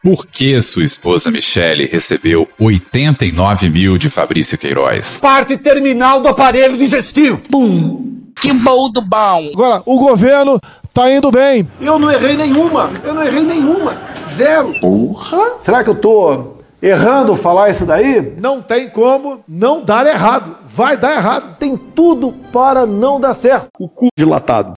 por 0.04 0.26
que 0.26 0.62
sua 0.62 0.84
esposa 0.84 1.32
Michele 1.32 1.86
recebeu 1.86 2.48
89 2.60 3.70
mil 3.70 3.98
de 3.98 4.10
Fabrício 4.10 4.58
Queiroz? 4.58 5.20
Parte 5.20 5.58
terminal 5.58 6.22
do 6.22 6.28
aparelho 6.28 6.78
digestivo. 6.78 7.38
Pum. 7.50 8.18
Que 8.40 8.54
bom 8.54 8.92
do 8.92 9.02
bom. 9.02 9.50
Agora, 9.54 9.82
o 9.86 9.98
governo 9.98 10.60
tá 10.94 11.12
indo 11.12 11.32
bem. 11.32 11.68
Eu 11.82 11.98
não 11.98 12.12
errei 12.12 12.38
nenhuma. 12.38 12.92
Eu 13.04 13.14
não 13.14 13.24
errei 13.24 13.44
nenhuma. 13.44 13.98
Zero. 14.36 14.80
Porra. 14.80 15.54
Será 15.60 15.84
que 15.84 15.90
eu 15.90 15.96
tô 15.96 16.56
errando 16.82 17.36
falar 17.36 17.70
isso 17.70 17.86
daí? 17.86 18.36
Não 18.40 18.62
tem 18.62 18.90
como 18.90 19.40
não 19.48 19.84
dar 19.84 20.06
errado. 20.06 20.56
Vai 20.68 20.96
dar 20.96 21.14
errado. 21.16 21.58
Tem 21.58 21.76
tudo 21.76 22.32
para 22.52 22.86
não 22.86 23.20
dar 23.20 23.34
certo. 23.34 23.68
O 23.80 23.90
cu 23.90 24.08
dilatado. 24.16 24.74